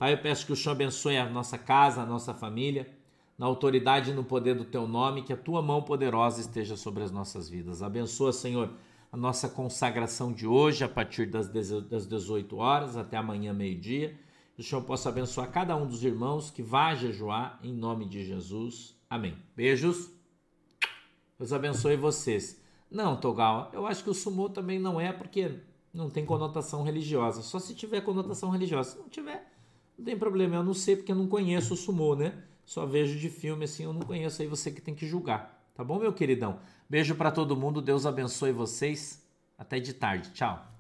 Pai, 0.03 0.11
eu 0.11 0.17
peço 0.17 0.45
que 0.45 0.51
o 0.51 0.55
Senhor 0.57 0.73
abençoe 0.73 1.15
a 1.15 1.29
nossa 1.29 1.57
casa, 1.57 2.01
a 2.01 2.05
nossa 2.05 2.33
família, 2.33 2.93
na 3.37 3.45
autoridade 3.45 4.11
e 4.11 4.13
no 4.13 4.21
poder 4.21 4.53
do 4.53 4.65
teu 4.65 4.85
nome, 4.85 5.23
que 5.23 5.31
a 5.31 5.37
tua 5.37 5.61
mão 5.61 5.81
poderosa 5.81 6.41
esteja 6.41 6.75
sobre 6.75 7.03
as 7.03 7.09
nossas 7.09 7.47
vidas. 7.47 7.81
Abençoa, 7.81 8.33
Senhor, 8.33 8.69
a 9.09 9.15
nossa 9.15 9.47
consagração 9.47 10.33
de 10.33 10.45
hoje, 10.45 10.83
a 10.83 10.89
partir 10.89 11.27
das 11.27 11.47
18 12.05 12.57
horas 12.57 12.97
até 12.97 13.15
amanhã, 13.15 13.53
meio-dia 13.53 14.19
que 14.53 14.59
o 14.59 14.63
Senhor 14.65 14.81
possa 14.81 15.07
abençoar 15.07 15.49
cada 15.49 15.73
um 15.77 15.87
dos 15.87 16.03
irmãos 16.03 16.51
que 16.51 16.61
vá 16.61 16.93
jejuar 16.93 17.57
em 17.63 17.71
nome 17.71 18.03
de 18.03 18.25
Jesus. 18.25 18.97
Amém. 19.09 19.37
Beijos. 19.55 20.11
Deus 21.39 21.53
abençoe 21.53 21.95
vocês. 21.95 22.61
Não, 22.91 23.15
Togal, 23.15 23.71
eu 23.71 23.87
acho 23.87 24.03
que 24.03 24.09
o 24.09 24.13
sumô 24.13 24.49
também 24.49 24.79
não 24.79 24.99
é 24.99 25.13
porque 25.13 25.61
não 25.93 26.09
tem 26.09 26.25
conotação 26.25 26.83
religiosa. 26.83 27.41
Só 27.41 27.57
se 27.57 27.73
tiver 27.73 28.01
conotação 28.01 28.49
religiosa. 28.49 28.91
Se 28.91 28.97
não 28.97 29.07
tiver, 29.07 29.52
não 29.97 30.05
tem 30.05 30.17
problema. 30.17 30.55
Eu 30.55 30.63
não 30.63 30.73
sei 30.73 30.95
porque 30.95 31.11
eu 31.11 31.15
não 31.15 31.27
conheço 31.27 31.73
o 31.73 31.77
sumô, 31.77 32.15
né? 32.15 32.33
Só 32.65 32.85
vejo 32.85 33.17
de 33.19 33.29
filme 33.29 33.65
assim, 33.65 33.83
eu 33.83 33.93
não 33.93 34.01
conheço. 34.01 34.41
Aí 34.41 34.47
você 34.47 34.71
que 34.71 34.81
tem 34.81 34.95
que 34.95 35.05
julgar. 35.05 35.61
Tá 35.75 35.83
bom, 35.83 35.99
meu 35.99 36.13
queridão? 36.13 36.59
Beijo 36.89 37.15
para 37.15 37.31
todo 37.31 37.57
mundo. 37.57 37.81
Deus 37.81 38.05
abençoe 38.05 38.51
vocês. 38.51 39.23
Até 39.57 39.79
de 39.79 39.93
tarde. 39.93 40.31
Tchau. 40.31 40.72